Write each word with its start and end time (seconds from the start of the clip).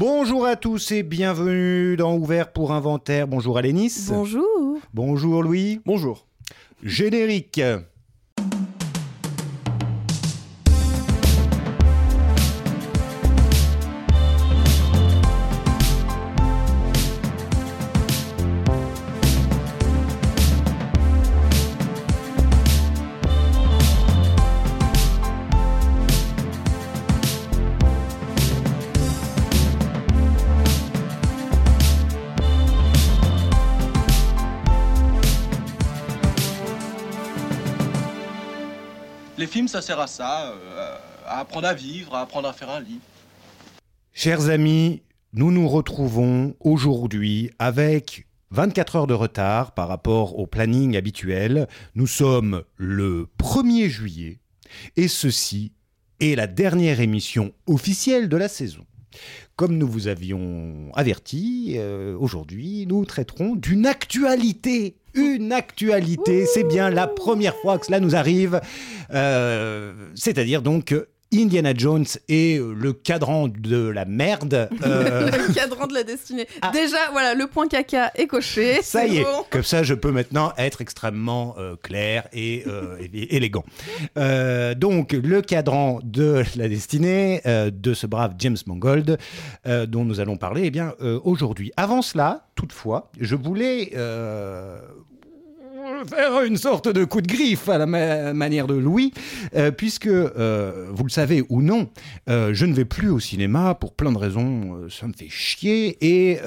Bonjour 0.00 0.46
à 0.46 0.56
tous 0.56 0.92
et 0.92 1.02
bienvenue 1.02 1.94
dans 1.94 2.16
Ouvert 2.16 2.52
pour 2.52 2.72
Inventaire. 2.72 3.28
Bonjour 3.28 3.58
Alénis. 3.58 4.06
Bonjour. 4.08 4.78
Bonjour 4.94 5.42
Louis. 5.42 5.82
Bonjour. 5.84 6.26
Générique. 6.82 7.60
Sert 39.80 40.00
à 40.00 40.06
ça, 40.06 40.52
euh, 40.52 40.98
à 41.26 41.40
apprendre 41.40 41.68
à 41.68 41.74
vivre, 41.74 42.14
à 42.14 42.22
apprendre 42.22 42.48
à 42.48 42.52
faire 42.52 42.70
un 42.70 42.80
lit. 42.80 43.00
Chers 44.12 44.48
amis, 44.48 45.02
nous 45.32 45.52
nous 45.52 45.68
retrouvons 45.68 46.54
aujourd'hui 46.60 47.50
avec 47.58 48.26
24 48.50 48.96
heures 48.96 49.06
de 49.06 49.14
retard 49.14 49.72
par 49.72 49.88
rapport 49.88 50.38
au 50.38 50.46
planning 50.46 50.96
habituel. 50.96 51.68
Nous 51.94 52.08
sommes 52.08 52.64
le 52.76 53.28
1er 53.38 53.88
juillet 53.88 54.40
et 54.96 55.08
ceci 55.08 55.72
est 56.20 56.34
la 56.34 56.46
dernière 56.46 57.00
émission 57.00 57.52
officielle 57.66 58.28
de 58.28 58.36
la 58.36 58.48
saison. 58.48 58.84
Comme 59.56 59.76
nous 59.76 59.88
vous 59.88 60.08
avions 60.08 60.90
averti, 60.94 61.74
euh, 61.76 62.16
aujourd'hui 62.18 62.86
nous 62.86 63.04
traiterons 63.04 63.56
d'une 63.56 63.86
actualité. 63.86 64.96
Une 65.14 65.52
actualité, 65.52 66.46
c'est 66.46 66.62
bien 66.62 66.88
la 66.88 67.08
première 67.08 67.56
fois 67.56 67.78
que 67.78 67.86
cela 67.86 67.98
nous 67.98 68.14
arrive. 68.14 68.60
Euh, 69.12 69.92
C'est-à-dire 70.14 70.62
donc 70.62 70.94
Indiana 71.32 71.72
Jones 71.76 72.04
et 72.28 72.58
le 72.58 72.92
cadran 72.92 73.48
de 73.48 73.86
la 73.88 74.04
merde. 74.04 74.68
euh, 74.84 75.30
le 75.48 75.54
cadran 75.54 75.86
de 75.86 75.94
la 75.94 76.02
destinée. 76.02 76.46
Ah. 76.60 76.70
Déjà, 76.72 76.96
voilà, 77.12 77.34
le 77.34 77.46
point 77.46 77.68
caca 77.68 78.10
est 78.16 78.26
coché. 78.26 78.82
Ça 78.82 79.06
y 79.06 79.18
est, 79.18 79.26
comme 79.50 79.62
ça 79.62 79.82
je 79.82 79.94
peux 79.94 80.10
maintenant 80.10 80.52
être 80.58 80.80
extrêmement 80.80 81.54
euh, 81.58 81.76
clair 81.80 82.26
et, 82.32 82.64
euh, 82.66 82.96
et- 83.12 83.36
élégant. 83.36 83.64
Euh, 84.18 84.74
donc 84.74 85.12
le 85.12 85.40
cadran 85.42 86.00
de 86.02 86.42
la 86.56 86.68
destinée 86.68 87.40
euh, 87.46 87.70
de 87.70 87.94
ce 87.94 88.06
brave 88.06 88.34
James 88.38 88.56
Mangold 88.66 89.18
euh, 89.66 89.86
dont 89.86 90.04
nous 90.04 90.20
allons 90.20 90.36
parler 90.36 90.62
eh 90.64 90.70
bien 90.70 90.94
euh, 91.00 91.20
aujourd'hui. 91.24 91.72
Avant 91.76 92.02
cela, 92.02 92.48
toutefois, 92.56 93.10
je 93.20 93.36
voulais 93.36 93.92
euh, 93.94 94.78
faire 96.08 96.42
une 96.42 96.56
sorte 96.56 96.88
de 96.88 97.04
coup 97.04 97.20
de 97.20 97.26
griffe 97.26 97.68
à 97.68 97.78
la 97.78 97.86
ma- 97.86 98.32
manière 98.32 98.66
de 98.66 98.74
Louis, 98.74 99.12
euh, 99.54 99.70
puisque, 99.70 100.06
euh, 100.06 100.86
vous 100.92 101.04
le 101.04 101.10
savez 101.10 101.44
ou 101.48 101.62
non, 101.62 101.88
euh, 102.28 102.50
je 102.54 102.66
ne 102.66 102.74
vais 102.74 102.84
plus 102.84 103.10
au 103.10 103.20
cinéma 103.20 103.74
pour 103.74 103.94
plein 103.94 104.12
de 104.12 104.18
raisons, 104.18 104.88
ça 104.88 105.06
me 105.06 105.12
fait 105.12 105.28
chier, 105.28 105.96
et 106.00 106.38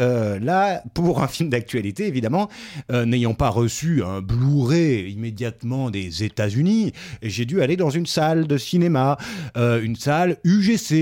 là, 0.41 0.83
pour 0.93 1.21
un 1.21 1.27
film 1.27 1.49
d'actualité, 1.49 2.07
évidemment, 2.07 2.49
n'ayant 2.91 3.33
pas 3.33 3.49
reçu 3.49 4.03
un 4.03 4.21
Blu-ray 4.21 5.11
immédiatement 5.11 5.89
des 5.89 6.23
États-Unis, 6.23 6.93
j'ai 7.21 7.45
dû 7.45 7.61
aller 7.61 7.77
dans 7.77 7.89
une 7.89 8.05
salle 8.05 8.47
de 8.47 8.57
cinéma, 8.57 9.17
une 9.55 9.95
salle 9.95 10.37
UGC, 10.43 10.93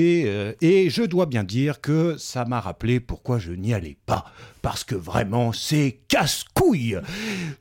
et 0.61 0.89
je 0.89 1.03
dois 1.03 1.25
bien 1.25 1.43
dire 1.43 1.81
que 1.81 2.15
ça 2.17 2.45
m'a 2.45 2.59
rappelé 2.59 2.99
pourquoi 2.99 3.39
je 3.39 3.51
n'y 3.53 3.73
allais 3.73 3.97
pas, 4.05 4.25
parce 4.61 4.83
que 4.83 4.95
vraiment, 4.95 5.53
c'est 5.53 5.99
casse-couille. 6.07 6.99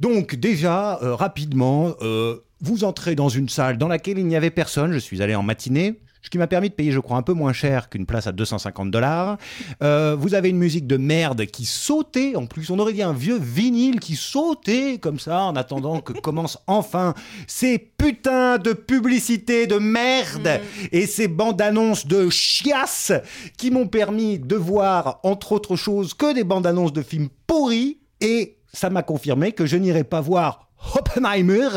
Donc 0.01 0.35
déjà, 0.35 0.99
euh, 1.03 1.15
rapidement, 1.15 1.95
euh, 2.03 2.39
vous 2.61 2.85
entrez 2.85 3.15
dans 3.15 3.29
une 3.29 3.49
salle 3.49 3.79
dans 3.79 3.89
laquelle 3.89 4.19
il 4.19 4.27
n'y 4.27 4.37
avait 4.37 4.51
personne, 4.51 4.93
je 4.93 4.99
suis 4.99 5.23
allé 5.23 5.35
en 5.35 5.43
matinée. 5.43 6.01
Ce 6.23 6.29
qui 6.29 6.39
m'a 6.39 6.47
permis 6.47 6.69
de 6.69 6.75
payer, 6.75 6.93
je 6.93 7.01
crois, 7.01 7.17
un 7.17 7.23
peu 7.23 7.33
moins 7.33 7.53
cher 7.53 7.89
qu'une 7.89 8.07
place 8.07 8.27
à 8.27 8.33
250 8.33 8.91
dollars. 8.91 9.39
Euh, 9.83 10.17
vous 10.19 10.35
avez 10.35 10.51
une 10.51 10.59
musique 10.59 10.87
de 10.87 10.97
merde 10.97 11.47
qui 11.47 11.65
sautait. 11.65 12.37
En 12.37 12.47
plus, 12.47 12.71
on 12.71 12.79
aurait 12.79 12.93
dit 12.93 13.03
un 13.03 13.13
vieux 13.13 13.39
vinyle 13.39 14.01
qui 14.01 14.17
sautait 14.17 14.99
comme 14.99 15.19
ça 15.19 15.45
en 15.45 15.57
attendant 15.57 16.01
que 16.01 16.13
commencent 16.21 16.59
enfin 16.67 17.15
ces 17.47 17.79
putains 17.79 18.59
de 18.59 18.73
publicités 18.73 19.67
de 19.67 19.79
merde 19.79 20.61
et 20.93 21.07
ces 21.07 21.29
bandes 21.29 21.61
annonces 21.61 22.07
de 22.07 22.29
chiasse 22.29 23.13
qui 23.57 23.71
m'ont 23.71 23.89
permis 23.89 24.39
de 24.39 24.57
voir, 24.57 25.21
entre 25.23 25.53
autres 25.53 25.77
choses, 25.77 26.15
que 26.15 26.35
des 26.35 26.45
bandes 26.45 26.67
annonces 26.67 26.93
de 26.93 27.03
films 27.03 27.29
pourris. 27.47 27.99
Et 28.21 28.59
ça 28.73 28.91
m'a 28.91 29.03
confirmé 29.03 29.53
que 29.53 29.67
je 29.67 29.77
n'irai 29.77 30.05
pas 30.05 30.21
voir 30.21 30.70
Oppenheimer 30.95 31.69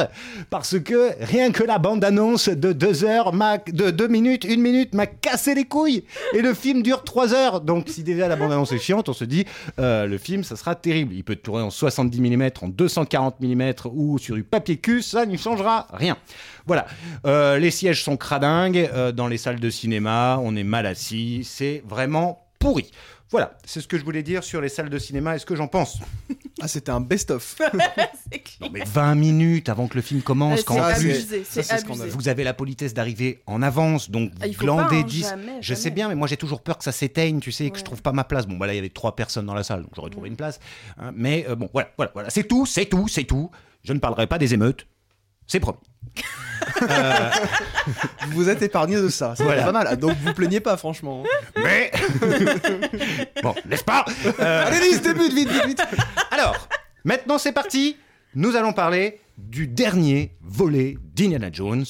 parce 0.49 0.79
que 0.79 1.11
rien 1.23 1.51
que 1.51 1.63
la 1.63 1.77
bande 1.77 2.03
annonce 2.03 2.49
de 2.49 2.71
deux 2.73 3.03
heures 3.03 3.33
m'a- 3.33 3.57
de 3.57 3.91
deux 3.91 4.07
minutes 4.07 4.43
une 4.45 4.61
minute 4.61 4.93
m'a 4.93 5.05
cassé 5.07 5.53
les 5.55 5.65
couilles. 5.65 6.03
Et 6.33 6.41
le 6.41 6.53
film 6.53 6.81
dure 6.83 7.03
trois 7.03 7.33
heures. 7.33 7.61
Donc 7.61 7.89
si 7.89 8.03
déjà 8.03 8.27
la 8.27 8.35
bande 8.35 8.51
annonce 8.51 8.71
est 8.71 8.79
chiante 8.79 9.09
on 9.09 9.13
se 9.13 9.25
dit 9.25 9.45
euh, 9.79 10.05
le 10.05 10.17
film 10.17 10.43
ça 10.43 10.55
sera 10.55 10.75
terrible. 10.75 11.13
Il 11.13 11.23
peut 11.23 11.35
tourner 11.35 11.63
en 11.63 11.69
70 11.69 12.21
mm 12.21 12.49
en 12.61 12.67
240 12.69 13.39
mm 13.41 13.73
ou 13.93 14.17
sur 14.19 14.35
du 14.35 14.43
papier 14.43 14.77
cul 14.77 15.01
ça 15.01 15.25
n'y 15.25 15.37
changera 15.37 15.87
rien. 15.93 16.17
Voilà. 16.65 16.85
Euh, 17.25 17.57
les 17.59 17.71
sièges 17.71 18.03
sont 18.03 18.17
cradingues 18.17 18.89
euh, 18.93 19.11
dans 19.11 19.27
les 19.27 19.37
salles 19.37 19.59
de 19.59 19.69
cinéma 19.69 20.39
on 20.41 20.55
est 20.55 20.63
mal 20.63 20.85
assis 20.85 21.41
c'est 21.43 21.83
vraiment 21.87 22.45
pourri 22.59 22.89
voilà, 23.33 23.57
c'est 23.65 23.81
ce 23.81 23.87
que 23.87 23.97
je 23.97 24.05
voulais 24.05 24.23
dire 24.23 24.43
sur 24.43 24.61
les 24.61 24.69
salles 24.69 24.89
de 24.89 24.97
cinéma 24.97 25.35
et 25.35 25.39
ce 25.39 25.45
que 25.45 25.55
j'en 25.55 25.67
pense. 25.67 25.99
Ah, 26.61 26.67
c'était 26.69 26.91
un 26.91 27.01
best-of. 27.01 27.57
C'est 28.31 28.39
clair. 28.39 28.57
Non 28.61 28.69
mais 28.71 28.83
20 28.85 29.15
minutes 29.15 29.67
avant 29.69 29.87
que 29.87 29.95
le 29.95 30.01
film 30.01 30.21
commence, 30.21 30.63
quand 30.63 30.75
en 30.79 30.93
plus 30.93 31.43
ça, 31.43 31.75
abusé. 31.75 32.09
vous 32.09 32.29
avez 32.29 32.43
la 32.45 32.53
politesse 32.53 32.93
d'arriver 32.93 33.41
en 33.47 33.61
avance, 33.63 34.09
donc 34.09 34.31
Ah, 34.39 34.45
vous 34.47 34.53
glandez 34.53 34.83
pas, 34.87 34.95
hein, 35.01 35.03
10. 35.03 35.29
jamais, 35.29 35.51
je 35.59 35.73
sais 35.73 35.89
bien, 35.89 36.07
mais 36.07 36.15
moi 36.15 36.27
j'ai 36.27 36.37
toujours 36.37 36.61
peur 36.61 36.77
que 36.77 36.83
ça 36.85 36.93
s'éteigne, 36.93 37.39
tu 37.41 37.51
sais, 37.51 37.65
et 37.65 37.69
que 37.71 37.77
je 37.77 37.81
Ouais. 37.81 37.85
trouve 37.85 38.01
pas 38.03 38.13
ma 38.13 38.23
place. 38.23 38.45
Bon, 38.47 38.55
bah 38.55 38.67
là 38.67 38.73
il 38.73 38.77
y 38.77 38.79
avait 38.79 38.89
trois 38.89 39.15
personnes 39.15 39.47
dans 39.47 39.55
la 39.55 39.63
salle, 39.63 39.81
donc 39.81 39.91
j'aurais 39.95 40.11
trouvé 40.11 40.29
une 40.29 40.37
place. 40.37 40.59
hein, 40.99 41.11
mais 41.15 41.45
euh, 41.49 41.55
bon, 41.55 41.69
voilà, 41.73 41.89
voilà, 41.97 42.11
voilà. 42.13 42.29
C'est 42.29 42.43
tout, 42.47 42.65
c'est 42.65 42.85
tout, 42.85 43.07
c'est 43.09 43.25
tout. 43.25 43.49
Je 43.83 43.91
ne 43.91 43.99
parlerai 43.99 44.27
pas 44.27 44.37
des 44.37 44.53
émeutes. 44.53 44.85
C'est 45.47 45.59
promis. 45.59 45.79
Vous 48.27 48.31
vous 48.43 48.49
êtes 48.49 48.61
épargné 48.61 48.95
de 48.95 49.09
ça. 49.09 49.33
C'est 49.35 49.43
Voilà. 49.43 49.63
pas 49.63 49.71
mal. 49.71 49.97
Donc 49.97 50.15
vous 50.23 50.33
plaignez 50.33 50.59
pas, 50.59 50.77
franchement. 50.77 51.23
Mais. 51.57 51.91
bon, 53.43 53.53
n'est-ce 53.65 53.83
pas? 53.83 54.05
Euh, 54.39 54.65
Allez, 54.67 54.79
Lise, 54.79 55.01
débute, 55.01 55.33
vite, 55.33 55.49
vite, 55.49 55.65
vite. 55.65 55.81
Alors, 56.31 56.67
maintenant 57.03 57.37
c'est 57.37 57.51
parti. 57.51 57.97
Nous 58.35 58.55
allons 58.55 58.73
parler 58.73 59.19
du 59.37 59.67
dernier 59.67 60.35
volet 60.41 60.97
d'Indiana 61.15 61.49
Jones 61.51 61.85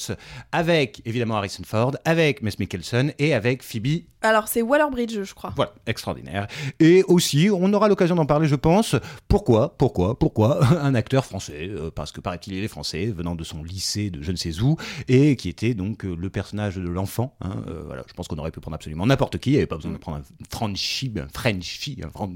avec 0.52 1.00
évidemment 1.04 1.36
Harrison 1.36 1.62
Ford, 1.64 1.94
avec 2.04 2.42
Mess 2.42 2.58
Mikkelsen 2.58 3.12
et 3.18 3.34
avec 3.34 3.62
Phoebe 3.62 4.02
Alors, 4.22 4.48
c'est 4.48 4.62
Waller-Bridge, 4.62 5.22
je 5.24 5.34
crois. 5.34 5.52
Voilà, 5.56 5.72
extraordinaire. 5.86 6.46
Et 6.80 7.02
aussi, 7.04 7.48
on 7.52 7.72
aura 7.72 7.88
l'occasion 7.88 8.14
d'en 8.16 8.26
parler, 8.26 8.48
je 8.48 8.54
pense. 8.54 8.96
Pourquoi, 9.28 9.76
pourquoi, 9.76 10.18
pourquoi 10.18 10.64
un 10.82 10.94
acteur 10.94 11.24
français 11.24 11.68
euh, 11.70 11.90
Parce 11.90 12.12
que 12.12 12.20
paraît-il, 12.20 12.54
il 12.54 12.64
est 12.64 12.68
français, 12.68 13.06
venant 13.06 13.34
de 13.34 13.44
son 13.44 13.62
lycée 13.62 14.10
de 14.10 14.22
je 14.22 14.30
ne 14.30 14.36
sais 14.36 14.60
où, 14.60 14.76
et 15.08 15.36
qui 15.36 15.48
était 15.48 15.74
donc 15.74 16.04
euh, 16.04 16.14
le 16.18 16.30
personnage 16.30 16.76
de 16.76 16.88
l'enfant. 16.88 17.36
hein. 17.40 17.62
Euh, 17.68 17.82
voilà, 17.86 18.02
je 18.08 18.12
pense 18.14 18.28
qu'on 18.28 18.36
aurait 18.36 18.50
pu 18.50 18.60
prendre 18.60 18.74
absolument 18.76 19.06
n'importe 19.06 19.38
qui. 19.38 19.50
Il 19.50 19.52
n'y 19.54 19.58
avait 19.58 19.66
pas 19.66 19.76
besoin 19.76 19.92
de 19.92 19.98
prendre 19.98 20.18
un 20.18 20.22
Frenchie, 20.50 21.12
un 21.18 21.28
Frenchie, 21.28 21.98
un 22.04 22.10
Fran- 22.10 22.32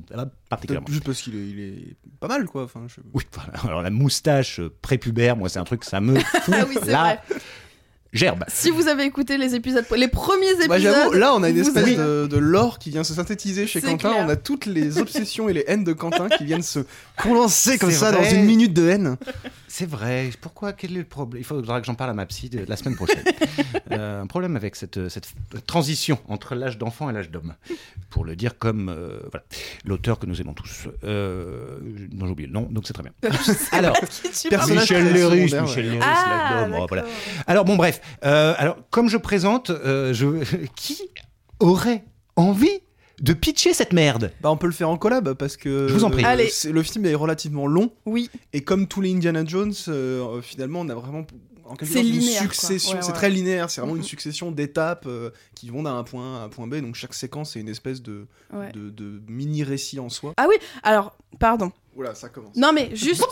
particulièrement. 0.49 0.89
Juste 0.89 1.05
parce 1.05 1.21
qu'il 1.23 1.35
est, 1.37 1.49
il 1.49 1.61
est 1.61 1.97
pas 2.21 2.29
mal, 2.29 2.47
quoi. 2.47 2.65
Enfin, 2.65 2.87
je- 2.89 3.01
Oui, 3.15 3.25
voilà. 3.33 3.53
Alors 3.65 3.83
la 3.83 3.91
moustache 3.91 4.61
euh, 4.61 4.71
prépubère, 4.99 5.37
moi, 5.37 5.49
c'est 5.49 5.59
un 5.59 5.65
truc, 5.65 5.85
ça 5.85 6.01
me 6.01 6.19
fout 6.43 6.55
Ah 6.55 6.65
oui, 6.69 6.77
la 6.87 7.03
vrai. 7.03 7.19
gerbe. 8.13 8.45
Si 8.49 8.71
vous 8.71 8.89
avez 8.89 9.05
écouté 9.05 9.37
les 9.39 9.55
épisodes, 9.55 9.85
les 9.97 10.09
premiers 10.09 10.51
épisodes. 10.51 10.69
Bah, 10.69 10.79
j'avoue, 10.79 11.13
là, 11.13 11.35
on 11.35 11.43
a 11.43 11.49
une 11.51 11.59
espèce 11.59 11.85
avez- 11.85 11.97
de, 11.97 12.27
de 12.29 12.37
lore 12.39 12.79
qui 12.79 12.91
vient 12.91 13.05
se 13.05 13.15
synthétiser 13.15 13.67
chez 13.67 13.81
Quentin. 13.81 14.11
clair. 14.11 14.25
On 14.27 14.29
a 14.29 14.37
toutes 14.37 14.67
les 14.67 14.99
obsessions 14.99 15.49
et 15.49 15.53
les 15.53 15.65
haines 15.69 15.85
de 15.85 15.93
Quentin 15.93 16.29
qui 16.29 16.45
viennent 16.45 16.63
se 16.63 16.81
condenser 17.23 17.79
comme 17.79 17.91
ça 17.91 18.11
vrai. 18.11 18.23
dans 18.25 18.31
une 18.35 18.45
minute 18.45 18.73
de 18.73 18.89
haine. 18.89 19.17
C'est 19.79 19.87
vrai. 19.87 20.31
Pourquoi 20.41 20.73
Quel 20.73 20.91
est 20.97 20.99
le 20.99 21.05
problème? 21.05 21.41
Il 21.41 21.45
faudra 21.45 21.81
que 21.81 21.87
j'en 21.87 21.95
parle 21.95 22.11
à 22.11 22.15
ma 22.15 22.27
psy 22.27 22.51
de 22.51 22.65
la 22.67 22.77
semaine 22.77 22.97
prochaine. 22.97 23.23
Euh, 23.91 24.21
un 24.23 24.27
problème 24.27 24.55
avec 24.55 24.77
cette, 24.77 25.09
cette 25.09 25.33
transition 25.67 26.19
entre 26.29 26.55
l'âge 26.55 26.77
d'enfant 26.77 27.09
et 27.09 27.13
l'âge 27.13 27.31
d'homme. 27.31 27.55
Pour 28.11 28.25
le 28.25 28.37
dire 28.37 28.59
comme 28.59 28.91
euh, 28.91 29.19
voilà, 29.31 29.45
l'auteur 29.85 30.19
que 30.19 30.27
nous 30.27 30.41
aimons 30.43 30.53
tous. 30.53 30.89
Euh, 31.05 31.79
dont 32.13 32.27
j'ai 32.27 32.33
oublié 32.33 32.47
le 32.49 32.53
nom, 32.53 32.69
donc 32.71 32.87
c'est 32.87 32.93
très 32.93 33.03
bien. 33.03 33.13
Alors, 33.73 33.97
Personnage 34.51 34.83
Michel 34.83 35.13
Léris, 35.13 35.55
Michel. 35.55 35.85
Léris, 35.87 35.99
Ah, 36.03 36.61
l'âge 36.61 36.71
d'homme, 36.71 36.87
voilà. 36.87 37.05
Alors 37.47 37.65
bon, 37.65 37.77
bref. 37.77 38.01
Euh, 38.25 38.55
alors, 38.59 38.77
comme 38.91 39.09
je 39.09 39.17
présente, 39.17 39.71
euh, 39.71 40.13
je... 40.13 40.45
qui 40.77 41.01
aurait 41.61 42.05
envie 42.37 42.81
de 43.21 43.33
pitcher 43.33 43.73
cette 43.75 43.93
merde 43.93 44.33
Bah, 44.41 44.51
on 44.51 44.57
peut 44.57 44.67
le 44.67 44.73
faire 44.73 44.89
en 44.91 44.97
collab 44.97 45.35
parce 45.35 45.57
que 45.57 45.89
Je 45.89 45.95
vous 45.95 46.05
en 46.05 46.11
prie. 46.11 46.25
Allez. 46.25 46.49
c'est- 46.49 46.71
le 46.73 46.83
film 46.83 47.05
est 47.07 47.15
relativement 47.15 47.67
long 47.67 47.91
Oui, 48.07 48.31
et 48.53 48.63
comme 48.63 48.87
tous 48.87 49.01
les 49.01 49.13
Indiana 49.13 49.45
Jones, 49.45 49.75
euh, 49.89 50.41
finalement, 50.41 50.81
on 50.81 50.89
a 50.89 50.95
vraiment 50.95 51.27
en 51.65 51.75
quelque 51.77 51.93
C'est 51.93 52.03
sorte 52.03 52.07
une 52.15 52.21
succession. 52.23 52.93
Ouais, 52.97 53.03
c'est 53.03 53.09
ouais. 53.09 53.13
très 53.15 53.29
linéaire. 53.29 53.69
C'est 53.71 53.81
vraiment 53.83 53.93
Mhm. 53.95 54.01
une 54.01 54.07
succession 54.07 54.51
d'étapes 54.51 55.05
euh, 55.07 55.31
qui 55.55 55.69
vont 55.69 55.83
d'un 55.83 56.03
point 56.03 56.39
A 56.39 56.41
à 56.41 56.45
un 56.45 56.49
point 56.49 56.67
B. 56.67 56.77
Donc 56.77 56.95
chaque 56.95 57.13
séquence 57.13 57.57
est 57.57 57.61
une 57.61 57.69
espèce 57.69 58.01
de, 58.01 58.27
Ouais. 58.55 58.73
de, 58.73 58.89
de 58.89 59.21
mini 59.29 59.65
récit 59.65 60.01
en 60.01 60.09
soi. 60.09 60.33
Alors, 60.83 61.15
pardon. 61.39 61.71
Oula, 61.95 62.15
ça 62.15 62.29
commence. 62.31 62.57
Non, 62.57 62.73
mais 62.73 62.95
juste, 62.97 63.27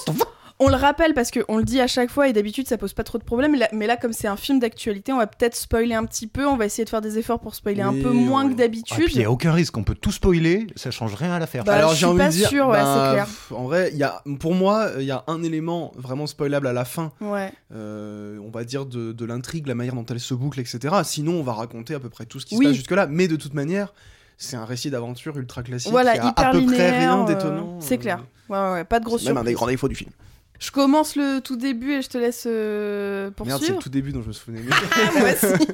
on 0.58 0.68
le 0.68 0.74
rappelle 0.76 1.12
parce 1.12 1.30
qu'on 1.30 1.58
le 1.58 1.64
dit 1.64 1.80
à 1.80 1.86
chaque 1.86 2.08
fois 2.10 2.28
et 2.28 2.32
d'habitude 2.32 2.66
ça 2.66 2.78
pose 2.78 2.94
pas 2.94 3.04
trop 3.04 3.18
de 3.18 3.24
problèmes. 3.24 3.56
Mais 3.72 3.86
là, 3.86 3.96
comme 3.96 4.12
c'est 4.12 4.26
un 4.28 4.36
film 4.36 4.58
d'actualité, 4.58 5.12
on 5.12 5.18
va 5.18 5.26
peut-être 5.26 5.54
spoiler 5.54 5.94
un 5.94 6.04
petit 6.04 6.26
peu. 6.26 6.46
On 6.46 6.56
va 6.56 6.64
essayer 6.64 6.84
de 6.84 6.88
faire 6.90 7.02
des 7.02 7.18
efforts 7.18 7.40
pour 7.40 7.54
spoiler 7.54 7.82
un 7.82 7.92
peu 7.92 8.10
moins 8.10 8.42
que 8.44 8.46
Ah, 8.46 8.48
puis 8.48 8.56
d'habitude. 8.56 9.08
il 9.12 9.18
n'y 9.18 9.24
a 9.24 9.30
aucun 9.30 9.52
risque, 9.52 9.76
on 9.76 9.84
peut 9.84 9.94
tout 9.94 10.12
spoiler, 10.12 10.66
ça 10.76 10.90
change 10.90 11.14
rien 11.14 11.32
à 11.32 11.38
l'affaire. 11.38 11.64
Bah, 11.64 11.74
Alors 11.74 11.90
je 11.90 11.94
j'ai 11.96 11.98
suis 11.98 12.06
envie 12.06 12.18
pas 12.18 12.28
de 12.28 12.32
dire, 12.32 12.48
sûre, 12.48 12.66
ouais, 12.68 12.78
bah, 12.78 13.06
c'est 13.08 13.12
clair. 13.14 13.24
pff, 13.26 13.52
en 13.52 13.64
vrai, 13.64 13.90
il 13.92 13.98
y 13.98 14.02
a, 14.02 14.22
pour 14.40 14.54
moi, 14.54 14.90
il 14.98 15.04
y 15.04 15.10
a 15.10 15.24
un 15.26 15.42
élément 15.42 15.92
vraiment 15.96 16.26
spoilable 16.26 16.66
à 16.66 16.72
la 16.72 16.84
fin. 16.84 17.12
Ouais. 17.20 17.52
euh, 17.74 18.38
on 18.44 18.50
va 18.50 18.64
dire 18.64 18.86
de, 18.86 19.12
de 19.12 19.24
l'intrigue, 19.24 19.66
la 19.66 19.74
manière 19.74 19.94
dont 19.94 20.06
elle 20.06 20.20
se 20.20 20.32
boucle, 20.34 20.60
etc. 20.60 20.94
Sinon, 21.04 21.32
on 21.34 21.42
va 21.42 21.52
raconter 21.52 21.94
à 21.94 22.00
peu 22.00 22.08
près 22.08 22.24
tout 22.26 22.40
ce 22.40 22.46
qui 22.46 22.56
Oui. 22.56 22.64
se 22.64 22.70
passe 22.70 22.76
jusque-là. 22.78 23.06
Mais 23.08 23.28
de 23.28 23.36
toute 23.36 23.54
manière, 23.54 23.92
c'est 24.38 24.56
un 24.56 24.64
récit 24.64 24.90
d'aventure 24.90 25.36
ultra 25.36 25.62
classique. 25.62 25.90
Voilà, 25.90 26.14
qui 26.14 26.20
a 26.20 26.28
hyper 26.30 26.46
à 26.48 26.50
peu 26.52 26.58
linéaire. 26.58 26.76
près 26.92 26.98
rien 26.98 27.22
euh, 27.22 27.24
d'étonnant. 27.26 27.76
c'est 27.80 27.94
euh, 27.94 27.98
clair. 27.98 28.24
Ouais, 28.48 28.58
ouais, 28.58 28.72
ouais, 28.72 28.84
pas 28.84 29.00
de 29.00 29.08
C'est 29.18 29.26
même 29.26 29.36
un 29.38 29.44
des 29.44 29.52
grands 29.54 29.66
défauts 29.66 29.88
du 29.88 29.94
film. 29.94 30.10
Je 30.58 30.70
commence 30.70 31.16
le 31.16 31.40
tout 31.40 31.56
début 31.56 31.92
et 31.94 32.02
je 32.02 32.08
te 32.08 32.18
laisse 32.18 32.44
euh, 32.46 33.24
Merde, 33.24 33.34
c'est 33.36 33.44
poursuivre. 33.50 33.74
le 33.74 33.82
tout 33.82 33.88
début 33.88 34.12
dont 34.12 34.22
je 34.22 34.28
me 34.28 34.32
souvenais. 34.32 34.60
Ah, 34.92 35.18
moi 35.18 35.28
aussi. 35.30 35.64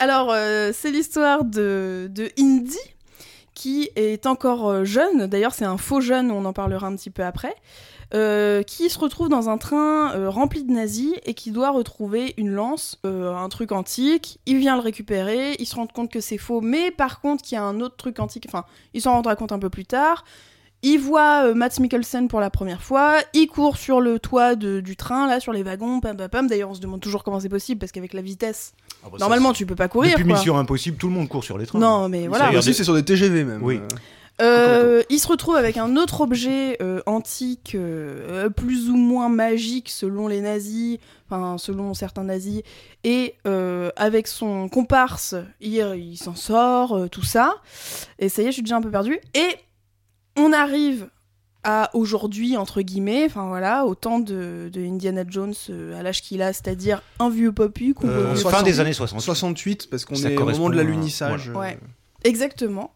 Alors, 0.00 0.30
euh, 0.32 0.72
c'est 0.74 0.90
l'histoire 0.90 1.44
de, 1.44 2.08
de 2.10 2.30
Indy, 2.38 2.76
qui 3.54 3.90
est 3.96 4.26
encore 4.26 4.68
euh, 4.68 4.84
jeune. 4.84 5.26
D'ailleurs, 5.26 5.54
c'est 5.54 5.64
un 5.64 5.78
faux 5.78 6.00
jeune, 6.00 6.30
on 6.30 6.44
en 6.44 6.52
parlera 6.52 6.86
un 6.86 6.96
petit 6.96 7.10
peu 7.10 7.22
après. 7.24 7.54
euh, 8.14 8.62
qui 8.62 8.90
se 8.90 8.98
retrouve 8.98 9.30
dans 9.30 9.48
un 9.48 9.56
train 9.56 10.28
rempli 10.28 10.64
de 10.64 10.70
nazis 10.72 11.14
et 11.24 11.32
qui 11.32 11.50
doit 11.50 11.70
retrouver 11.70 12.34
une 12.36 12.50
lance, 12.50 12.98
un 13.04 13.48
truc 13.48 13.72
antique. 13.72 14.38
Il 14.44 14.58
vient 14.58 14.76
le 14.76 14.82
récupérer, 14.82 15.56
il 15.58 15.64
se 15.66 15.76
rend 15.76 15.86
compte 15.86 16.10
que 16.12 16.20
c'est 16.20 16.36
faux, 16.36 16.60
mais 16.60 16.90
par 16.90 17.22
contre 17.22 17.42
qu'il 17.42 17.54
y 17.56 17.58
a 17.58 17.64
un 17.64 17.80
autre 17.80 17.96
truc 17.96 18.18
antique, 18.20 18.44
enfin, 18.46 18.66
il 18.92 19.00
s'en 19.00 19.12
rendra 19.12 19.34
compte 19.36 19.52
un 19.52 19.58
peu 19.58 19.70
plus 19.70 19.86
tard. 19.86 20.24
Il 20.84 20.98
voit 20.98 21.44
euh, 21.46 21.54
Matt 21.54 21.78
Mikkelsen 21.78 22.26
pour 22.28 22.40
la 22.40 22.50
première 22.50 22.82
fois, 22.82 23.18
il 23.34 23.46
court 23.46 23.76
sur 23.76 24.00
le 24.00 24.18
toit 24.18 24.56
de- 24.56 24.80
du 24.80 24.96
train, 24.96 25.28
là, 25.28 25.38
sur 25.38 25.52
les 25.52 25.62
wagons, 25.62 26.00
pam 26.00 26.16
pam 26.16 26.28
pam. 26.28 26.46
D'ailleurs, 26.48 26.70
on 26.70 26.74
se 26.74 26.80
demande 26.80 27.00
toujours 27.00 27.22
comment 27.22 27.38
c'est 27.40 27.48
possible, 27.48 27.78
parce 27.78 27.92
qu'avec 27.92 28.12
la 28.14 28.22
vitesse, 28.22 28.74
Ah, 29.04 29.06
bah, 29.06 29.10
ça, 29.12 29.18
normalement, 29.24 29.52
tu 29.52 29.64
peux 29.66 29.76
pas 29.76 29.88
courir. 29.88 30.12
Depuis 30.12 30.24
quoi. 30.24 30.34
Mission 30.34 30.58
Impossible, 30.58 30.96
tout 30.96 31.06
le 31.08 31.14
monde 31.14 31.28
court 31.28 31.44
sur 31.44 31.56
les 31.58 31.66
trains. 31.66 31.78
Non, 31.78 32.08
mais 32.08 32.26
voilà. 32.26 32.50
Ça, 32.50 32.58
aussi, 32.58 32.74
c'est 32.74 32.84
sur 32.84 32.94
des 32.94 33.04
TGV 33.04 33.44
même. 33.44 33.62
Oui. 33.62 33.76
Euh, 33.76 33.88
Euh, 34.40 35.02
il 35.10 35.18
se 35.20 35.28
retrouve 35.28 35.54
avec 35.56 35.76
un 35.76 35.94
autre 35.96 36.22
objet 36.22 36.78
euh, 36.82 37.00
antique, 37.06 37.74
euh, 37.76 38.48
plus 38.48 38.88
ou 38.88 38.96
moins 38.96 39.28
magique 39.28 39.88
selon 39.90 40.26
les 40.26 40.40
nazis, 40.40 40.98
enfin 41.30 41.58
selon 41.58 41.92
certains 41.94 42.24
nazis, 42.24 42.62
et 43.04 43.34
euh, 43.46 43.90
avec 43.94 44.26
son 44.26 44.68
comparse, 44.70 45.34
il, 45.60 45.74
il 45.96 46.16
s'en 46.16 46.34
sort, 46.34 46.96
euh, 46.96 47.08
tout 47.08 47.22
ça. 47.22 47.54
Et 48.18 48.28
ça 48.30 48.42
y 48.42 48.46
est, 48.46 48.48
je 48.48 48.54
suis 48.54 48.62
déjà 48.62 48.76
un 48.76 48.80
peu 48.80 48.90
perdue. 48.90 49.20
Et 49.34 49.46
on 50.36 50.52
arrive 50.52 51.08
à 51.64 51.90
aujourd'hui, 51.94 52.56
entre 52.56 52.82
guillemets, 52.82 53.24
enfin 53.26 53.46
voilà, 53.46 53.84
au 53.86 53.94
temps 53.94 54.18
de, 54.18 54.68
de 54.72 54.80
Indiana 54.84 55.22
Jones, 55.28 55.54
euh, 55.70 55.98
à 55.98 56.02
l'âge 56.02 56.20
qu'il 56.22 56.42
a, 56.42 56.52
c'est-à-dire 56.52 57.02
un 57.20 57.30
vieux 57.30 57.52
popu 57.52 57.94
qu'on 57.94 58.08
Euh, 58.08 58.32
peut- 58.32 58.36
fin 58.36 58.62
des 58.64 58.72
60. 58.72 58.78
années 58.80 58.92
60. 58.92 59.20
68, 59.20 59.88
parce 59.88 60.04
qu'on 60.04 60.16
est 60.16 60.36
au 60.36 60.44
moment 60.44 60.68
de 60.70 60.74
à- 60.74 60.76
l'alunissage. 60.82 61.50
voilà. 61.50 61.70
Ouais. 61.70 61.78
Exactement. 62.24 62.92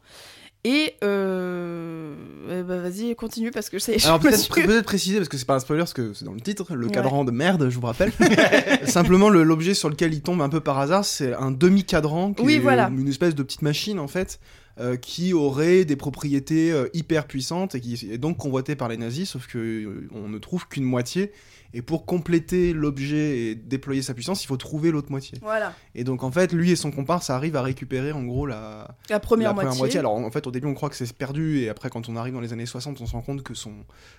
Et 0.65 0.95
euh... 1.05 2.15
eh 2.51 2.63
ben, 2.65 2.81
vas-y, 2.81 3.15
continue 3.15 3.53
parce 3.53 3.71
que 3.71 3.79
c'est. 3.79 4.05
Alors 4.05 4.19
peut-être 4.19 4.83
préciser 4.85 5.19
parce 5.19 5.29
que 5.29 5.37
c'est 5.37 5.45
pas 5.45 5.55
un 5.55 5.61
spoiler 5.61 5.83
parce 5.83 5.93
que 5.95 6.13
c'est 6.13 6.25
dans 6.25 6.33
le 6.33 6.41
titre 6.41 6.75
le 6.75 6.87
Ouais. 6.87 6.93
cadran 6.93 7.25
de 7.25 7.31
merde 7.31 7.69
je 7.71 7.79
vous 7.79 7.87
rappelle. 7.87 8.11
Simplement 8.87 9.29
le- 9.29 9.45
l'objet 9.45 9.75
sur 9.75 9.89
lequel 9.91 10.13
il 10.13 10.23
tombe 10.23 10.43
un 10.43 10.49
peu 10.49 10.59
par 10.61 10.79
hasard 10.81 11.05
c'est 11.05 11.35
un 11.35 11.53
demi 11.53 11.85
cadran 11.85 12.33
qui 12.33 12.43
Oui, 12.43 12.55
est 12.55 12.59
voilà. 12.59 12.89
une 12.89 13.07
espèce 13.09 13.37
de 13.37 13.45
petite 13.45 13.63
machine 13.63 14.01
en 14.01 14.09
fait 14.09 14.41
euh, 14.79 14.97
qui 14.97 15.33
aurait 15.33 15.87
des 15.87 15.97
propriétés 15.97 16.71
euh, 16.71 16.89
hyper 16.93 17.27
puissantes 17.27 17.75
et 17.75 17.81
qui 17.81 17.95
est 18.13 18.19
donc 18.19 18.37
convoitée 18.37 18.77
par 18.77 18.89
les 18.89 18.99
nazis 18.99 19.31
sauf 19.31 19.47
que 19.47 19.57
euh, 19.57 20.29
ne 20.29 20.37
trouve 20.37 20.69
qu'une 20.69 20.85
moitié 20.85 21.33
et 21.77 21.83
pour 21.83 22.07
compléter 22.07 22.73
l'objet 22.73 23.39
et 23.39 23.55
déployer 23.55 24.03
sa 24.03 24.15
puissance 24.15 24.43
il 24.43 24.47
faut 24.47 24.57
trouver 24.57 24.91
l'autre 24.91 25.11
moitié. 25.11 25.39
Voilà, 25.43 25.75
Et 25.95 26.05
donc 26.05 26.23
en 26.23 26.31
fait 26.31 26.53
lui 26.53 26.71
et 26.73 26.77
son 26.77 26.91
comparse 26.91 27.31
arrivent 27.31 27.57
à 27.57 27.63
récupérer 27.63 28.13
en 28.13 28.25
gros 28.25 28.47
la 28.47 28.97
la 29.11 29.21
première, 29.21 29.55
la 29.55 29.75
moitié. 29.75 29.99
Alors 29.99 30.15
en 30.15 30.31
fait, 30.31 30.47
au 30.47 30.51
début, 30.51 30.67
on 30.67 30.75
croit 30.75 30.89
que 30.89 30.97
c'est 30.97 31.13
perdu, 31.13 31.61
et 31.61 31.69
après, 31.69 31.91
quand 31.91 32.09
on 32.09 32.17
arrive 32.17 32.35
dans 32.35 32.41
les 32.41 32.53
années 32.53 32.67
60, 32.67 33.01
on 33.01 33.07
se 33.07 33.13
rend 33.13 33.23
compte 33.23 33.43
que 33.43 33.55
son 33.55 33.73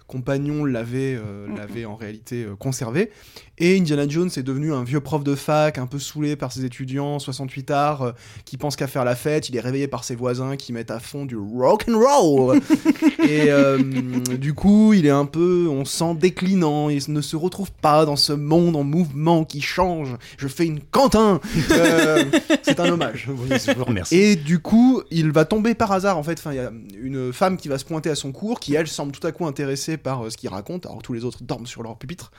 compagnon 0.08 0.66
l'avait 0.66 1.16
euh, 1.16 1.48
l'avait 1.56 1.86
en 1.86 1.96
réalité 1.96 2.44
euh, 2.44 2.56
conservé. 2.56 3.12
Et 3.58 3.78
Indiana 3.78 4.08
Jones 4.08 4.30
est 4.36 4.44
devenu 4.44 4.72
un 4.74 4.84
vieux 4.84 5.02
prof 5.02 5.24
de 5.24 5.36
fac, 5.36 5.78
un 5.78 5.88
peu 5.88 6.00
saoulé 6.00 6.36
par 6.36 6.52
ses 6.52 6.64
étudiants, 6.64 7.20
68 7.20 7.72
arts, 7.72 8.02
euh, 8.04 8.12
qui 8.46 8.58
pense 8.58 8.76
qu'à 8.76 8.88
faire 8.88 9.04
la 9.04 9.16
fête. 9.16 9.50
Il 9.50 9.56
est 9.56 9.60
réveillé 9.60 9.88
par 9.88 10.04
ses 10.04 10.16
voisins 10.16 10.56
qui 10.56 10.74
mettent 10.74 10.92
à 10.92 11.00
fond 11.00 11.26
du 11.26 11.36
rock 11.36 11.86
and 11.90 11.98
roll. 11.98 12.60
et 13.20 13.50
euh, 13.50 13.78
du 14.38 14.54
coup, 14.54 14.94
il 14.94 15.06
est 15.06 15.12
un 15.12 15.26
peu, 15.26 15.68
on 15.70 15.86
sent 15.86 16.16
déclinant. 16.16 16.90
Il 16.90 17.02
ne 17.08 17.22
se 17.22 17.36
retrouve 17.36 17.47
pas 17.82 18.06
dans 18.06 18.16
ce 18.16 18.34
monde 18.34 18.76
en 18.76 18.84
mouvement 18.84 19.44
qui 19.46 19.62
change. 19.62 20.16
Je 20.38 20.48
fais 20.48 20.66
une 20.66 20.80
Quentin. 20.82 21.40
Euh, 21.72 22.24
c'est 22.64 22.80
un 22.80 22.90
hommage. 22.90 23.28
Oui, 23.30 23.58
je 23.66 23.72
vous 23.74 23.84
remercie. 23.86 24.16
Et 24.16 24.36
du 24.36 24.60
coup, 24.60 25.02
il 25.12 25.32
va 25.32 25.46
tomber 25.46 25.74
par 25.74 25.92
hasard 25.92 26.18
en 26.18 26.24
fait. 26.24 26.40
Enfin, 26.40 26.52
il 26.52 26.58
y 26.58 26.60
a 26.60 26.72
une 27.02 27.32
femme 27.34 27.58
qui 27.58 27.68
va 27.68 27.78
se 27.78 27.86
pointer 27.86 28.10
à 28.10 28.16
son 28.16 28.32
cours, 28.32 28.60
qui 28.60 28.76
elle 28.76 28.88
semble 28.88 29.12
tout 29.12 29.26
à 29.26 29.32
coup 29.32 29.46
intéressée 29.46 29.98
par 29.98 30.26
euh, 30.26 30.30
ce 30.30 30.38
qu'il 30.38 30.50
raconte. 30.50 30.86
Alors 30.86 31.02
tous 31.02 31.14
les 31.14 31.26
autres 31.26 31.44
dorment 31.44 31.68
sur 31.68 31.84
leur 31.84 31.98
pupitre. 31.98 32.32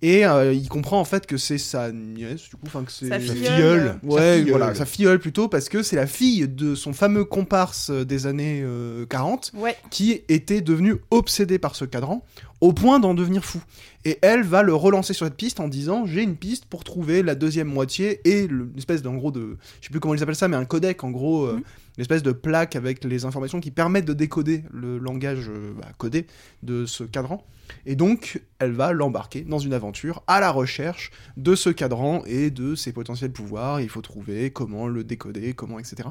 Et 0.00 0.24
euh, 0.26 0.52
il 0.52 0.68
comprend 0.68 1.00
en 1.00 1.04
fait 1.04 1.26
que 1.26 1.36
c'est 1.36 1.58
sa 1.58 1.90
nièce, 1.90 2.42
du 2.48 2.56
coup, 2.56 2.66
enfin 2.66 2.84
que 2.84 2.92
c'est 2.92 3.08
Sa 3.08 3.18
filleule. 3.18 3.98
Ouais, 4.04 4.20
Sa 4.20 4.32
filleule. 4.34 4.50
voilà, 4.50 4.74
sa 4.74 4.86
filleule 4.86 5.18
plutôt, 5.18 5.48
parce 5.48 5.68
que 5.68 5.82
c'est 5.82 5.96
la 5.96 6.06
fille 6.06 6.46
de 6.46 6.74
son 6.76 6.92
fameux 6.92 7.24
comparse 7.24 7.90
des 7.90 8.26
années 8.26 8.60
euh, 8.62 9.06
40 9.06 9.52
Ouais, 9.54 9.76
qui 9.90 10.22
était 10.28 10.60
devenu 10.60 10.96
obsédé 11.10 11.58
par 11.58 11.74
ce 11.74 11.84
cadran 11.84 12.24
au 12.60 12.72
point 12.72 12.98
d'en 13.00 13.14
devenir 13.14 13.44
fou. 13.44 13.60
Et 14.08 14.18
elle 14.22 14.42
va 14.42 14.62
le 14.62 14.74
relancer 14.74 15.12
sur 15.12 15.26
cette 15.26 15.36
piste 15.36 15.60
en 15.60 15.68
disant 15.68 16.06
j'ai 16.06 16.22
une 16.22 16.36
piste 16.36 16.64
pour 16.64 16.82
trouver 16.82 17.22
la 17.22 17.34
deuxième 17.34 17.68
moitié 17.68 18.20
et 18.26 18.46
le- 18.46 18.70
une 18.72 18.78
espèce 18.78 19.02
d'en 19.02 19.14
gros 19.14 19.30
de 19.30 19.58
je 19.82 19.86
sais 19.86 19.90
plus 19.90 20.00
comment 20.00 20.14
ils 20.14 20.22
appellent 20.22 20.34
ça 20.34 20.48
mais 20.48 20.56
un 20.56 20.64
codec 20.64 21.04
en 21.04 21.10
gros 21.10 21.44
euh, 21.44 21.52
Mhm. 21.56 21.62
une 21.98 22.00
espèce 22.02 22.22
de 22.22 22.32
plaque 22.32 22.74
avec 22.74 23.04
les 23.04 23.26
informations 23.26 23.60
qui 23.60 23.70
permettent 23.70 24.06
de 24.06 24.14
décoder 24.14 24.64
le 24.72 24.96
langage 24.96 25.50
euh, 25.50 25.72
bah, 25.78 25.88
codé 25.98 26.26
de 26.62 26.86
ce 26.86 27.04
cadran. 27.04 27.44
Et 27.84 27.96
donc 27.96 28.40
elle 28.60 28.72
va 28.72 28.94
l'embarquer 28.94 29.42
dans 29.42 29.58
une 29.58 29.74
aventure 29.74 30.22
à 30.26 30.40
la 30.40 30.50
recherche 30.50 31.10
de 31.36 31.54
ce 31.54 31.68
cadran 31.68 32.22
et 32.24 32.50
de 32.50 32.74
ses 32.74 32.92
potentiels 32.92 33.30
pouvoirs. 33.32 33.82
Il 33.82 33.90
faut 33.90 34.00
trouver 34.00 34.50
comment 34.50 34.86
le 34.88 35.04
décoder, 35.04 35.52
comment 35.52 35.78
etc. 35.78 36.08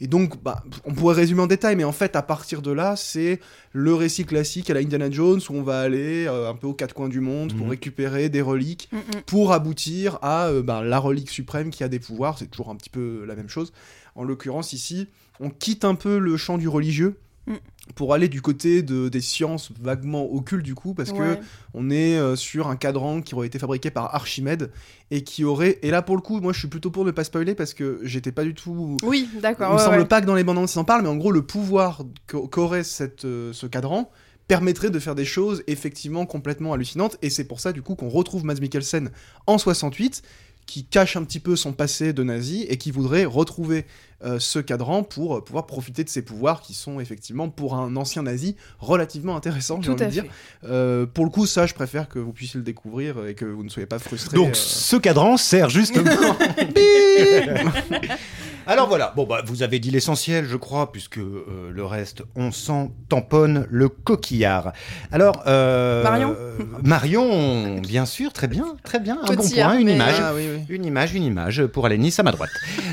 Et 0.00 0.06
donc, 0.08 0.42
bah, 0.42 0.64
on 0.84 0.92
pourrait 0.94 1.14
résumer 1.14 1.40
en 1.42 1.46
détail, 1.46 1.76
mais 1.76 1.84
en 1.84 1.92
fait, 1.92 2.16
à 2.16 2.22
partir 2.22 2.60
de 2.60 2.72
là, 2.72 2.96
c'est 2.96 3.38
le 3.72 3.94
récit 3.94 4.24
classique 4.24 4.68
à 4.68 4.74
la 4.74 4.80
Indiana 4.80 5.10
Jones 5.10 5.40
où 5.48 5.54
on 5.54 5.62
va 5.62 5.80
aller 5.80 6.26
euh, 6.26 6.50
un 6.50 6.54
peu 6.54 6.66
aux 6.66 6.74
quatre 6.74 6.92
coins 6.94 7.08
du 7.08 7.20
monde 7.22 7.54
pour 7.54 7.64
Mhm. 7.66 7.70
récupérer 7.70 8.28
des 8.28 8.42
reliques, 8.42 8.88
Mm, 8.92 8.96
mm. 8.98 9.22
pour 9.26 9.52
aboutir 9.52 10.18
à 10.22 10.48
euh, 10.48 10.62
bah, 10.62 10.82
la 10.84 10.98
relique 10.98 11.30
suprême 11.30 11.70
qui 11.70 11.82
a 11.84 11.88
des 11.88 11.98
pouvoirs. 11.98 12.38
C'est 12.38 12.46
toujours 12.50 12.70
un 12.70 12.76
petit 12.76 12.90
peu 12.90 13.24
la 13.26 13.34
même 13.34 13.48
chose. 13.48 13.72
En 14.14 14.24
l'occurrence, 14.24 14.72
ici, 14.74 15.08
on 15.40 15.48
quitte 15.50 15.84
un 15.86 15.94
peu 15.94 16.18
le 16.18 16.36
champ 16.36 16.58
du 16.58 16.68
religieux. 16.68 17.18
Mm. 17.46 17.54
Pour 17.96 18.14
aller 18.14 18.28
du 18.28 18.40
côté 18.40 18.82
de, 18.82 19.08
des 19.08 19.20
sciences 19.20 19.72
vaguement 19.80 20.32
occultes 20.32 20.62
du 20.64 20.76
coup, 20.76 20.94
parce 20.94 21.10
que 21.10 21.18
Ouais. 21.18 21.40
on 21.74 21.90
est 21.90 22.16
euh, 22.16 22.36
sur 22.36 22.68
un 22.68 22.76
cadran 22.76 23.20
qui 23.20 23.34
aurait 23.34 23.48
été 23.48 23.58
fabriqué 23.58 23.90
par 23.90 24.14
Archimède 24.14 24.70
et 25.10 25.24
qui 25.24 25.42
aurait 25.42 25.80
et 25.82 25.90
là 25.90 26.00
pour 26.02 26.14
le 26.14 26.22
coup 26.22 26.38
moi 26.40 26.52
je 26.52 26.60
suis 26.60 26.68
plutôt 26.68 26.92
pour 26.92 27.04
ne 27.04 27.10
pas 27.10 27.24
spoiler 27.24 27.56
parce 27.56 27.74
que 27.74 27.98
j'étais 28.04 28.30
pas 28.30 28.44
du 28.44 28.54
tout 28.54 28.96
Oui, 29.02 29.28
d'accord. 29.42 29.70
il 29.70 29.72
me 29.72 29.78
ouais, 29.78 29.84
semble 29.84 29.98
ouais. 29.98 30.04
pas 30.04 30.20
que 30.20 30.26
dans 30.26 30.36
les 30.36 30.44
bandes 30.44 30.58
annonces 30.58 30.76
ils 30.76 30.78
en 30.78 30.84
parlent, 30.84 31.02
mais 31.02 31.08
en 31.08 31.16
gros, 31.16 31.32
le 31.32 31.42
pouvoir 31.42 32.04
qu'a- 32.28 32.46
qu'aurait 32.48 32.84
cette, 32.84 33.24
euh, 33.24 33.52
ce 33.52 33.66
cadran 33.66 34.08
permettrait 34.48 34.90
de 34.90 34.98
faire 34.98 35.14
des 35.14 35.24
choses 35.24 35.62
effectivement 35.66 36.26
complètement 36.26 36.72
hallucinantes. 36.72 37.16
Et 37.22 37.30
c'est 37.30 37.44
pour 37.44 37.60
ça, 37.60 37.72
du 37.72 37.82
coup, 37.82 37.94
qu'on 37.94 38.08
retrouve 38.08 38.44
Mads 38.44 38.60
Mikkelsen 38.60 39.10
en 39.46 39.58
68, 39.58 40.22
qui 40.66 40.84
cache 40.84 41.16
un 41.16 41.24
petit 41.24 41.40
peu 41.40 41.56
son 41.56 41.72
passé 41.72 42.12
de 42.12 42.22
nazi 42.22 42.64
et 42.68 42.76
qui 42.78 42.92
voudrait 42.92 43.24
retrouver 43.24 43.84
euh, 44.24 44.38
ce 44.38 44.60
cadran 44.60 45.02
pour 45.02 45.36
euh, 45.36 45.40
pouvoir 45.40 45.66
profiter 45.66 46.04
de 46.04 46.08
ses 46.08 46.22
pouvoirs 46.22 46.60
qui 46.60 46.72
sont 46.72 47.00
effectivement, 47.00 47.48
pour 47.48 47.74
un 47.74 47.96
ancien 47.96 48.22
nazi, 48.22 48.54
relativement 48.78 49.34
intéressants, 49.36 49.82
j'ai 49.82 49.86
Tout 49.88 49.94
envie 49.94 50.04
à 50.04 50.06
de 50.06 50.12
dire. 50.12 50.22
fait. 50.22 50.30
Euh, 50.68 51.04
pour 51.04 51.24
le 51.24 51.30
coup, 51.30 51.46
ça, 51.46 51.66
je 51.66 51.74
préfère 51.74 52.08
que 52.08 52.20
vous 52.20 52.32
puissiez 52.32 52.58
le 52.58 52.64
découvrir 52.64 53.26
et 53.26 53.34
que 53.34 53.44
vous 53.44 53.64
ne 53.64 53.68
soyez 53.68 53.86
pas 53.86 53.98
frustrés. 53.98 54.36
Donc 54.36 54.50
euh. 54.50 54.54
ce 54.54 54.96
cadran 54.96 55.36
sert 55.36 55.68
justement. 55.68 56.10
Alors 58.66 58.88
voilà, 58.88 59.12
bon 59.16 59.24
bah 59.24 59.42
vous 59.44 59.62
avez 59.62 59.78
dit 59.78 59.90
l'essentiel, 59.90 60.46
je 60.48 60.56
crois, 60.56 60.92
puisque 60.92 61.18
euh, 61.18 61.70
le 61.72 61.84
reste, 61.84 62.22
on 62.36 62.52
s'en 62.52 62.92
tamponne 63.08 63.66
le 63.70 63.88
coquillard. 63.88 64.72
Alors 65.10 65.42
euh, 65.46 66.02
Marion 66.02 66.36
euh, 66.38 66.58
Marion, 66.82 67.78
bien 67.80 68.06
sûr, 68.06 68.32
très 68.32 68.48
bien, 68.48 68.76
très 68.84 69.00
bien, 69.00 69.18
un 69.22 69.26
bon 69.26 69.36
Cotillard, 69.36 69.70
point, 69.70 69.80
une 69.80 69.86
mais- 69.86 69.94
image. 69.94 70.14
Ah 70.20 70.32
oui, 70.34 70.46
oui. 70.54 70.62
Une 70.68 70.84
image, 70.84 71.14
une 71.14 71.24
image 71.24 71.66
pour 71.66 71.88
Nice 71.88 72.18
à 72.20 72.22
ma 72.22 72.32
droite. 72.32 72.50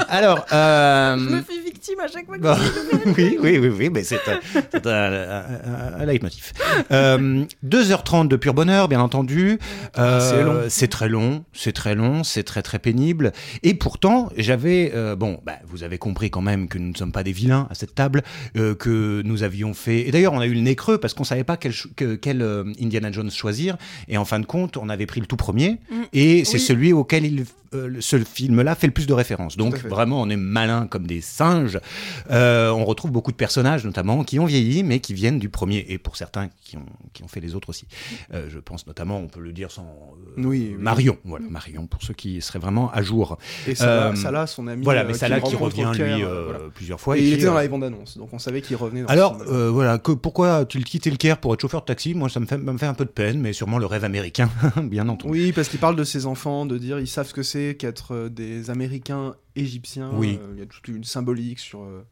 Alors, 0.10 0.46
euh, 0.52 1.18
Je 1.18 1.24
me 1.36 1.42
fais 1.42 1.54
victime 1.80 2.00
à 2.02 2.08
chaque 2.08 2.26
fois. 2.26 2.38
Bah, 2.38 2.58
oui, 3.18 3.38
oui, 3.42 3.58
oui, 3.58 3.70
oui, 3.70 3.90
mais 3.90 4.04
c'est 4.04 4.20
un, 4.28 4.40
un, 4.90 4.90
un- 4.90 6.02
un 6.02 6.06
leitmotiv. 6.06 6.52
Euh, 6.92 7.46
2h30 7.66 8.28
de 8.28 8.36
pur 8.36 8.54
bonheur, 8.54 8.88
bien 8.88 9.00
entendu. 9.02 9.58
Euh, 9.98 10.20
c'est 10.20 10.44
long. 10.44 10.60
C'est 10.70 10.88
très 10.90 11.10
long, 11.10 11.44
c'est 11.54 11.72
très 11.74 11.96
long, 11.96 12.24
c'est 12.24 12.44
très 12.44 12.62
très 12.62 12.80
pénible. 12.80 13.32
Et 13.64 13.74
pourtant, 13.74 14.30
j'avais... 14.38 14.92
euh, 14.94 15.16
bon, 15.16 15.40
bah, 15.46 15.54
vous 15.68 15.84
avez 15.84 15.98
compris 15.98 16.30
quand 16.30 16.42
même 16.42 16.68
que 16.68 16.78
nous 16.78 16.90
ne 16.90 16.96
sommes 16.98 17.12
pas 17.12 17.24
des 17.24 17.32
vilains 17.32 17.68
à 17.70 17.76
cette 17.76 17.96
table, 17.96 18.24
euh, 18.58 18.76
que 18.76 19.22
nous 19.24 19.44
avions 19.44 19.74
fait... 19.74 20.08
Et 20.08 20.12
d'ailleurs, 20.12 20.34
on 20.34 20.40
a 20.40 20.48
eu 20.48 20.54
le 20.54 20.62
nez 20.62 20.76
creux 20.76 20.98
parce 20.98 21.14
qu'on 21.14 21.24
savait 21.24 21.44
pas 21.44 21.58
quel, 21.58 21.74
que- 21.96 22.20
euh, 22.28 22.74
Indiana 22.82 23.12
Jones 23.12 23.32
choisir. 23.32 23.78
Et 24.08 24.18
en 24.18 24.26
fin 24.26 24.40
de 24.40 24.46
compte, 24.46 24.78
on 24.78 24.90
avait 24.90 25.06
pris 25.06 25.20
le 25.22 25.26
tout 25.26 25.38
premier. 25.38 25.80
Mm. 25.92 25.96
Et 26.14 26.46
c'est 26.46 26.54
Oui. 26.56 26.60
celui 26.60 26.94
auquel 26.94 27.26
il, 27.26 27.46
euh, 27.74 27.96
ce 28.00 28.18
film-là 28.20 28.76
fait 28.76 28.88
le 28.88 28.94
plus 28.94 29.08
de 29.08 29.14
références. 29.14 29.56
Donc 29.58 29.78
vraiment, 29.86 30.22
on 30.22 30.30
est 30.30 30.36
malin 30.38 30.88
comme 30.88 31.08
des 31.08 31.22
singes. 31.22 31.69
Euh, 32.32 32.70
on 32.70 32.86
retrouve 32.86 33.12
beaucoup 33.12 33.32
de 33.32 33.38
personnages, 33.38 33.86
notamment, 33.86 34.24
qui 34.24 34.40
ont 34.40 34.46
vieilli, 34.46 34.84
mais 34.84 35.00
qui 35.00 35.14
viennent 35.14 35.40
du 35.40 35.50
premier. 35.50 35.86
Et 35.90 35.98
pour 35.98 36.16
certains, 36.16 36.50
qui 36.64 36.78
ont, 36.78 36.86
qui 37.14 37.24
ont 37.24 37.28
fait 37.28 37.40
les 37.40 37.56
autres 37.56 37.70
aussi. 37.70 37.88
Euh, 38.34 38.48
je 38.50 38.60
pense 38.60 38.88
notamment, 38.88 39.18
on 39.18 39.28
peut 39.28 39.40
le 39.42 39.52
dire 39.52 39.72
sans... 39.72 39.84
euh, 39.84 40.34
Oui, 40.38 40.70
oui. 40.72 40.76
Marion. 40.78 41.18
Voilà, 41.24 41.46
Marion, 41.50 41.88
pour 41.88 42.04
ceux 42.04 42.14
qui 42.14 42.42
seraient 42.42 42.60
vraiment 42.60 42.92
à 42.92 43.02
jour. 43.02 43.38
Et 43.68 43.76
Salah, 43.76 44.16
Salah, 44.16 44.48
son 44.48 44.68
ami. 44.68 44.84
voilà, 44.84 45.04
mais 45.04 45.14
Salah 45.14 45.42
qui 45.42 45.56
revient, 45.56 45.86
au 45.86 45.92
Caire, 45.92 46.18
lui, 46.18 46.24
voilà. 46.24 46.60
plusieurs 46.74 47.00
fois. 47.00 47.18
Et 47.18 47.22
il 47.22 47.28
qui, 47.28 47.34
était 47.36 47.46
dans 47.46 47.54
la 47.54 47.68
bande-annonce, 47.68 48.18
donc 48.18 48.34
on 48.34 48.40
savait 48.40 48.62
qu'il 48.62 48.76
revenait 48.76 49.02
dans 49.02 49.08
alors, 49.08 49.38
le 49.44 49.68
voilà, 49.68 49.98
que, 49.98 50.12
pourquoi 50.12 50.58
a-t-il 50.58 50.84
quitté 50.84 51.10
le 51.10 51.18
Caire 51.18 51.40
pour 51.40 51.54
être 51.54 51.62
chauffeur 51.62 51.82
de 51.82 51.86
taxi? 51.86 52.14
Moi, 52.14 52.30
ça 52.30 52.40
me 52.40 52.46
fait, 52.46 52.58
me 52.58 52.78
fait 52.78 52.86
un 52.86 52.94
peu 52.94 53.06
de 53.06 53.10
peine, 53.10 53.40
mais 53.40 53.54
sûrement 53.54 53.78
le 53.78 53.86
rêve 53.86 54.04
américain, 54.04 54.50
bien 54.84 55.08
entendu. 55.10 55.32
Oui, 55.32 55.52
parce 55.52 55.70
qu'il 55.70 55.80
parle 55.80 55.96
de 55.96 56.04
ses 56.04 56.26
enfants, 56.26 56.66
de 56.66 56.78
dire 56.78 57.00
ils 57.00 57.08
savent 57.08 57.28
ce 57.28 57.34
que 57.34 57.44
c'est 57.44 57.76
qu'être 57.76 58.28
des 58.30 58.70
Américains 58.70 59.36
égyptiens. 59.60 60.12
Oui. 60.14 60.40
Euh, 60.42 60.52
Il 60.56 60.60
y 60.60 60.64
a 60.64 60.66
toute 60.66 60.88
une 60.88 61.04
symbolique 61.04 61.60
sur. 61.60 61.82
euh, 61.84 62.06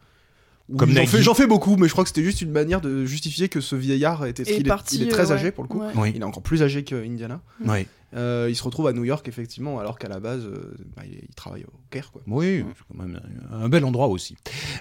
Comme 0.78 0.92
j'en 0.92 1.34
fais, 1.34 1.48
beaucoup, 1.48 1.76
mais 1.78 1.88
je 1.88 1.94
crois 1.94 2.04
que 2.04 2.10
c'était 2.10 2.24
juste 2.24 2.42
une 2.42 2.52
manière 2.52 2.82
de 2.82 3.06
justifier 3.06 3.48
que 3.50 3.62
ce 3.62 3.76
vieillard 3.76 4.26
était. 4.26 4.44
Il, 4.44 4.62
est, 4.62 4.64
parti, 4.64 4.98
il 4.98 5.04
est 5.04 5.08
très 5.12 5.32
euh, 5.32 5.36
âgé 5.36 5.52
pour 5.52 5.64
le 5.64 5.70
coup. 5.70 5.80
Ouais. 5.80 5.92
Oui, 5.96 6.12
Il 6.16 6.22
est 6.22 6.26
encore 6.26 6.44
plus 6.44 6.62
âgé 6.64 6.84
que 6.84 6.96
Indiana. 6.96 7.42
oui. 7.66 7.88
Euh, 8.16 8.48
il 8.50 8.56
se 8.56 8.64
retrouve 8.64 8.88
à 8.88 8.94
New 8.94 9.04
York 9.04 9.28
effectivement, 9.28 9.80
alors 9.80 10.00
qu'à 10.00 10.08
la 10.08 10.22
base, 10.22 10.46
euh, 10.46 10.74
bah, 10.96 11.04
il, 11.06 11.20
il 11.28 11.36
travaille 11.36 11.66
au 11.66 11.74
Caire. 11.92 12.10
Quoi. 12.14 12.22
Oui, 12.26 12.64
c'est 12.78 12.84
quand 12.98 13.04
même 13.04 13.20
un 13.52 13.64
un 13.64 13.70
bel 13.70 13.84
endroit 13.84 14.08
aussi. 14.08 14.38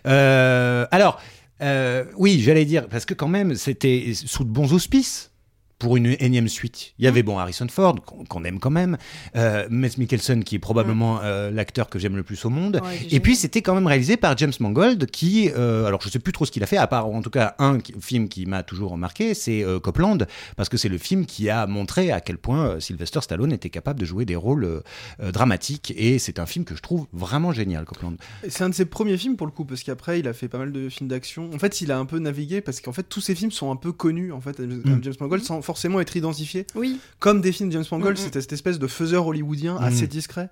Euh, 0.07 0.87
alors, 0.93 1.21
euh, 1.61 2.05
oui, 2.17 2.39
j'allais 2.41 2.65
dire, 2.65 2.89
parce 2.89 3.05
que 3.05 3.15
quand 3.15 3.27
même, 3.27 3.57
c'était 3.57 4.13
sous 4.15 4.45
de 4.45 4.49
bons 4.51 4.73
auspices 4.73 5.33
pour 5.79 5.97
une 5.97 6.17
énième 6.21 6.49
suite. 6.49 6.95
Il 6.99 7.05
y 7.05 7.09
avait 7.09 7.23
bon 7.23 7.39
Harrison 7.39 7.67
Ford, 7.69 7.97
qu'on 8.03 8.45
aime 8.45 8.59
quand 8.59 8.71
même, 8.71 8.97
euh, 9.37 9.67
Matt 9.71 9.99
Mikkelsen, 9.99 10.43
qui 10.43 10.55
est 10.55 10.59
probablement 10.59 11.21
euh, 11.23 11.51
l'acteur 11.51 11.89
que 11.91 11.99
j'aime 11.99 12.17
le 12.17 12.23
plus 12.23 12.43
au 12.47 12.51
monde. 12.51 12.81
Ouais, 12.83 13.07
Et 13.11 13.21
puis 13.21 13.37
c'était 13.37 13.61
quand 13.61 13.75
même 13.75 13.87
réalisé 13.87 14.17
par 14.17 14.37
James 14.39 14.53
Mangold, 14.61 15.07
qui, 15.11 15.51
euh, 15.55 15.85
alors 15.85 16.01
je 16.01 16.09
sais 16.09 16.19
plus 16.19 16.33
trop 16.33 16.47
ce 16.47 16.51
qu'il 16.51 16.63
a 16.63 16.67
fait, 16.67 16.79
à 16.79 16.87
part 16.87 17.07
en 17.07 17.21
tout 17.21 17.29
cas 17.31 17.55
un 17.59 17.79
qui- 17.79 17.93
film 18.01 18.29
qui 18.29 18.47
m'a 18.47 18.63
toujours 18.63 18.97
marqué, 18.97 19.35
c'est 19.35 19.63
euh, 19.65 19.79
Copland, 19.79 20.27
parce 20.57 20.69
que 20.71 20.77
c'est 20.79 20.89
le 20.89 20.99
film 20.99 21.27
qui 21.27 21.51
a 21.51 21.67
montré 21.67 22.11
à 22.11 22.21
quel 22.23 22.39
point 22.39 22.69
euh, 22.69 22.81
Sylvester 22.81 23.21
Stallone 23.21 23.53
était 23.53 23.71
capable 23.71 24.01
de 24.01 24.07
jouer 24.07 24.25
des 24.25 24.37
rôles 24.37 24.83
dramatiques, 25.21 25.93
et 25.97 26.19
c'est 26.19 26.39
un 26.39 26.47
film 26.47 26.65
que 26.65 26.75
je 26.75 26.83
trouve 26.83 27.07
vraiment 27.13 27.53
génial, 27.53 27.85
Copland. 27.85 28.17
C'est 28.49 28.65
un 28.65 28.69
de 28.69 28.75
ses 28.75 28.85
premiers 28.85 29.17
films 29.17 29.37
pour 29.37 29.47
le 29.47 29.53
coup, 29.53 29.65
parce 29.65 29.83
qu'après 29.83 30.21
il 30.21 30.29
a 30.29 30.33
fait 30.33 30.49
pas 30.49 30.59
mal 30.59 30.73
de 30.73 30.89
films 30.89 31.09
d'action. 31.09 31.51
En 31.55 31.59
fait, 31.59 31.81
il 31.81 31.91
a 31.93 31.99
un 31.99 32.05
peu 32.07 32.19
navigué, 32.19 32.61
parce 32.61 32.81
qu'en 32.81 32.93
fait 32.93 33.03
tous 33.09 33.21
ses 33.21 33.35
films 33.35 33.51
sont 33.51 33.71
un 33.71 33.77
peu 33.77 33.93
connus, 33.93 34.33
en 34.33 34.41
fait, 34.41 34.59
Mm. 34.59 35.01
James 35.03 35.15
Mangold, 35.21 35.43
sans 35.45 35.61
forcément 35.67 36.01
être 36.01 36.17
identifiés. 36.17 36.67
Oui, 36.75 36.99
Comme 37.19 37.41
des 37.43 37.53
films 37.53 37.69
de 37.69 37.75
James 37.75 37.85
Mangold, 37.91 38.17
Mm, 38.19 38.23
c'était 38.23 38.41
cette 38.41 38.53
espèce 38.55 38.79
de 38.79 38.87
faiseur 38.87 39.27
hollywoodien 39.27 39.75
Mm. 39.75 39.85
assez 39.85 40.07
discret. 40.07 40.49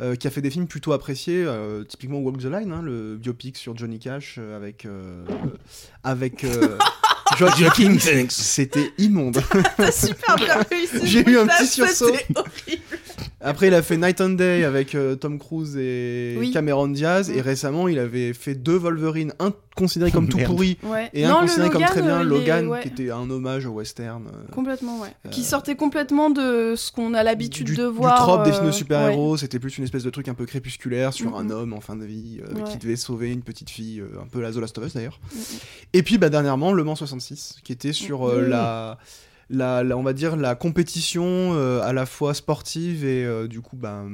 euh, 0.00 0.14
qui 0.16 0.26
a 0.26 0.30
fait 0.30 0.40
des 0.40 0.48
films 0.50 0.66
plutôt 0.66 0.94
appréciés, 0.94 1.44
euh, 1.46 1.84
typiquement 1.84 2.18
Walk 2.20 2.38
the 2.38 2.44
Line, 2.46 2.72
hein, 2.72 2.80
le 2.80 3.18
biopic 3.18 3.58
sur 3.58 3.76
Johnny 3.76 3.98
Cash 3.98 4.36
euh, 4.38 4.56
avec 4.56 4.86
euh, 4.86 5.22
avec 6.02 6.44
euh. 6.44 6.78
C'était 8.30 8.90
immonde. 8.98 9.42
t'as 9.76 9.92
super 9.92 10.36
bien 10.36 10.62
réussi. 10.70 11.06
J'ai 11.06 11.28
eu 11.28 11.38
un 11.38 11.46
petit 11.46 11.66
sursaut. 11.66 12.06
horrible. 12.34 12.82
Après, 13.40 13.68
il 13.68 13.74
a 13.74 13.82
fait 13.82 13.96
Night 13.96 14.20
and 14.20 14.30
Day 14.30 14.64
avec 14.64 14.94
euh, 14.94 15.16
Tom 15.16 15.38
Cruise 15.38 15.76
et 15.76 16.36
Oui. 16.38 16.50
Cameron 16.52 16.88
Diaz, 16.88 17.30
et 17.30 17.38
Mm. 17.38 17.40
récemment, 17.40 17.88
il 17.88 17.98
avait 17.98 18.32
fait 18.32 18.54
deux 18.54 18.76
Wolverine, 18.76 19.32
un 19.40 19.52
considéré 19.74 20.10
comme 20.10 20.28
tout 20.28 20.38
pourri 20.38 20.78
Ouais. 20.82 21.10
et 21.14 21.26
Non, 21.26 21.38
un 21.38 21.40
considéré 21.42 21.70
comme 21.70 21.82
très 21.84 22.02
bien, 22.02 22.18
euh, 22.18 22.20
est- 22.20 22.24
Logan, 22.24 22.68
ouais. 22.68 22.82
qui 22.82 22.88
était 22.88 23.10
un 23.10 23.28
hommage 23.30 23.66
au 23.66 23.70
western. 23.70 24.26
euh, 24.26 24.52
Complètement, 24.52 25.00
ouais. 25.00 25.08
Qui 25.30 25.42
sortait 25.44 25.74
complètement 25.76 26.30
de 26.30 26.74
ce 26.76 26.92
qu'on 26.92 27.14
a 27.14 27.22
l'habitude 27.22 27.66
du, 27.66 27.76
de 27.76 27.86
du 27.88 27.96
voir. 27.96 28.16
trope 28.18 28.44
des 28.44 28.50
films 28.52 28.62
de 28.64 28.66
ouais. 28.70 28.72
super-héros, 28.72 29.36
c'était 29.36 29.58
plus 29.58 29.76
une 29.78 29.84
espèce 29.84 30.04
de 30.04 30.10
truc 30.10 30.28
un 30.28 30.34
peu 30.34 30.46
crépusculaire 30.46 31.12
sur 31.12 31.36
un 31.36 31.50
homme 31.50 31.72
en 31.72 31.80
fin 31.80 31.96
de 31.96 32.04
vie 32.04 32.40
euh, 32.42 32.54
Ouais. 32.54 32.70
qui 32.70 32.76
devait 32.78 32.96
sauver 32.96 33.30
une 33.32 33.42
petite 33.42 33.70
fille, 33.70 34.00
euh, 34.00 34.20
un 34.22 34.26
peu 34.26 34.40
la 34.40 34.52
The 34.52 34.56
Last 34.56 34.78
of 34.78 34.86
Us 34.86 34.94
d'ailleurs. 34.94 35.20
Et 35.92 36.02
puis 36.02 36.18
bah, 36.18 36.28
dernièrement, 36.28 36.72
Le 36.72 36.84
Mans 36.84 36.94
66, 36.96 37.56
qui 37.64 37.72
était 37.72 37.92
sur 37.92 38.28
la, 38.36 38.98
la, 39.52 39.84
la- 39.84 39.96
on 39.96 40.02
va 40.02 40.12
dire, 40.14 40.34
la 40.34 40.54
compétition 40.56 41.24
euh, 41.54 41.80
à 41.82 41.92
la 41.92 42.06
fois 42.06 42.34
sportive 42.34 43.04
et 43.04 43.24
euh, 43.24 43.46
du 43.46 43.60
coup 43.60 43.76
bah, 43.76 44.04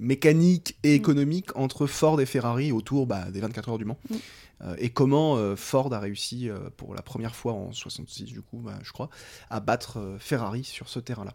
mécanique 0.00 0.76
et 0.84 0.90
Mhm. 0.90 0.94
économique 0.94 1.56
entre 1.56 1.86
Ford 1.86 2.20
et 2.20 2.26
Ferrari 2.26 2.72
autour 2.72 3.06
bah, 3.06 3.30
des 3.30 3.40
24 3.40 3.68
heures 3.70 3.78
du 3.78 3.84
Mans. 3.84 3.98
Mhm. 4.10 4.18
Euh, 4.64 4.74
et 4.78 4.90
comment 4.90 5.36
euh, 5.36 5.54
Ford 5.54 5.92
a 5.94 6.00
réussi 6.00 6.48
euh, 6.50 6.58
pour 6.76 6.92
la 6.94 7.02
première 7.02 7.36
fois 7.36 7.52
en 7.52 7.70
66 7.72 8.24
du 8.24 8.40
coup, 8.42 8.58
bah, 8.58 8.78
je 8.82 8.90
crois, 8.92 9.08
à 9.50 9.60
battre 9.60 9.98
euh, 10.00 10.16
Ferrari 10.18 10.64
sur 10.64 10.88
ce 10.88 10.98
terrain-là. 10.98 11.34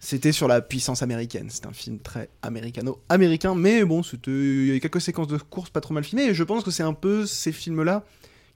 C'était 0.00 0.32
sur 0.32 0.46
la 0.48 0.60
puissance 0.60 1.02
américaine. 1.02 1.48
C'est 1.50 1.64
un 1.64 1.72
film 1.72 1.98
très 1.98 2.28
américano-américain, 2.42 3.54
mais 3.54 3.84
bon, 3.86 4.02
il 4.26 4.66
y 4.66 4.70
avait 4.70 4.80
quelques 4.80 5.00
séquences 5.00 5.28
de 5.28 5.38
course 5.38 5.70
pas 5.70 5.80
trop 5.80 5.94
mal 5.94 6.04
filmées. 6.04 6.26
Et 6.26 6.34
je 6.34 6.44
pense 6.44 6.62
que 6.62 6.70
c'est 6.70 6.82
un 6.82 6.92
peu 6.92 7.24
ces 7.24 7.52
films-là 7.52 8.04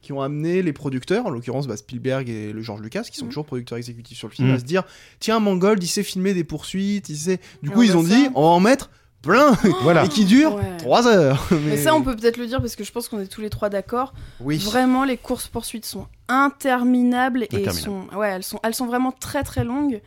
qui 0.03 0.13
ont 0.13 0.23
amené 0.23 0.63
les 0.63 0.73
producteurs, 0.73 1.27
en 1.27 1.31
l'occurrence 1.31 1.67
bah, 1.67 1.77
Spielberg 1.77 2.29
et 2.29 2.53
le 2.53 2.63
George 2.63 2.81
Lucas, 2.81 3.03
qui 3.03 3.17
sont 3.17 3.25
Mhm. 3.27 3.31
toujours 3.31 3.45
producteurs 3.47 3.79
exécutifs 3.79 4.17
sur 4.19 4.29
le 4.29 4.33
film, 4.35 4.49
Mhm. 4.49 4.55
à 4.55 4.59
se 4.59 4.65
dire 4.65 4.83
tiens, 5.19 5.41
Mangold, 5.41 5.83
il 5.83 5.87
sait 5.89 6.03
filmer 6.03 6.33
des 6.35 6.45
poursuites, 6.45 7.09
il 7.09 7.17
sait. 7.17 7.39
Du 7.63 7.69
Et 7.69 7.73
coup, 7.73 7.81
on 7.81 7.83
ils 7.83 7.97
ont 7.97 8.03
ça. 8.03 8.09
dit 8.15 8.29
on 8.35 8.43
va 8.43 8.49
en 8.49 8.61
mettre 8.61 8.91
plein 9.23 9.53
Voilà. 9.83 10.05
et 10.07 10.09
qui 10.09 10.25
dure 10.25 10.55
Ouais. 10.55 10.77
3 10.79 11.07
heures. 11.07 11.47
Mais 11.67 11.77
ça, 11.77 11.95
on 11.95 12.01
peut 12.03 12.17
peut-être 12.17 12.39
le 12.39 12.47
dire 12.47 12.61
parce 12.61 12.75
que 12.77 12.85
je 12.85 12.91
pense 12.93 13.09
qu'on 13.09 13.21
est 13.21 13.27
tous 13.27 13.43
les 13.43 13.51
trois 13.51 13.69
d'accord. 13.69 14.15
Oui. 14.41 14.57
Vraiment, 14.57 15.05
les 15.05 15.19
courses 15.19 15.47
poursuites 15.49 15.85
sont 15.85 16.07
interminables 16.29 17.43
et 17.43 17.47
Interminables. 17.57 17.79
sont, 18.11 18.17
ouais, 18.17 18.29
elles 18.31 18.43
sont, 18.43 18.61
elles 18.63 18.75
sont 18.75 18.87
vraiment 18.87 19.13
très 19.13 19.43
très 19.43 19.65
longues. 19.65 20.01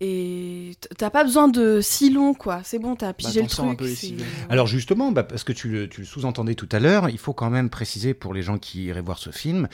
Et 0.00 0.76
t'as 0.96 1.10
pas 1.10 1.24
besoin 1.24 1.48
de 1.48 1.80
si 1.80 2.10
long, 2.10 2.32
quoi. 2.32 2.60
C'est 2.62 2.78
bon, 2.78 2.94
t'as 2.94 3.12
pigé 3.12 3.44
t'en 3.48 3.70
le 3.70 3.76
truc. 3.76 3.98
peu. 3.98 4.24
Alors 4.48 4.68
justement, 4.68 5.10
bah, 5.10 5.24
parce 5.24 5.42
que 5.42 5.52
tu 5.52 5.68
le, 5.68 5.88
tu 5.88 6.02
le 6.02 6.06
sous-entendais 6.06 6.54
tout 6.54 6.68
à 6.70 6.78
l'heure, 6.78 7.08
il 7.08 7.18
faut 7.18 7.32
quand 7.32 7.50
même 7.50 7.68
préciser 7.68 8.14
pour 8.14 8.32
les 8.32 8.42
gens 8.42 8.58
qui 8.58 8.84
iraient 8.84 9.00
voir 9.00 9.18
ce 9.18 9.30
film, 9.30 9.66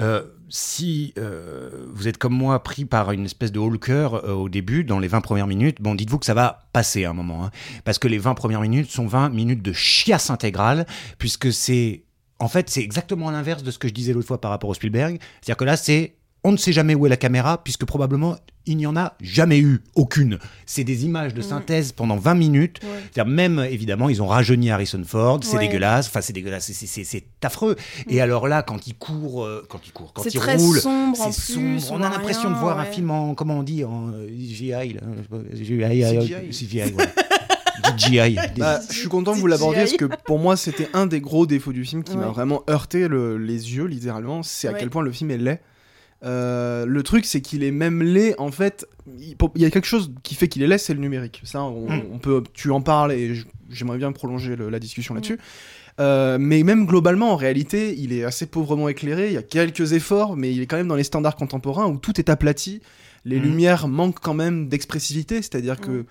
euh, 0.00 0.22
si 0.48 1.14
euh, 1.18 1.86
vous 1.92 2.06
êtes 2.06 2.16
comme 2.16 2.34
moi 2.34 2.62
pris 2.62 2.84
par 2.84 3.10
une 3.10 3.24
espèce 3.24 3.50
de 3.50 3.76
cœur 3.76 4.24
euh, 4.24 4.34
au 4.34 4.48
début, 4.48 4.84
dans 4.84 5.00
les 5.00 5.08
20 5.08 5.20
premières 5.20 5.48
minutes, 5.48 5.80
bon, 5.80 5.96
dites-vous 5.96 6.20
que 6.20 6.26
ça 6.26 6.34
va 6.34 6.68
passer 6.72 7.04
à 7.04 7.10
un 7.10 7.14
moment, 7.14 7.46
hein, 7.46 7.50
parce 7.84 7.98
que 7.98 8.06
les 8.06 8.18
20 8.18 8.34
premières 8.34 8.60
minutes 8.60 8.90
sont 8.90 9.08
20 9.08 9.30
minutes 9.30 9.62
de 9.62 9.72
chiasse 9.72 10.30
intégrale, 10.30 10.86
puisque 11.18 11.52
c'est... 11.52 12.04
En 12.38 12.48
fait, 12.48 12.70
c'est 12.70 12.82
exactement 12.82 13.30
l'inverse 13.30 13.62
de 13.62 13.70
ce 13.70 13.78
que 13.78 13.88
je 13.88 13.94
disais 13.94 14.12
l'autre 14.12 14.28
fois 14.28 14.40
par 14.40 14.50
rapport 14.50 14.70
au 14.70 14.74
Spielberg. 14.74 15.18
C'est-à-dire 15.40 15.56
que 15.56 15.64
là, 15.64 15.76
c'est... 15.76 16.14
On 16.44 16.50
ne 16.50 16.56
sait 16.56 16.72
jamais 16.72 16.96
où 16.96 17.06
est 17.06 17.08
la 17.08 17.16
caméra, 17.16 17.62
puisque 17.62 17.84
probablement 17.84 18.36
il 18.66 18.76
n'y 18.76 18.86
en 18.86 18.96
a 18.96 19.14
jamais 19.20 19.58
eu 19.58 19.80
aucune. 19.94 20.38
C'est 20.66 20.84
des 20.84 21.04
images 21.04 21.34
de 21.34 21.40
Mhm. 21.42 21.48
synthèse 21.48 21.92
pendant 21.92 22.16
20 22.16 22.34
minutes. 22.34 22.80
Ouais. 23.16 23.24
Même, 23.24 23.58
évidemment, 23.70 24.08
ils 24.08 24.22
ont 24.22 24.26
rajeuni 24.26 24.70
Harrison 24.70 25.02
Ford, 25.04 25.40
c'est 25.42 25.56
Ouais. 25.56 25.66
dégueulasse, 25.66 26.06
enfin 26.08 26.20
c'est 26.20 26.32
dégueulasse, 26.32 26.70
c'est- 26.72 27.24
affreux. 27.42 27.76
Et 28.08 28.20
alors 28.20 28.46
là, 28.48 28.62
quand 28.62 28.86
il 28.86 28.94
court, 28.94 29.44
euh, 29.44 29.64
quand 29.68 29.80
il 29.86 29.92
court, 29.92 30.12
quand 30.12 30.22
C'est 30.22 30.34
il 30.34 30.38
très 30.38 30.56
roule, 30.56 30.76
c'est 30.76 30.82
sombre. 31.32 31.82
On 31.90 32.02
a 32.02 32.08
l'impression 32.10 32.50
de 32.50 32.54
voir 32.56 32.78
un 32.78 32.84
film 32.84 33.10
en, 33.10 33.34
comment 33.34 33.58
on 33.58 33.62
dit, 33.62 33.84
en 33.84 34.08
euh, 34.10 34.28
GI, 34.28 34.70
là, 34.70 34.80
je 34.84 34.94
sais 34.94 35.28
pas, 35.28 35.90
GI, 35.90 36.02
CGI. 36.02 36.52
CGI, 36.52 36.92
voilà. 36.92 37.10
DJI. 37.96 38.36
Bah, 38.58 38.80
je 38.88 38.96
suis 38.96 39.08
content 39.08 39.32
que 39.34 39.38
vous 39.38 39.46
l'abordiez 39.48 39.80
parce 39.82 39.96
que 39.96 40.04
pour 40.24 40.38
moi 40.38 40.56
c'était 40.56 40.88
un 40.94 41.06
des 41.06 41.20
gros 41.20 41.46
défauts 41.46 41.72
du 41.72 41.84
film 41.84 42.04
qui 42.04 42.16
m'a 42.16 42.26
vraiment 42.28 42.62
heurté 42.70 43.08
le- 43.08 43.38
les 43.38 43.74
yeux 43.76 43.86
littéralement. 43.86 44.42
C'est 44.42 44.68
à 44.68 44.72
Ouais. 44.72 44.78
quel 44.78 44.88
point 44.90 45.02
le 45.02 45.10
film 45.12 45.30
est 45.32 45.38
laid. 45.38 45.60
Euh, 46.24 46.86
le 46.86 47.02
truc 47.02 47.24
c'est 47.24 47.40
qu'il 47.40 47.64
est 47.64 47.70
même 47.72 48.02
laid 48.02 48.34
en 48.38 48.50
fait. 48.52 48.86
Il 49.18 49.34
il 49.56 49.62
y 49.62 49.64
a 49.64 49.70
quelque 49.70 49.86
chose 49.86 50.12
qui 50.22 50.34
fait 50.36 50.46
qu'il 50.48 50.62
est 50.62 50.66
laid, 50.68 50.78
c'est 50.78 50.94
le 50.94 51.00
numérique. 51.00 51.40
Ça, 51.44 51.62
on, 51.64 51.88
Mm. 51.90 52.02
on 52.12 52.18
peut, 52.18 52.42
tu 52.54 52.70
en 52.70 52.80
parles 52.80 53.12
et 53.12 53.34
j'aimerais 53.70 53.98
bien 53.98 54.12
prolonger 54.12 54.54
le- 54.54 54.70
la 54.70 54.78
discussion 54.78 55.14
là-dessus. 55.14 55.38
Euh, 56.00 56.38
mais 56.40 56.62
même 56.62 56.86
globalement, 56.86 57.32
en 57.32 57.36
réalité, 57.36 57.94
il 57.98 58.12
est 58.12 58.24
assez 58.24 58.46
pauvrement 58.46 58.88
éclairé. 58.88 59.26
Il 59.26 59.34
y 59.34 59.36
a 59.38 59.42
quelques 59.42 59.92
efforts, 59.92 60.36
mais 60.36 60.52
il 60.52 60.60
est 60.62 60.66
quand 60.66 60.76
même 60.78 60.88
dans 60.88 60.94
les 60.96 61.04
standards 61.04 61.36
contemporains 61.36 61.86
où 61.86 61.98
tout 61.98 62.18
est 62.18 62.30
aplati. 62.30 62.80
Les 63.24 63.36
Mhm. 63.38 63.42
lumières 63.42 63.88
manquent 63.88 64.20
quand 64.20 64.34
même 64.34 64.68
d'expressivité, 64.68 65.36
c'est-à-dire 65.36 65.80
que. 65.80 66.04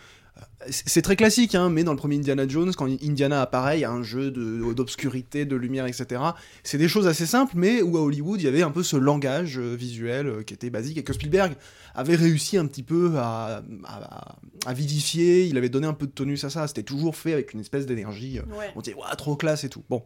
C'est 0.70 1.02
très 1.02 1.16
classique, 1.16 1.56
hein, 1.56 1.70
mais 1.70 1.84
dans 1.84 1.92
le 1.92 1.98
premier 1.98 2.18
Indiana 2.18 2.48
Jones, 2.48 2.72
quand 2.78 2.86
Indiana 2.86 3.42
apparaît, 3.42 3.78
il 3.80 3.82
y 3.82 3.86
a 3.86 3.92
un 3.92 4.04
jeu 4.04 4.30
d'obscurité, 4.32 5.46
de, 5.46 5.56
lumière, 5.56 5.86
etc. 5.88 6.22
C'est 6.64 6.78
des 6.78 6.88
choses 6.88 7.08
assez 7.08 7.26
simples, 7.26 7.54
mais 7.56 7.82
où 7.82 7.98
à 7.98 8.02
Hollywood, 8.02 8.40
il 8.42 8.46
y 8.46 8.48
avait 8.48 8.62
un 8.62 8.72
peu 8.72 8.84
ce 8.84 8.96
langage 8.96 9.58
euh, 9.58 9.76
visuel 9.76 10.28
euh, 10.28 10.44
qui 10.44 10.54
était 10.54 10.70
basique 10.70 10.98
et 10.98 11.04
que 11.04 11.14
Spielberg 11.14 11.54
avait 11.96 12.16
réussi 12.16 12.58
un 12.58 12.66
petit 12.68 12.84
peu 12.84 13.14
à, 13.18 13.64
à- 13.86 14.36
à 14.66 14.74
vivifier. 14.74 15.46
Il 15.46 15.58
avait 15.58 15.70
donné 15.70 15.88
un 15.88 15.94
peu 15.94 16.06
de 16.06 16.12
tonus 16.12 16.44
à 16.44 16.50
ça. 16.50 16.68
C'était 16.68 16.84
toujours 16.84 17.16
fait 17.16 17.34
avec 17.34 17.54
une 17.54 17.60
espèce 17.60 17.86
d'énergie. 17.86 18.38
euh, 18.40 18.44
Ouais. 18.58 18.72
on 18.76 18.82
disait, 18.82 18.96
Ouah, 18.96 19.16
trop 19.16 19.36
classe 19.36 19.64
et 19.64 19.70
tout. 19.70 19.84
Bon. 19.90 20.04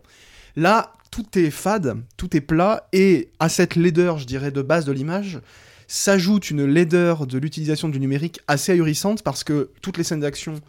Là, 0.56 0.94
tout 1.12 1.38
est 1.38 1.52
fade, 1.52 1.98
tout 2.16 2.36
est 2.38 2.42
plat, 2.42 2.88
et 2.94 3.30
à 3.40 3.50
cette 3.50 3.76
laideur, 3.76 4.18
je 4.18 4.26
dirais, 4.26 4.52
de 4.52 4.62
base 4.62 4.86
de 4.86 4.94
l'image, 4.94 5.40
s'ajoute 5.88 6.50
une 6.52 6.66
laideur 6.66 7.28
de 7.28 7.38
l'utilisation 7.38 7.90
du 7.90 8.00
numérique 8.00 8.40
assez 8.48 8.72
ahurissante 8.72 9.24
parce 9.24 9.44
que 9.44 9.70
toutes 9.82 9.98
les 9.98 10.04
scènes 10.04 10.20
d'action 10.20 10.62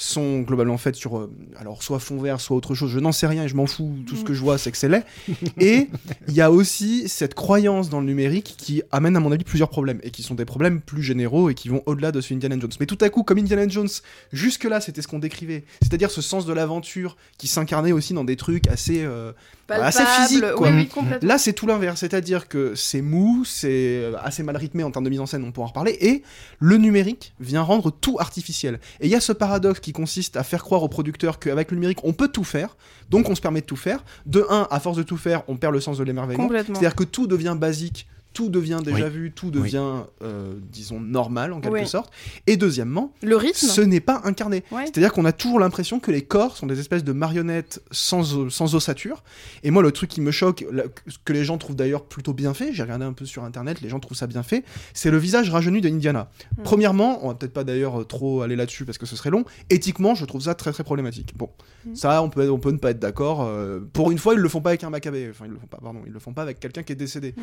sont 0.00 0.40
globalement 0.40 0.78
faites 0.78 0.94
sur 0.94 1.18
euh, 1.18 1.30
alors 1.58 1.82
soit 1.82 1.98
fond 1.98 2.20
vert 2.20 2.40
soit 2.40 2.56
autre 2.56 2.74
chose. 2.74 2.90
Je 2.90 2.98
n'en 2.98 3.12
sais 3.12 3.26
rien 3.26 3.44
et 3.44 3.48
je 3.48 3.54
m'en 3.54 3.66
fous. 3.66 3.94
Tout 4.06 4.16
ce 4.16 4.24
que 4.24 4.32
je 4.32 4.40
vois 4.40 4.58
c'est 4.58 4.70
que 4.70 4.78
c'est 4.78 4.88
laid. 4.88 5.04
Et 5.60 5.88
il 6.28 6.34
y 6.34 6.40
a 6.40 6.50
aussi 6.50 7.08
cette 7.08 7.34
croyance 7.34 7.90
dans 7.90 8.00
le 8.00 8.06
numérique 8.06 8.54
qui 8.56 8.82
amène 8.92 9.16
à 9.16 9.20
mon 9.20 9.30
avis 9.30 9.44
plusieurs 9.44 9.68
problèmes 9.68 10.00
et 10.02 10.10
qui 10.10 10.22
sont 10.22 10.34
des 10.34 10.44
problèmes 10.44 10.80
plus 10.80 11.02
généraux 11.02 11.50
et 11.50 11.54
qui 11.54 11.68
vont 11.68 11.82
au-delà 11.86 12.12
de 12.12 12.20
ce 12.20 12.32
Indiana 12.32 12.56
Jones. 12.58 12.70
Mais 12.80 12.86
tout 12.86 12.98
à 13.00 13.10
coup 13.10 13.22
comme 13.22 13.38
Indiana 13.38 13.68
Jones 13.68 13.88
jusque 14.32 14.64
là 14.64 14.80
c'était 14.80 15.02
ce 15.02 15.08
qu'on 15.08 15.18
décrivait. 15.18 15.64
C'est-à-dire 15.82 16.10
ce 16.10 16.22
sens 16.22 16.46
de 16.46 16.52
l'aventure 16.52 17.16
qui 17.36 17.46
s'incarnait 17.46 17.92
aussi 17.92 18.14
dans 18.14 18.24
des 18.24 18.36
trucs 18.36 18.68
assez 18.68 19.02
euh, 19.02 19.32
assez 19.70 20.04
physique, 20.04 20.44
quoi. 20.56 20.68
Oui, 20.68 20.76
oui, 20.76 20.88
complètement. 20.88 21.28
Là, 21.28 21.38
c'est 21.38 21.52
tout 21.52 21.66
l'inverse, 21.66 22.00
c'est-à-dire 22.00 22.48
que 22.48 22.74
c'est 22.74 23.02
mou, 23.02 23.44
c'est 23.44 23.68
euh, 23.68 24.12
assez 24.22 24.42
mal 24.42 24.56
rythmé 24.56 24.82
en 24.82 24.90
termes 24.90 25.04
de 25.04 25.10
mise 25.10 25.20
en 25.20 25.26
scène, 25.26 25.44
on 25.44 25.52
pourra 25.52 25.66
en 25.66 25.68
reparler, 25.68 25.96
et 26.00 26.22
le 26.58 26.76
numérique 26.76 27.34
vient 27.40 27.62
rendre 27.62 27.90
tout 27.90 28.16
artificiel. 28.18 28.80
Et 29.00 29.06
il 29.06 29.10
y 29.10 29.14
a 29.14 29.20
ce 29.20 29.32
paradoxe 29.32 29.80
qui 29.80 29.89
consiste 29.92 30.36
à 30.36 30.42
faire 30.42 30.62
croire 30.62 30.82
aux 30.82 30.88
producteurs 30.88 31.38
qu'avec 31.38 31.70
le 31.70 31.76
numérique, 31.76 32.04
on 32.04 32.12
peut 32.12 32.28
tout 32.28 32.44
faire, 32.44 32.76
donc 33.08 33.28
on 33.28 33.34
se 33.34 33.40
permet 33.40 33.60
de 33.60 33.66
tout 33.66 33.76
faire. 33.76 34.04
De 34.26 34.46
un, 34.50 34.66
à 34.70 34.80
force 34.80 34.96
de 34.96 35.02
tout 35.02 35.16
faire, 35.16 35.42
on 35.48 35.56
perd 35.56 35.72
le 35.72 35.80
sens 35.80 35.98
de 35.98 36.04
l'émerveillement. 36.04 36.48
C'est-à-dire 36.66 36.94
que 36.94 37.04
tout 37.04 37.26
devient 37.26 37.56
basique, 37.58 38.06
tout 38.32 38.48
devient 38.48 38.80
déjà 38.84 39.06
Oui. 39.06 39.10
vu, 39.10 39.32
tout 39.32 39.50
devient, 39.50 40.02
euh, 40.22 40.54
disons, 40.70 41.00
normal 41.00 41.52
en 41.52 41.60
quelque 41.60 41.72
Oui. 41.74 41.86
sorte. 41.86 42.12
Et 42.46 42.56
deuxièmement, 42.56 43.12
Le 43.22 43.36
rythme. 43.36 43.66
ce 43.66 43.80
n'est 43.80 44.00
pas 44.00 44.20
incarné. 44.24 44.62
Ouais. 44.70 44.84
C'est-à-dire 44.86 45.12
qu'on 45.12 45.24
a 45.24 45.32
toujours 45.32 45.58
l'impression 45.58 45.98
que 46.00 46.10
les 46.10 46.22
corps 46.22 46.56
sont 46.56 46.66
des 46.66 46.78
espèces 46.78 47.02
de 47.04 47.12
marionnettes 47.12 47.82
sans, 47.90 48.48
sans 48.48 48.74
ossature. 48.74 49.24
Et 49.64 49.70
moi, 49.70 49.82
le 49.82 49.90
truc 49.92 50.10
qui 50.10 50.20
me 50.20 50.30
choque, 50.30 50.64
que 51.24 51.32
les 51.32 51.44
gens 51.44 51.58
trouvent 51.58 51.76
d'ailleurs 51.76 52.04
plutôt 52.04 52.32
bien 52.32 52.54
fait, 52.54 52.72
j'ai 52.72 52.82
regardé 52.82 53.04
un 53.04 53.12
peu 53.12 53.24
sur 53.26 53.42
internet, 53.44 53.80
les 53.80 53.88
gens 53.88 53.98
trouvent 54.00 54.16
ça 54.16 54.26
bien 54.28 54.42
fait, 54.42 54.64
c'est 54.94 55.10
le 55.10 55.18
visage 55.18 55.50
rajeuni 55.50 55.80
de 55.80 55.88
Indiana. 55.88 56.30
Hmm. 56.58 56.62
Premièrement, 56.62 57.24
on 57.24 57.28
va 57.28 57.34
peut-être 57.34 57.52
pas 57.52 57.64
d'ailleurs 57.64 58.00
euh, 58.00 58.04
trop 58.04 58.42
aller 58.42 58.56
là-dessus 58.56 58.84
parce 58.84 58.98
que 58.98 59.06
ce 59.06 59.16
serait 59.16 59.30
long, 59.30 59.44
éthiquement, 59.70 60.14
je 60.14 60.24
trouve 60.24 60.42
ça 60.42 60.54
très 60.54 60.72
très 60.72 60.84
problématique. 60.84 61.34
Bon, 61.36 61.50
Hmm. 61.86 61.94
ça, 61.94 62.22
on 62.22 62.28
peut, 62.28 62.50
on 62.50 62.58
peut 62.58 62.70
ne 62.72 62.76
pas 62.78 62.90
être 62.90 62.98
d'accord. 62.98 63.42
euh, 63.42 63.80
pour 63.94 64.10
une 64.10 64.18
fois, 64.18 64.34
ils 64.34 64.40
le 64.40 64.48
font 64.50 64.60
pas 64.60 64.68
avec 64.70 64.84
un 64.84 64.90
Maccabée, 64.90 65.28
enfin, 65.30 65.46
ils 65.46 65.52
le 65.52 65.58
font 65.58 65.66
pas, 65.66 65.78
pardon, 65.82 66.00
ils 66.06 66.12
le 66.12 66.18
font 66.18 66.34
pas 66.34 66.42
avec 66.42 66.60
quelqu'un 66.60 66.82
qui 66.82 66.92
est 66.92 66.96
décédé. 66.96 67.34
Hmm. 67.36 67.40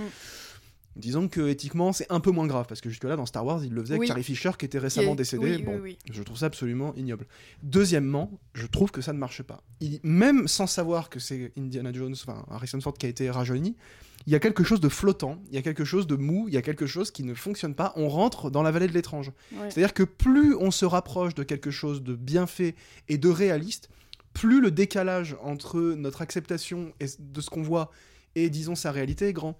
Disons 0.97 1.27
que 1.27 1.47
éthiquement, 1.47 1.93
c'est 1.93 2.05
un 2.11 2.19
peu 2.19 2.31
moins 2.31 2.47
grave 2.47 2.65
parce 2.67 2.81
que 2.81 2.89
jusque-là, 2.89 3.15
dans 3.15 3.25
Star 3.25 3.45
Wars, 3.45 3.63
ils 3.63 3.71
le 3.71 3.81
faisaient 3.81 3.95
avec. 3.95 4.07
Carrie 4.07 4.23
Fisher 4.23 4.51
qui 4.57 4.65
était 4.65 4.77
Qui 4.79 4.83
récemment 4.83 5.13
est- 5.13 5.15
décédée. 5.17 5.55
oui, 5.57 5.63
bon, 5.63 5.79
oui. 5.81 5.97
je 6.11 6.21
trouve 6.23 6.37
ça 6.37 6.47
absolument 6.47 6.93
ignoble. 6.95 7.25
Deuxièmement, 7.63 8.31
je 8.53 8.65
trouve 8.67 8.91
que 8.91 9.01
ça 9.01 9.13
ne 9.13 9.17
marche 9.19 9.43
pas. 9.43 9.61
Il- 9.81 9.99
même 10.03 10.47
sans 10.47 10.67
savoir 10.67 11.09
que 11.09 11.19
c'est 11.19 11.51
Indiana 11.57 11.91
Jones, 11.93 12.13
enfin 12.13 12.45
Harrison 12.49 12.79
Ford 12.81 12.93
qui 12.93 13.05
a 13.05 13.09
été 13.09 13.29
rajeuni, 13.29 13.75
il 14.25 14.33
y 14.33 14.35
a 14.35 14.39
quelque 14.39 14.63
chose 14.63 14.79
de 14.81 14.89
flottant, 14.89 15.41
il 15.49 15.55
y 15.55 15.57
a 15.57 15.61
quelque 15.61 15.85
chose 15.85 16.07
de 16.07 16.15
mou, 16.15 16.45
il 16.47 16.53
y 16.53 16.57
a 16.57 16.61
quelque 16.61 16.85
chose 16.87 17.11
qui 17.11 17.23
ne 17.23 17.33
fonctionne 17.33 17.75
pas. 17.75 17.93
On 17.95 18.09
rentre 18.09 18.49
dans 18.49 18.63
la 18.63 18.71
vallée 18.71 18.87
de 18.87 18.93
l'étrange. 18.93 19.31
Ouais. 19.53 19.69
C'est-à-dire 19.69 19.93
que 19.93 20.03
plus 20.03 20.55
on 20.55 20.71
se 20.71 20.85
rapproche 20.85 21.33
de 21.35 21.43
quelque 21.43 21.71
chose 21.71 22.01
de 22.03 22.15
bien 22.15 22.47
fait 22.47 22.75
et 23.09 23.17
de 23.17 23.29
réaliste, 23.29 23.89
plus 24.33 24.61
le 24.61 24.71
décalage 24.71 25.35
entre 25.41 25.79
notre 25.79 26.21
acceptation 26.21 26.93
et 26.99 27.05
de 27.19 27.41
ce 27.41 27.49
qu'on 27.49 27.63
voit 27.63 27.91
et 28.35 28.49
disons 28.49 28.75
sa 28.75 28.91
réalité 28.91 29.27
est 29.27 29.33
grand. 29.33 29.59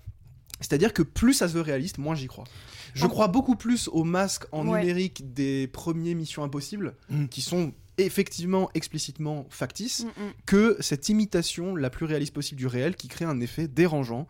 C'est-à-dire 0.60 0.94
que 0.94 1.04
plus 1.04 1.34
ça 1.34 1.48
se 1.48 1.54
veut 1.54 1.62
réaliste, 1.62 1.98
moins 1.98 2.16
j'y 2.16 2.28
crois. 2.28 2.46
Je 2.94 3.06
En- 3.06 3.10
crois 3.10 3.28
beaucoup 3.28 3.56
plus 3.56 3.88
aux 3.90 4.04
masques 4.04 4.46
en 4.52 4.68
Ouais. 4.68 4.80
numérique 4.80 5.34
des 5.34 5.68
premiers 5.68 6.16
Missions 6.16 6.44
Impossibles, 6.44 6.96
Mm. 7.10 7.28
qui 7.28 7.42
sont 7.42 7.74
effectivement 8.00 8.70
explicitement 8.74 9.46
factices, 9.50 10.06
Mm, 10.06 10.08
mm. 10.08 10.32
que 10.46 10.78
cette 10.80 11.10
imitation 11.10 11.76
la 11.76 11.90
plus 11.90 12.06
réaliste 12.06 12.34
possible 12.34 12.60
du 12.60 12.68
réel 12.68 12.96
qui 12.96 13.08
crée 13.08 13.26
un 13.26 13.40
effet 13.40 13.68
dérangeant. 13.68 14.28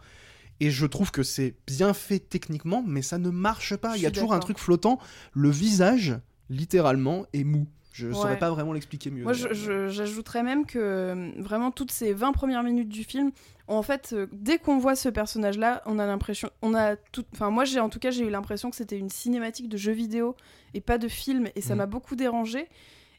Et 0.59 0.71
je 0.71 0.85
trouve 0.85 1.11
que 1.11 1.21
c'est 1.23 1.53
bien 1.67 1.93
fait 1.93 2.19
techniquement, 2.19 2.83
mais 2.85 3.01
ça 3.03 3.17
ne 3.19 3.29
marche 3.29 3.75
pas. 3.75 3.95
Il 3.95 4.01
y 4.01 4.05
a 4.07 4.11
toujours 4.11 4.33
un 4.33 4.39
truc 4.39 4.57
flottant. 4.57 4.99
Le 5.33 5.49
visage, 5.51 6.17
littéralement, 6.49 7.25
est 7.33 7.43
mou. 7.43 7.67
Je 7.97 8.07
ne 8.07 8.11
Ouais. 8.13 8.15
saurais 8.17 8.37
pas 8.39 8.49
vraiment 8.51 8.73
l'expliquer 8.73 9.09
mieux. 9.09 9.23
Moi, 9.23 9.33
j'ajouterais 9.33 10.43
même 10.43 10.65
que 10.65 10.77
euh, 10.77 11.31
vraiment 11.37 11.71
toutes 11.71 11.91
ces 11.91 12.13
20 12.13 12.31
premières 12.31 12.61
minutes 12.63 12.89
du 12.89 13.03
film, 13.03 13.31
en 13.67 13.81
fait, 13.81 14.11
euh, 14.13 14.27
dès 14.31 14.59
qu'on 14.59 14.77
voit 14.77 14.95
ce 14.95 15.09
personnage-là, 15.09 15.81
on 15.87 15.97
a 15.97 16.05
l'impression, 16.05 16.49
on 16.61 16.73
a 16.75 16.95
tout, 16.95 17.25
enfin 17.33 17.49
moi 17.49 17.65
j'ai 17.65 17.79
en 17.79 17.89
tout 17.89 17.99
cas 17.99 18.11
j'ai 18.11 18.23
eu 18.25 18.29
l'impression 18.29 18.69
que 18.69 18.75
c'était 18.75 18.97
une 18.97 19.09
cinématique 19.09 19.67
de 19.67 19.77
jeu 19.77 19.91
vidéo 19.93 20.35
et 20.75 20.79
pas 20.81 20.97
de 20.99 21.07
film, 21.07 21.47
et 21.55 21.61
ça 21.61 21.73
Mhm. 21.73 21.77
m'a 21.79 21.85
beaucoup 21.87 22.15
dérangé. 22.15 22.67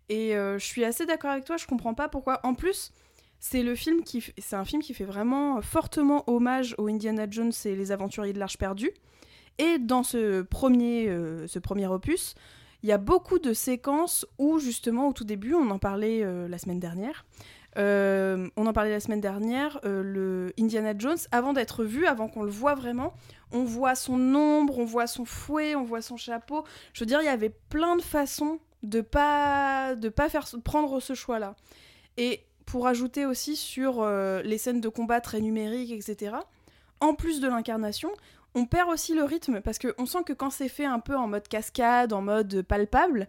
Et 0.09 0.37
euh, 0.37 0.59
je 0.59 0.65
suis 0.65 0.85
assez 0.85 1.05
d'accord 1.07 1.31
avec 1.33 1.45
toi, 1.45 1.57
je 1.57 1.67
comprends 1.67 1.95
pas 1.95 2.09
pourquoi. 2.09 2.39
En 2.45 2.55
plus, 2.55 2.93
c'est 3.41 3.63
le 3.63 3.75
film 3.75 4.03
qui, 4.05 4.21
f- 4.21 4.33
c'est 4.39 4.57
un 4.57 4.65
film 4.65 4.81
qui 4.81 4.95
fait 4.95 5.05
vraiment 5.05 5.61
fortement 5.61 6.23
hommage 6.31 6.75
aux 6.79 6.89
Indiana 6.89 7.27
Jones 7.29 7.53
et 7.65 7.75
les 7.77 7.91
Aventuriers 7.93 8.33
de 8.33 8.39
l'Arche 8.39 8.59
perdue. 8.59 8.91
Et 9.59 9.79
dans 9.79 10.05
ce 10.05 10.43
premier, 10.43 11.09
euh, 11.09 11.47
ce 11.49 11.59
premier 11.59 11.89
opus, 11.89 12.35
il 12.83 12.89
y 12.89 12.93
a 12.93 12.99
beaucoup 12.99 13.39
de 13.39 13.53
séquences 13.53 14.27
où 14.39 14.59
justement 14.59 15.09
au 15.09 15.13
tout 15.13 15.25
début, 15.25 15.55
on 15.55 15.71
en 15.71 15.79
parlait 15.79 16.23
euh, 16.23 16.49
la 16.49 16.59
semaine 16.59 16.81
dernière. 16.81 17.25
euh, 17.77 18.49
on 18.57 18.67
en 18.67 18.73
parlait 18.73 18.91
la 18.91 19.01
semaine 19.01 19.21
dernière, 19.21 19.81
euh, 19.85 20.51
Indiana 20.59 20.95
Jones, 20.97 21.19
avant 21.33 21.53
d'être 21.53 21.85
vu, 21.85 22.07
avant 22.07 22.29
qu'on 22.29 22.43
le 22.43 22.51
voit 22.51 22.75
vraiment, 22.75 23.15
on 23.53 23.65
voit 23.65 23.95
son 23.95 24.35
ombre, 24.35 24.79
on 24.79 24.85
voit 24.85 25.07
son 25.07 25.25
fouet, 25.25 25.75
on 25.75 25.85
voit 25.85 26.03
son 26.03 26.17
chapeau. 26.17 26.65
Je 26.93 27.01
veux 27.01 27.07
dire, 27.07 27.21
il 27.21 27.27
y 27.27 27.29
avait 27.29 27.55
plein 27.69 27.97
de 27.97 28.03
façons 28.03 28.61
de 28.83 29.01
pas 29.01 29.97
de 29.97 30.09
pas 30.09 30.29
faire 30.29 30.47
prendre 30.65 31.01
ce 31.01 31.15
choix-là. 31.15 31.57
Et 32.17 32.45
pour 32.65 32.87
ajouter 32.87 33.27
aussi 33.27 33.57
sur 33.57 34.07
les 34.07 34.59
scènes 34.59 34.81
de 34.81 34.89
combat 34.89 35.21
très 35.21 35.41
numériques, 35.41 35.91
etc. 35.91 36.37
En 37.01 37.15
plus 37.15 37.41
de 37.41 37.49
l'incarnation, 37.49 38.11
on 38.55 38.67
perd 38.67 38.91
aussi 38.91 39.15
le 39.15 39.25
rythme 39.25 39.61
parce 39.61 39.79
qu'on 39.79 40.07
sent 40.07 40.25
que 40.27 40.33
quand 40.33 40.51
c'est 40.51 40.69
fait 40.69 40.85
un 40.85 41.01
peu 41.01 41.17
en 41.17 41.29
mode 41.29 41.49
cascade, 41.49 42.13
en 42.13 42.23
mode 42.23 42.63
palpable, 42.63 43.27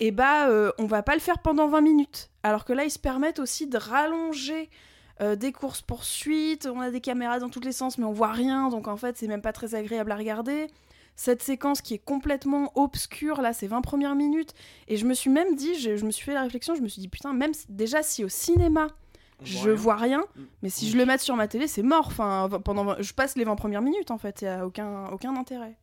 et 0.00 0.10
bah 0.10 0.48
euh, 0.48 0.72
on 0.78 0.86
va 0.86 1.02
pas 1.02 1.14
le 1.14 1.20
faire 1.20 1.38
pendant 1.38 1.68
20 1.68 1.80
minutes. 1.80 2.30
Alors 2.42 2.64
que 2.64 2.72
là, 2.72 2.84
ils 2.84 2.90
se 2.90 2.98
permettent 2.98 3.38
aussi 3.38 3.66
de 3.66 3.78
rallonger 3.78 4.68
euh, 5.22 5.36
des 5.36 5.52
courses 5.52 5.82
poursuites. 5.82 6.66
On 6.66 6.80
a 6.80 6.90
des 6.90 7.00
caméras 7.00 7.38
dans 7.38 7.48
tous 7.48 7.60
les 7.60 7.72
sens, 7.72 7.96
mais 7.98 8.04
on 8.04 8.12
voit 8.12 8.32
rien, 8.32 8.68
donc 8.68 8.88
en 8.88 8.96
fait, 8.96 9.16
c'est 9.16 9.28
même 9.28 9.42
pas 9.42 9.52
très 9.52 9.74
agréable 9.74 10.12
à 10.12 10.16
regarder. 10.16 10.66
Cette 11.18 11.42
séquence 11.42 11.80
qui 11.80 11.94
est 11.94 12.04
complètement 12.04 12.72
obscure, 12.74 13.40
là, 13.40 13.54
ces 13.54 13.68
20 13.68 13.80
premières 13.80 14.14
minutes. 14.14 14.52
Et 14.86 14.98
je 14.98 15.06
me 15.06 15.14
suis 15.14 15.30
même 15.30 15.56
dit, 15.56 15.74
je, 15.76 15.96
je 15.96 16.04
me 16.04 16.10
suis 16.10 16.26
fait 16.26 16.34
la 16.34 16.42
réflexion, 16.42 16.74
je 16.74 16.82
me 16.82 16.88
suis 16.88 17.00
dit, 17.00 17.08
putain, 17.08 17.32
même 17.32 17.52
déjà 17.70 18.02
si 18.02 18.22
au 18.22 18.28
cinéma, 18.28 18.88
je 19.44 19.70
vois 19.70 19.96
rien, 19.96 20.24
mais 20.62 20.70
si 20.70 20.90
je 20.90 20.96
le 20.96 21.04
mets 21.06 21.18
sur 21.18 21.36
ma 21.36 21.48
télé, 21.48 21.66
c'est 21.68 21.82
mort. 21.82 22.06
Enfin, 22.06 22.48
pendant, 22.64 22.84
20 22.84 22.96
je 23.02 23.12
passe 23.12 23.36
les 23.36 23.44
20 23.44 23.56
premières 23.56 23.82
minutes, 23.82 24.10
en 24.10 24.18
fait, 24.18 24.42
il 24.42 24.44
y 24.46 24.48
a 24.48 24.66
aucun, 24.66 25.06
aucun 25.08 25.36
intérêt. 25.36 25.76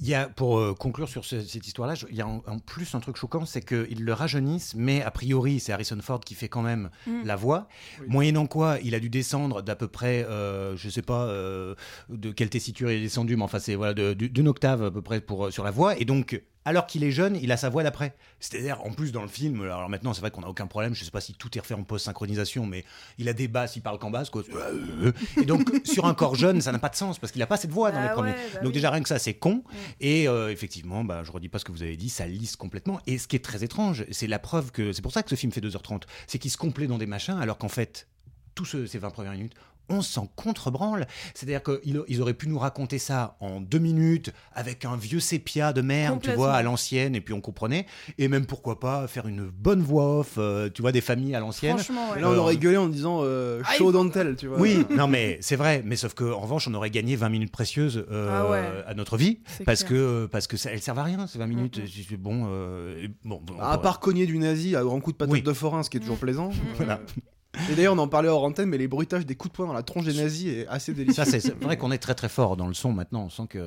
Il 0.00 0.08
y 0.08 0.14
a, 0.16 0.28
pour 0.28 0.58
euh, 0.58 0.74
conclure 0.74 1.08
sur 1.08 1.24
ce- 1.24 1.40
cette 1.42 1.68
histoire-là, 1.68 1.94
je- 1.94 2.06
il 2.10 2.16
y 2.16 2.20
a 2.20 2.26
en, 2.26 2.42
en 2.48 2.58
plus 2.58 2.96
un 2.96 3.00
truc 3.00 3.14
choquant, 3.16 3.46
c'est 3.46 3.60
qu'ils 3.64 4.04
le 4.04 4.12
rajeunissent, 4.12 4.74
mais 4.74 5.00
a 5.02 5.10
priori, 5.12 5.60
c'est 5.60 5.72
Harrison 5.72 5.96
Ford 6.02 6.18
qui 6.18 6.34
fait 6.34 6.48
quand 6.48 6.62
même 6.62 6.90
Mm. 7.06 7.22
la 7.24 7.36
voix. 7.36 7.68
Oui. 8.00 8.06
Moyennant 8.08 8.46
quoi, 8.46 8.78
il 8.82 8.96
a 8.96 8.98
dû 8.98 9.08
descendre 9.08 9.62
d'à 9.62 9.76
peu 9.76 9.86
près, 9.86 10.24
euh, 10.24 10.76
je 10.76 10.88
sais 10.88 11.00
pas 11.02 11.26
euh, 11.26 11.76
de 12.08 12.32
quelle 12.32 12.50
tessiture 12.50 12.90
il 12.90 12.98
est 12.98 13.02
descendu, 13.02 13.36
mais 13.36 13.44
enfin, 13.44 13.60
c'est 13.60 13.76
voilà, 13.76 13.94
d'une 13.94 14.48
octave 14.48 14.82
à 14.82 14.90
peu 14.90 15.00
près 15.00 15.20
pour, 15.20 15.46
euh, 15.46 15.50
sur 15.52 15.62
la 15.62 15.70
voix. 15.70 15.96
Et 15.96 16.04
donc, 16.04 16.42
alors 16.64 16.86
qu'il 16.86 17.04
est 17.04 17.10
jeune, 17.10 17.36
il 17.36 17.52
a 17.52 17.56
sa 17.56 17.68
voix 17.68 17.82
d'après. 17.82 18.14
C'est-à-dire, 18.40 18.80
en 18.84 18.90
plus, 18.90 19.12
dans 19.12 19.22
le 19.22 19.28
film, 19.28 19.62
alors 19.62 19.88
maintenant, 19.88 20.14
c'est 20.14 20.20
vrai 20.20 20.30
qu'on 20.30 20.40
n'a 20.40 20.48
aucun 20.48 20.66
problème, 20.66 20.94
je 20.94 21.04
sais 21.04 21.10
pas 21.10 21.20
si 21.20 21.34
tout 21.34 21.56
est 21.56 21.60
refait 21.60 21.74
en 21.74 21.82
post-synchronisation, 21.82 22.66
mais 22.66 22.84
il 23.18 23.28
a 23.28 23.32
des 23.32 23.48
basses, 23.48 23.76
il 23.76 23.82
parle 23.82 23.98
qu'en 23.98 24.10
basse, 24.10 24.30
quoi. 24.30 24.42
Et 25.40 25.44
donc, 25.44 25.70
sur 25.84 26.06
un 26.06 26.14
corps 26.14 26.34
jeune, 26.34 26.60
ça 26.60 26.72
n'a 26.72 26.78
pas 26.78 26.88
de 26.88 26.96
sens, 26.96 27.18
parce 27.18 27.32
qu'il 27.32 27.40
n'a 27.40 27.46
pas 27.46 27.56
cette 27.56 27.70
voix 27.70 27.90
dans 27.90 27.98
Ah 28.00 28.06
les 28.08 28.12
premiers. 28.12 28.32
bah 28.32 28.60
donc, 28.60 28.66
oui. 28.68 28.72
déjà, 28.72 28.90
rien 28.90 29.02
que 29.02 29.08
ça, 29.08 29.18
c'est 29.18 29.34
con. 29.34 29.56
Mm. 29.56 29.76
Et 30.00 30.28
euh, 30.28 30.50
effectivement, 30.50 31.04
bah, 31.04 31.22
je 31.24 31.32
redis 31.32 31.48
pas 31.48 31.58
ce 31.58 31.64
que 31.64 31.72
vous 31.72 31.82
avez 31.82 31.96
dit, 31.96 32.08
ça 32.08 32.26
lisse 32.26 32.56
complètement. 32.56 33.00
Et 33.06 33.18
ce 33.18 33.28
qui 33.28 33.36
est 33.36 33.44
très 33.44 33.64
étrange, 33.64 34.04
c'est 34.10 34.26
la 34.26 34.38
preuve 34.38 34.70
que. 34.72 34.92
C'est 34.92 35.02
pour 35.02 35.12
ça 35.12 35.22
que 35.22 35.30
ce 35.30 35.34
film 35.36 35.52
fait 35.52 35.60
2h30. 35.60 36.02
C'est 36.26 36.38
qu'il 36.38 36.50
se 36.50 36.56
complaît 36.56 36.86
dans 36.86 36.98
des 36.98 37.06
machins, 37.06 37.38
alors 37.40 37.58
qu'en 37.58 37.68
fait, 37.68 38.08
tous 38.54 38.64
ce- 38.64 38.86
ces 38.86 38.98
20 38.98 39.10
premières 39.10 39.32
minutes, 39.32 39.54
on 39.88 40.02
s'en 40.02 40.26
contrebranle. 40.26 41.06
C'est-à-dire 41.34 41.62
qu'ils 41.62 42.02
ils 42.08 42.20
auraient 42.22 42.34
pu 42.34 42.48
nous 42.48 42.58
raconter 42.58 42.98
ça 42.98 43.36
en 43.40 43.60
deux 43.60 43.78
minutes, 43.78 44.32
avec 44.54 44.84
un 44.84 44.96
vieux 44.96 45.20
sépia 45.20 45.72
de 45.72 45.82
merde, 45.82 46.20
tu 46.22 46.32
vois, 46.32 46.54
à 46.54 46.62
l'ancienne, 46.62 47.14
et 47.14 47.20
puis 47.20 47.34
on 47.34 47.40
comprenait. 47.40 47.86
Et 48.18 48.28
même 48.28 48.46
pourquoi 48.46 48.80
pas 48.80 49.06
faire 49.08 49.26
une 49.28 49.44
bonne 49.50 49.82
voix 49.82 50.20
off, 50.20 50.34
euh, 50.38 50.70
tu 50.72 50.82
vois, 50.82 50.92
des 50.92 51.00
familles 51.00 51.34
à 51.34 51.40
l'ancienne. 51.40 51.76
Franchement, 51.78 52.10
ouais. 52.12 52.18
Et 52.18 52.22
là, 52.22 52.30
on 52.30 52.36
aurait 52.36 52.56
gueulé 52.56 52.76
en 52.76 52.88
disant 52.88 53.20
euh, 53.22 53.62
Ah, 53.66 53.74
don't 53.78 54.10
tell, 54.10 54.36
tu 54.36 54.46
vois. 54.46 54.58
Oui, 54.58 54.84
non 54.96 55.06
mais 55.08 55.38
c'est 55.40 55.56
vrai, 55.56 55.82
mais 55.84 55.96
sauf 55.96 56.14
que 56.14 56.24
en 56.24 56.40
revanche, 56.40 56.66
on 56.68 56.74
aurait 56.74 56.90
gagné 56.90 57.16
20 57.16 57.28
minutes 57.28 57.52
précieuses 57.52 58.04
euh, 58.10 58.28
Ah 58.30 58.50
ouais. 58.50 58.84
à 58.86 58.94
notre 58.94 59.16
vie 59.16 59.40
parce 59.64 59.84
clair. 59.84 59.98
que 60.00 60.26
parce 60.30 60.46
que 60.46 60.56
ça, 60.56 60.70
elles 60.72 60.82
servent 60.82 60.98
à 61.00 61.04
rien 61.04 61.26
ces 61.26 61.38
20 61.38 61.46
minutes. 61.46 61.78
Mm, 61.78 62.16
bon, 62.16 62.46
euh, 62.48 63.06
bon, 63.24 63.40
bon, 63.44 63.54
on 63.58 63.60
À 63.60 63.78
part 63.78 64.00
cogner 64.00 64.26
du 64.26 64.38
nazi 64.38 64.74
à 64.76 64.82
grand 64.82 65.00
coup 65.00 65.12
de 65.12 65.16
patate 65.16 65.32
Oui. 65.32 65.42
de 65.42 65.52
forain, 65.52 65.82
ce 65.82 65.90
qui 65.90 65.98
est 65.98 66.00
toujours 66.00 66.16
Mm. 66.16 66.20
plaisant. 66.20 66.48
Mm. 66.48 66.54
Voilà. 66.76 67.00
Et 67.70 67.74
d'ailleurs, 67.74 67.94
on 67.94 67.98
en 67.98 68.08
parlait 68.08 68.28
hors 68.28 68.42
antenne, 68.44 68.68
mais 68.68 68.78
les 68.78 68.88
bruitages 68.88 69.24
des 69.26 69.34
coups 69.34 69.52
de 69.52 69.56
poing 69.56 69.66
dans 69.66 69.72
la 69.72 69.82
tronche 69.82 70.04
des 70.04 70.14
nazis 70.14 70.46
est 70.52 70.66
assez 70.68 70.92
délicieux. 70.92 71.24
Ça, 71.24 71.40
c'est 71.40 71.54
vrai 71.62 71.76
qu'on 71.76 71.92
est 71.92 71.98
très 71.98 72.14
très 72.14 72.28
fort 72.28 72.56
dans 72.56 72.66
le 72.66 72.74
son 72.74 72.92
maintenant. 72.92 73.24
On 73.24 73.30
sent 73.30 73.44
qu'il 73.50 73.60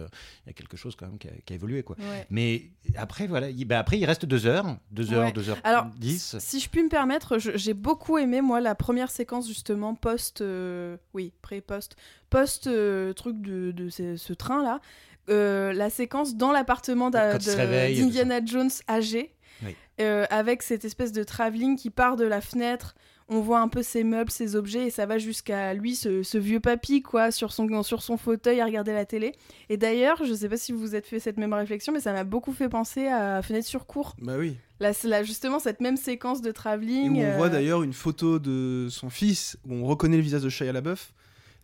y 0.46 0.50
a 0.50 0.54
quelque 0.54 0.78
chose 0.78 0.96
quand 0.96 1.08
même 1.08 1.18
qui 1.18 1.28
a, 1.28 1.32
qui 1.46 1.54
a 1.54 1.56
évolué. 1.56 1.84
Quoi. 1.84 1.96
Ouais. 2.00 2.28
Mais 2.30 2.70
après, 2.96 3.28
voilà, 3.28 3.50
il, 3.50 3.66
bah, 3.66 3.80
après, 3.80 3.98
il 3.98 4.06
reste 4.06 4.26
deux 4.26 4.46
heures, 4.46 4.78
deux 4.92 5.14
heures, 5.14 5.26
Ouais. 5.26 5.32
deux 5.32 5.50
heures 5.50 5.60
Alors, 5.64 5.86
dix. 5.98 6.36
Si 6.40 6.60
je 6.60 6.70
puis 6.70 6.84
me 6.84 6.90
permettre, 6.90 7.38
j'ai 7.40 7.74
beaucoup 7.74 8.18
aimé 8.18 8.42
moi 8.42 8.62
la 8.62 8.76
première 8.76 9.10
séquence 9.12 9.48
justement 9.48 9.96
post, 9.96 10.42
euh, 10.42 10.98
oui 11.14 11.34
pré-post, 11.42 11.96
post 12.30 12.68
euh, 12.68 13.14
truc 13.14 13.42
de, 13.42 13.72
de 13.72 13.90
ce, 13.90 14.16
ce 14.18 14.34
train 14.34 14.62
là, 14.64 14.80
la 15.74 15.90
séquence 15.90 16.36
dans 16.36 16.52
l'appartement 16.52 17.10
d'Indiana 17.10 18.40
Jones 18.46 18.70
âgé, 18.90 19.34
Oui. 19.64 19.76
euh, 20.02 20.26
avec 20.30 20.64
cette 20.64 20.86
espèce 20.86 21.12
de 21.12 21.24
travelling 21.24 21.78
qui 21.78 21.90
part 21.90 22.16
de 22.16 22.26
la 22.26 22.42
fenêtre. 22.42 22.96
On 23.30 23.42
voit 23.42 23.60
un 23.60 23.68
peu 23.68 23.84
ses 23.84 24.04
meubles, 24.06 24.32
ses 24.32 24.56
objets, 24.56 24.88
et 24.88 24.90
ça 24.90 25.06
va 25.06 25.18
jusqu'à 25.18 25.74
lui, 25.74 25.96
ce, 25.96 26.24
ce 26.24 26.38
vieux 26.38 26.62
papy, 26.62 27.02
quoi, 27.02 27.30
sur 27.32 27.52
son, 27.52 27.84
sur 27.84 28.02
son 28.02 28.16
fauteuil 28.16 28.62
à 28.62 28.66
regarder 28.66 28.94
la 28.94 29.06
télé. 29.06 29.34
Et 29.70 29.76
d'ailleurs, 29.76 30.24
je 30.24 30.34
sais 30.34 30.48
pas 30.48 30.56
si 30.56 30.72
vous 30.72 30.80
vous 30.80 30.96
êtes 30.96 31.06
fait 31.06 31.20
cette 31.20 31.38
même 31.38 31.54
réflexion, 31.54 31.92
mais 31.92 32.00
ça 32.00 32.14
m'a 32.14 32.24
beaucoup 32.24 32.54
fait 32.54 32.70
penser 32.70 33.08
à 33.08 33.42
Fenêtre 33.42 33.68
sur 33.68 33.86
cour. 33.86 34.16
Bah 34.22 34.36
oui. 34.38 34.56
Là, 34.80 34.92
là, 35.04 35.24
justement, 35.24 35.60
cette 35.60 35.82
même 35.82 35.98
séquence 35.98 36.42
de 36.42 36.50
Et 36.50 36.54
travelling. 36.54 37.18
où 37.18 37.20
on 37.20 37.24
euh, 37.24 37.38
voit 37.38 37.50
d'ailleurs 37.50 37.84
une 37.84 37.94
photo 37.94 38.40
de 38.40 38.88
son 38.90 39.10
fils, 39.10 39.58
où 39.68 39.74
on 39.74 39.86
reconnaît 39.86 40.18
le 40.18 40.24
visage 40.24 40.44
de 40.44 40.50
Shia 40.50 40.72
LaBeouf, 40.72 41.14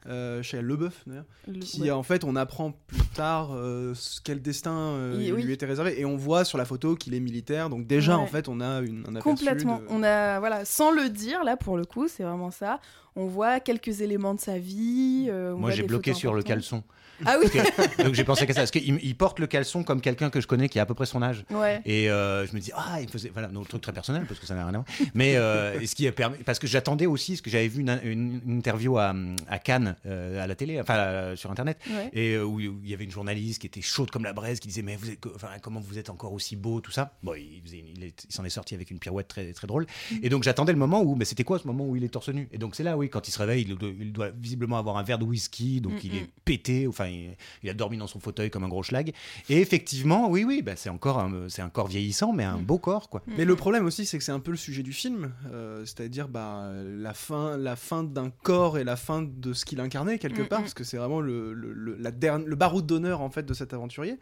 euh, 0.08 0.42
Shia 0.44 0.62
LeBeouf 0.62 1.04
d'ailleurs, 1.08 1.26
le- 1.48 1.60
qui 1.60 1.82
ouais. 1.84 1.92
en 1.92 2.04
fait 2.04 2.24
on 2.24 2.36
apprend 2.36 2.72
plus 2.88 3.02
tard 3.16 3.52
euh, 3.54 3.94
ce- 3.96 4.20
quel 4.22 4.42
destin 4.42 4.72
euh, 4.76 5.16
Il- 5.20 5.34
lui 5.34 5.46
oui. 5.46 5.52
était 5.52 5.66
réservé, 5.66 6.00
et 6.00 6.06
on 6.06 6.18
voit 6.18 6.44
sur 6.46 6.58
la 6.58 6.66
photo 6.66 6.96
qu'il 6.96 7.14
est 7.14 7.20
militaire, 7.20 7.70
donc 7.70 7.88
déjà 7.88 8.18
Ouais. 8.18 8.24
en 8.24 8.28
fait 8.28 8.48
on 8.50 8.60
a 8.62 8.82
une, 8.82 9.06
un 9.08 9.20
Complètement. 9.22 9.80
de- 9.80 9.86
On 9.90 10.04
a, 10.04 10.40
voilà, 10.40 10.66
sans 10.66 10.92
le 10.92 11.10
dire, 11.10 11.44
là, 11.44 11.56
pour 11.58 11.78
le 11.78 11.86
coup, 11.86 12.08
c'est 12.08 12.24
vraiment 12.24 12.52
ça. 12.52 12.80
On 13.16 13.28
voit 13.28 13.60
quelques 13.60 14.02
éléments 14.02 14.34
de 14.34 14.40
sa 14.40 14.58
vie. 14.58 15.28
euh, 15.30 15.50
on 15.54 15.58
Moi, 15.58 15.70
voit 15.70 15.72
j'ai 15.72 15.84
des 15.84 15.88
bloqué 15.88 16.12
photos 16.12 16.20
sur 16.20 16.34
le 16.34 16.42
caleçon. 16.44 16.84
Ah 17.26 17.38
oui 17.40 17.48
que- 17.50 18.04
donc 18.04 18.16
j'ai 18.16 18.24
pensé 18.24 18.48
qu'à 18.48 18.54
ça. 18.54 18.62
Parce 18.62 18.72
qu'il 18.72 19.00
il 19.02 19.16
porte 19.16 19.38
le 19.40 19.46
caleçon 19.46 19.84
comme 19.84 20.02
quelqu'un 20.02 20.32
que 20.32 20.42
je 20.42 20.48
connais 20.48 20.68
qui 20.68 20.80
a 20.80 20.82
à 20.82 20.86
peu 20.88 20.96
près 20.96 21.06
son 21.06 21.22
âge. 21.22 21.46
Ouais. 21.52 21.80
Et 21.86 22.10
euh, 22.10 22.46
je 22.48 22.54
me 22.56 22.60
dis, 22.60 22.72
ah, 22.76 22.98
il 23.02 23.08
faisait. 23.08 23.30
Voilà, 23.32 23.50
donc 23.50 23.68
truc 23.68 23.82
très 23.84 23.94
personnel, 23.94 24.26
parce 24.28 24.40
que 24.40 24.48
ça 24.48 24.56
n'a 24.56 24.62
rien 24.66 24.70
à 24.74 24.78
voir. 24.80 24.86
Mais 25.14 25.38
euh, 25.38 25.80
ce 25.86 25.94
qui 25.94 26.08
a 26.08 26.12
permis. 26.12 26.38
Parce 26.44 26.58
que 26.58 26.66
j'attendais 26.66 27.06
aussi, 27.06 27.34
parce 27.34 27.42
que 27.42 27.50
j'avais 27.52 27.68
vu 27.68 27.82
une, 27.82 28.00
une- 28.04 28.42
une 28.48 28.58
interview 28.58 28.98
à, 28.98 29.14
à 29.48 29.60
Cannes, 29.60 29.90
euh, 29.90 29.93
à 30.06 30.48
la 30.48 30.56
télé, 30.56 30.80
enfin 30.80 30.96
euh, 30.98 31.36
sur 31.36 31.52
Internet, 31.52 31.78
ouais. 31.90 32.10
et 32.14 32.34
euh, 32.34 32.44
où, 32.44 32.56
où 32.56 32.60
il 32.84 32.90
y 32.90 32.94
avait 32.94 33.04
une 33.04 33.12
journaliste 33.12 33.62
qui 33.62 33.68
était 33.68 33.82
chaude 33.82 34.12
comme 34.12 34.24
la 34.24 34.34
braise, 34.34 34.60
qui 34.60 34.68
disait, 34.68 34.82
mais 34.82 34.96
vous 34.96 35.10
êtes, 35.10 35.20
enfin, 35.36 35.50
comment 35.62 35.80
vous 35.80 35.98
êtes 35.98 36.10
encore 36.10 36.34
aussi 36.34 36.56
beau, 36.56 36.82
tout 36.82 36.92
ça. 36.92 37.14
Bon, 37.24 37.34
il, 37.34 37.62
faisait 37.64 37.80
une- 37.80 37.88
il 37.88 38.04
est- 38.04 38.26
il 38.30 38.34
s'en 38.34 38.44
est 38.46 38.50
sorti 38.50 38.76
avec 38.76 38.92
une 38.92 39.00
pirouette 39.00 39.28
très, 39.28 39.54
très 39.54 39.68
drôle. 39.68 39.86
Et 40.22 40.30
donc 40.30 40.44
j'attendais 40.44 40.72
le 40.74 40.80
moment 40.80 41.02
où, 41.02 41.16
mais 41.16 41.26
c'était 41.26 41.44
quoi 41.44 41.60
ce 41.60 41.68
moment 41.68 41.86
où 41.88 41.96
il 41.96 42.04
est 42.04 42.10
torse 42.10 42.30
nu? 42.30 42.48
Et 42.52 42.58
donc 42.58 42.76
c'est 42.76 42.84
là, 42.84 42.98
oui, 42.98 43.10
quand 43.10 43.28
il 43.28 43.32
se 43.32 43.40
réveille, 43.40 43.64
il 43.68 43.76
doit, 43.76 43.90
il 44.00 44.12
doit 44.14 44.30
visiblement 44.32 44.78
avoir 44.78 44.98
un 44.98 45.04
verre 45.04 45.20
de 45.20 45.26
whisky, 45.26 45.82
donc 45.82 45.94
Mm, 45.94 46.00
il 46.04 46.12
mm. 46.12 46.16
est 46.16 46.30
pété, 46.46 46.88
enfin, 46.88 47.08
il, 47.08 47.36
il 47.64 47.70
a 47.70 47.74
dormi 47.74 47.98
dans 47.98 48.08
son 48.08 48.20
fauteuil 48.20 48.50
comme 48.50 48.64
un 48.64 48.68
gros 48.70 48.84
schlag. 48.84 49.12
Et 49.50 49.60
effectivement, 49.60 50.30
oui, 50.30 50.44
oui, 50.44 50.62
bah, 50.62 50.76
c'est 50.76 50.90
encore, 50.90 51.20
un- 51.20 51.50
c'est 51.50 51.62
un 51.62 51.70
corps 51.70 51.88
vieillissant, 51.88 52.34
mais 52.34 52.44
un 52.44 52.58
beau 52.58 52.78
corps, 52.80 53.10
quoi. 53.10 53.22
Mais 53.28 53.46
le 53.46 53.56
problème 53.56 53.86
aussi, 53.86 54.06
c'est 54.06 54.18
que 54.18 54.24
c'est 54.24 54.32
un 54.32 54.40
peu 54.40 54.52
le 54.52 54.58
sujet 54.58 54.84
du 54.84 54.94
film, 54.94 55.34
euh, 55.52 55.86
c'est-à-dire 55.86 56.28
bah, 56.28 56.72
la 56.84 57.14
fin, 57.14 57.58
la 57.58 57.76
fin 57.76 58.04
d'un 58.04 58.30
corps 58.30 58.78
et 58.78 58.84
la 58.84 58.96
fin 58.96 59.22
de 59.22 59.54
ce 59.54 59.66
qu'il 59.66 59.80
incarnait 59.84 60.18
quelque 60.18 60.42
Mm, 60.42 60.48
part, 60.48 60.60
mm. 60.60 60.64
parce 60.64 60.74
que 60.74 60.84
c'est 60.84 60.98
vraiment 60.98 61.22
le, 61.22 61.54
le, 61.54 61.72
le- 61.74 61.96
la 61.98 62.12
dernière, 62.12 62.48
le 62.48 62.56
baroud 62.56 62.86
d'honneur 62.86 63.22
en 63.22 63.30
fait 63.30 63.44
de 63.46 63.54
cet 63.54 63.74
aventurier. 63.74 64.18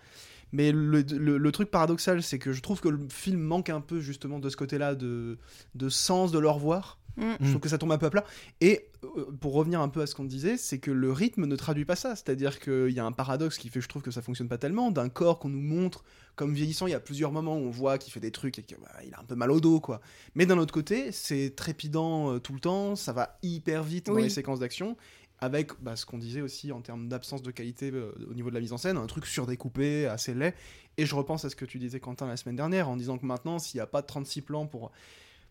Mais 0.52 0.74
le, 0.74 1.02
le- 1.02 1.38
le 1.38 1.52
truc 1.54 1.72
paradoxal, 1.72 2.22
c'est 2.22 2.38
que 2.40 2.52
je 2.52 2.62
trouve 2.62 2.82
que 2.82 2.90
le 2.90 3.00
film 3.10 3.40
manque 3.40 3.70
un 3.70 3.80
peu 3.80 4.02
justement 4.02 4.38
de 4.40 4.50
ce 4.50 4.58
côté-là 4.58 4.96
de, 4.96 5.38
de 5.76 5.90
sens 5.90 6.32
de 6.34 6.40
le 6.40 6.50
revoir. 6.50 6.98
Mm. 7.18 7.24
Je 7.42 7.50
trouve 7.50 7.62
que 7.62 7.70
ça 7.70 7.78
tombe 7.78 7.92
un 7.92 7.98
peu 7.98 8.06
à 8.08 8.10
plat. 8.10 8.26
Et 8.62 8.88
euh, 9.04 9.26
pour 9.40 9.54
revenir 9.54 9.80
un 9.82 9.90
peu 9.90 10.02
à 10.02 10.08
ce 10.08 10.16
qu'on 10.16 10.24
disait, 10.26 10.58
c'est 10.58 10.80
que 10.80 10.92
le 10.92 11.12
rythme 11.12 11.46
ne 11.46 11.56
traduit 11.56 11.86
pas 11.86 11.96
ça. 11.96 12.16
C'est-à-dire 12.16 12.60
qu'il 12.60 12.90
y 12.92 13.00
a 13.00 13.06
un 13.06 13.12
paradoxe 13.14 13.58
qui 13.58 13.70
fait, 13.70 13.80
je 13.82 13.88
trouve 13.88 14.02
que 14.02 14.12
ça 14.12 14.22
fonctionne 14.22 14.48
pas 14.50 14.58
tellement, 14.58 14.92
d'un 14.92 15.10
corps 15.10 15.40
qu'on 15.40 15.50
nous 15.50 15.62
montre 15.62 16.04
comme 16.36 16.54
vieillissant. 16.54 16.88
Il 16.88 16.92
y 16.92 16.96
a 16.96 17.00
plusieurs 17.02 17.32
moments 17.34 17.56
où 17.58 17.62
on 17.66 17.70
voit 17.70 17.98
qu'il 17.98 18.12
fait 18.14 18.22
des 18.22 18.32
trucs 18.32 18.60
et 18.60 18.64
qu'il 18.64 18.78
a 19.14 19.20
un 19.20 19.24
peu 19.26 19.36
mal 19.36 19.52
au 19.52 19.60
dos, 19.60 19.80
quoi. 19.82 20.00
Mais 20.36 20.46
d'un 20.46 20.58
autre 20.58 20.74
côté, 20.74 21.12
c'est 21.12 21.54
trépidant 21.56 22.34
euh, 22.36 22.40
tout 22.40 22.54
le 22.54 22.60
temps, 22.62 22.96
ça 22.96 23.12
va 23.14 23.38
hyper 23.44 23.84
vite 23.84 24.06
dans 24.08 24.14
Oui. 24.14 24.24
les 24.24 24.30
séquences 24.30 24.60
d'action. 24.60 24.96
Avec 25.44 25.72
bah, 25.82 25.96
ce 25.96 26.06
qu'on 26.06 26.20
disait 26.20 26.42
aussi 26.42 26.72
en 26.72 26.82
termes 26.82 27.08
d'absence 27.08 27.42
de 27.42 27.50
qualité 27.50 27.90
euh, 27.92 28.12
au 28.30 28.34
niveau 28.36 28.50
de 28.50 28.56
la 28.56 28.62
mise 28.62 28.74
en 28.74 28.78
scène, 28.78 28.98
un 28.98 29.08
truc 29.08 29.26
surdécoupé, 29.26 30.06
assez 30.06 30.34
laid. 30.36 30.54
Et 30.98 31.06
je 31.08 31.16
repense 31.16 31.46
à 31.46 31.50
ce 31.50 31.56
que 31.56 31.66
tu 31.66 31.80
disais, 31.80 32.00
Quentin, 32.00 32.28
la 32.28 32.38
semaine 32.38 32.56
dernière, 32.56 32.90
en 32.90 32.96
disant 32.96 33.18
que 33.18 33.26
maintenant, 33.26 33.58
s'il 33.58 33.78
n'y 33.80 33.82
a 33.82 33.88
pas 33.88 34.02
de 34.02 34.08
36 34.08 34.42
plans 34.42 34.68
pour 34.68 34.92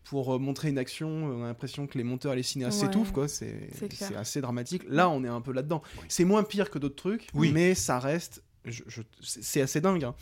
pour 0.03 0.33
euh, 0.33 0.39
montrer 0.39 0.69
une 0.69 0.79
action, 0.79 1.07
on 1.09 1.43
a 1.43 1.47
l'impression 1.47 1.85
que 1.85 1.95
les 1.97 2.03
monteurs 2.03 2.33
et 2.33 2.37
les 2.37 2.41
cinéastes 2.41 2.79
Ouais. 2.81 2.87
s'étouffent, 2.87 3.11
quoi. 3.11 3.27
C'est 3.27 3.69
C'est 3.93 4.15
assez 4.15 4.41
dramatique. 4.41 4.83
Là, 4.87 5.09
on 5.09 5.23
est 5.23 5.27
un 5.27 5.41
peu 5.41 5.51
là-dedans. 5.51 5.83
C'est 6.07 6.25
moins 6.25 6.41
pire 6.43 6.71
que 6.71 6.79
d'autres 6.79 6.95
trucs, 6.95 7.27
Oui. 7.35 7.51
mais 7.51 7.75
ça 7.75 7.99
reste. 7.99 8.41
je- 8.65 8.83
je- 8.87 9.01
c'est 9.21 9.61
assez 9.61 9.81
dingue. 9.81 10.03
hein. 10.03 10.13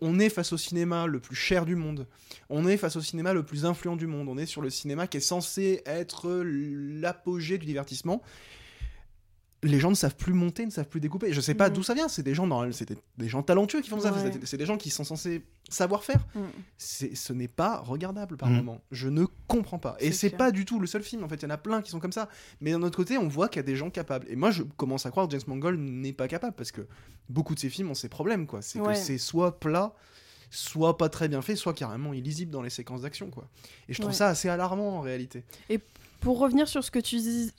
On 0.00 0.18
est 0.20 0.28
face 0.30 0.52
au 0.52 0.56
cinéma 0.56 1.06
le 1.08 1.18
plus 1.20 1.34
cher 1.36 1.64
du 1.66 1.74
monde. 1.76 2.06
On 2.48 2.66
est 2.68 2.76
face 2.76 2.94
au 2.96 3.00
cinéma 3.00 3.32
le 3.34 3.42
plus 3.42 3.64
influent 3.66 3.96
du 3.96 4.06
monde. 4.06 4.28
On 4.28 4.38
est 4.38 4.46
sur 4.46 4.62
le 4.62 4.70
cinéma 4.70 5.06
qui 5.08 5.16
est 5.16 5.20
censé 5.20 5.82
être 5.84 6.42
l'apogée 6.44 7.58
du 7.58 7.66
divertissement. 7.66 8.22
Les 9.66 9.80
gens 9.80 9.88
ne 9.90 9.94
savent 9.94 10.14
plus 10.16 10.34
monter, 10.34 10.66
ne 10.66 10.70
savent 10.70 10.88
plus 10.88 11.00
découper. 11.00 11.32
Je 11.32 11.40
sais 11.40 11.54
pas 11.54 11.68
Mhm. 11.68 11.74
d'où 11.74 11.82
ça 11.82 11.94
vient. 11.94 12.06
C'est 12.08 12.22
des 12.22 12.34
gens 12.34 12.46
dans, 12.46 12.70
c'est 12.70 12.86
des, 12.88 12.96
des 13.18 13.28
gens 13.28 13.42
talentueux 13.42 13.80
qui 13.80 13.88
font 13.88 13.98
ça. 13.98 14.12
Ouais. 14.12 14.30
C'est- 14.32 14.46
C'est 14.46 14.56
des 14.58 14.66
gens 14.66 14.76
qui 14.76 14.90
sont 14.90 15.04
censés 15.04 15.42
savoir 15.70 16.04
faire 16.04 16.26
Mm. 16.34 16.40
c'est- 16.76 17.14
ce 17.14 17.32
n'est 17.32 17.48
pas 17.48 17.78
regardable 17.80 18.36
par 18.36 18.50
Mhm. 18.50 18.56
moment. 18.56 18.80
Je 18.90 19.08
ne 19.08 19.24
comprends 19.48 19.78
pas. 19.78 19.96
Et 20.00 20.12
C'est 20.12 20.30
pas 20.30 20.50
du 20.52 20.64
tout 20.64 20.78
le 20.78 20.86
seul 20.86 21.02
film. 21.02 21.24
En 21.24 21.28
fait, 21.28 21.36
il 21.36 21.42
y 21.44 21.46
en 21.46 21.50
a 21.50 21.56
plein 21.58 21.80
qui 21.82 21.90
sont 21.90 21.98
comme 22.00 22.12
ça. 22.12 22.28
Mais 22.60 22.72
d'un 22.72 22.82
autre 22.82 22.96
côté, 22.96 23.16
on 23.18 23.26
voit 23.26 23.48
qu'il 23.48 23.56
y 23.58 23.60
a 23.60 23.66
des 23.66 23.76
gens 23.76 23.90
capables. 23.90 24.26
Et 24.28 24.36
moi, 24.36 24.50
je 24.50 24.62
commence 24.62 25.06
à 25.06 25.10
croire 25.10 25.26
que 25.26 25.32
James 25.32 25.40
Mangold 25.46 25.80
n'est 25.80 26.12
pas 26.12 26.28
capable 26.28 26.54
parce 26.54 26.70
que 26.70 26.86
beaucoup 27.30 27.54
de 27.54 27.60
ses 27.60 27.70
films 27.70 27.90
ont 27.90 27.94
ces 27.94 28.08
problèmes. 28.08 28.46
quoi. 28.46 28.60
C'est 28.62 28.80
Ouais. 28.80 28.92
que 28.92 28.98
c'est 28.98 29.18
soit 29.18 29.58
plat, 29.58 29.94
soit 30.50 30.98
pas 30.98 31.08
très 31.08 31.28
bien 31.28 31.40
fait, 31.42 31.56
soit 31.56 31.72
carrément 31.74 32.12
illisible 32.12 32.50
dans 32.50 32.62
les 32.62 32.70
séquences 32.70 33.00
d'action. 33.02 33.30
quoi. 33.30 33.48
Et 33.88 33.94
je 33.94 33.98
trouve 34.00 34.12
Ouais. 34.12 34.16
ça 34.18 34.28
assez 34.28 34.48
alarmant 34.50 34.98
en 34.98 35.00
réalité. 35.00 35.42
Pour 36.20 36.38
revenir 36.38 36.68
sur 36.68 36.82
ce 36.84 36.90
que 36.90 36.98
tu 37.00 37.16
dis, 37.16 37.50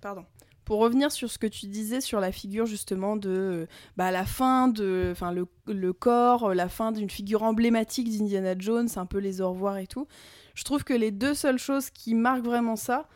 pardon. 0.00 0.24
Pour 0.64 0.78
revenir 0.78 1.10
sur 1.10 1.30
ce 1.30 1.38
que 1.38 1.46
tu 1.46 1.66
disais 1.66 2.00
sur 2.00 2.20
la 2.20 2.30
figure 2.32 2.66
justement 2.66 3.16
de 3.16 3.30
euh, 3.30 3.66
bah, 3.96 4.10
la 4.10 4.24
fin 4.24 4.68
de 4.68 5.08
enfin 5.10 5.32
le, 5.32 5.46
le 5.66 5.92
corps, 5.92 6.50
euh, 6.50 6.54
la 6.54 6.68
fin 6.68 6.92
d'une 6.92 7.10
figure 7.10 7.42
emblématique 7.42 8.08
d'Indiana 8.16 8.54
Jones, 8.58 8.88
un 8.96 9.06
peu 9.06 9.18
les 9.18 9.40
au 9.40 9.50
revoir 9.50 9.78
et 9.78 9.86
tout. 9.86 10.06
Je 10.54 10.64
trouve 10.64 10.84
que 10.84 10.94
les 10.94 11.10
deux 11.10 11.34
seules 11.34 11.58
choses 11.58 11.90
qui 11.90 12.14
marquent 12.14 12.44
vraiment 12.44 12.76
ça, 12.76 13.08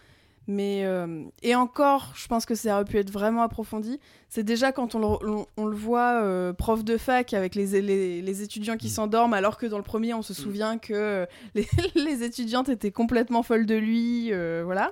mais 0.49 0.83
euh, 0.85 1.25
et 1.43 1.55
encore, 1.55 2.13
je 2.17 2.27
pense 2.29 2.47
que 2.47 2.55
ça 2.55 2.75
aurait 2.75 2.85
pu 2.85 2.99
être 2.99 3.11
vraiment 3.11 3.43
approfondi. 3.43 4.01
C'est 4.29 4.45
déjà 4.45 4.73
quand 4.73 4.95
on 4.95 4.99
le, 5.01 5.29
on, 5.29 5.47
on 5.57 5.67
le 5.67 5.77
voit 5.77 6.23
euh, 6.23 6.53
prof 6.53 6.85
de 6.85 6.97
fac 6.97 7.35
avec 7.35 7.55
les, 7.55 7.81
les, 7.83 8.23
les 8.23 8.43
étudiants 8.43 8.77
qui 8.77 8.87
Mm. 8.87 8.91
s'endorment, 8.91 9.35
alors 9.35 9.57
que 9.59 9.67
dans 9.67 9.77
le 9.79 9.83
premier, 9.85 10.15
on 10.15 10.23
se 10.23 10.35
souvient 10.35 10.79
que 10.79 11.27
les, 11.55 11.67
les 11.95 12.23
étudiantes 12.23 12.69
étaient 12.69 12.93
complètement 12.93 13.43
folles 13.43 13.67
de 13.67 13.75
lui, 13.75 14.33
euh, 14.33 14.63
voilà. 14.65 14.91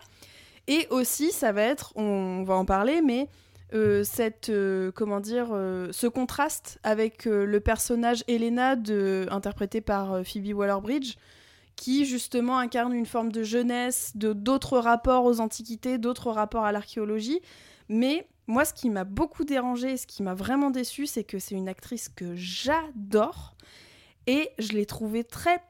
Et 0.66 0.86
aussi, 0.90 1.30
ça 1.30 1.52
va 1.52 1.62
être, 1.62 1.92
on 1.96 2.42
va 2.42 2.54
en 2.54 2.64
parler, 2.64 3.02
mais 3.02 3.28
euh, 3.74 4.04
cette, 4.04 4.50
euh, 4.50 4.92
comment 4.92 5.20
dire, 5.20 5.48
euh, 5.52 5.88
ce 5.90 6.06
contraste 6.06 6.78
avec 6.82 7.24
le 7.24 7.60
personnage 7.60 8.24
Elena, 8.28 8.76
de, 8.76 9.26
interprété 9.30 9.80
par 9.80 10.24
Phoebe 10.24 10.56
Waller-Bridge, 10.56 11.16
qui 11.76 12.06
justement 12.06 12.58
incarne 12.58 12.94
une 12.94 13.06
forme 13.06 13.32
de 13.32 13.42
jeunesse, 13.42 14.12
de 14.14 14.32
d'autres 14.32 14.78
rapports 14.78 15.24
aux 15.24 15.40
antiquités, 15.40 15.98
d'autres 15.98 16.30
rapports 16.30 16.64
à 16.64 16.72
l'archéologie. 16.72 17.40
Mais 17.88 18.28
moi, 18.46 18.64
ce 18.64 18.72
qui 18.72 18.90
m'a 18.90 19.04
beaucoup 19.04 19.44
dérangé, 19.44 19.96
ce 19.96 20.06
qui 20.06 20.22
m'a 20.22 20.34
vraiment 20.34 20.70
déçu, 20.70 21.06
c'est 21.06 21.24
que 21.24 21.38
c'est 21.38 21.56
une 21.56 21.68
actrice 21.68 22.08
que 22.08 22.34
j'adore, 22.36 23.54
et 24.26 24.50
je 24.58 24.72
l'ai 24.72 24.86
trouvée 24.86 25.24
très 25.24 25.62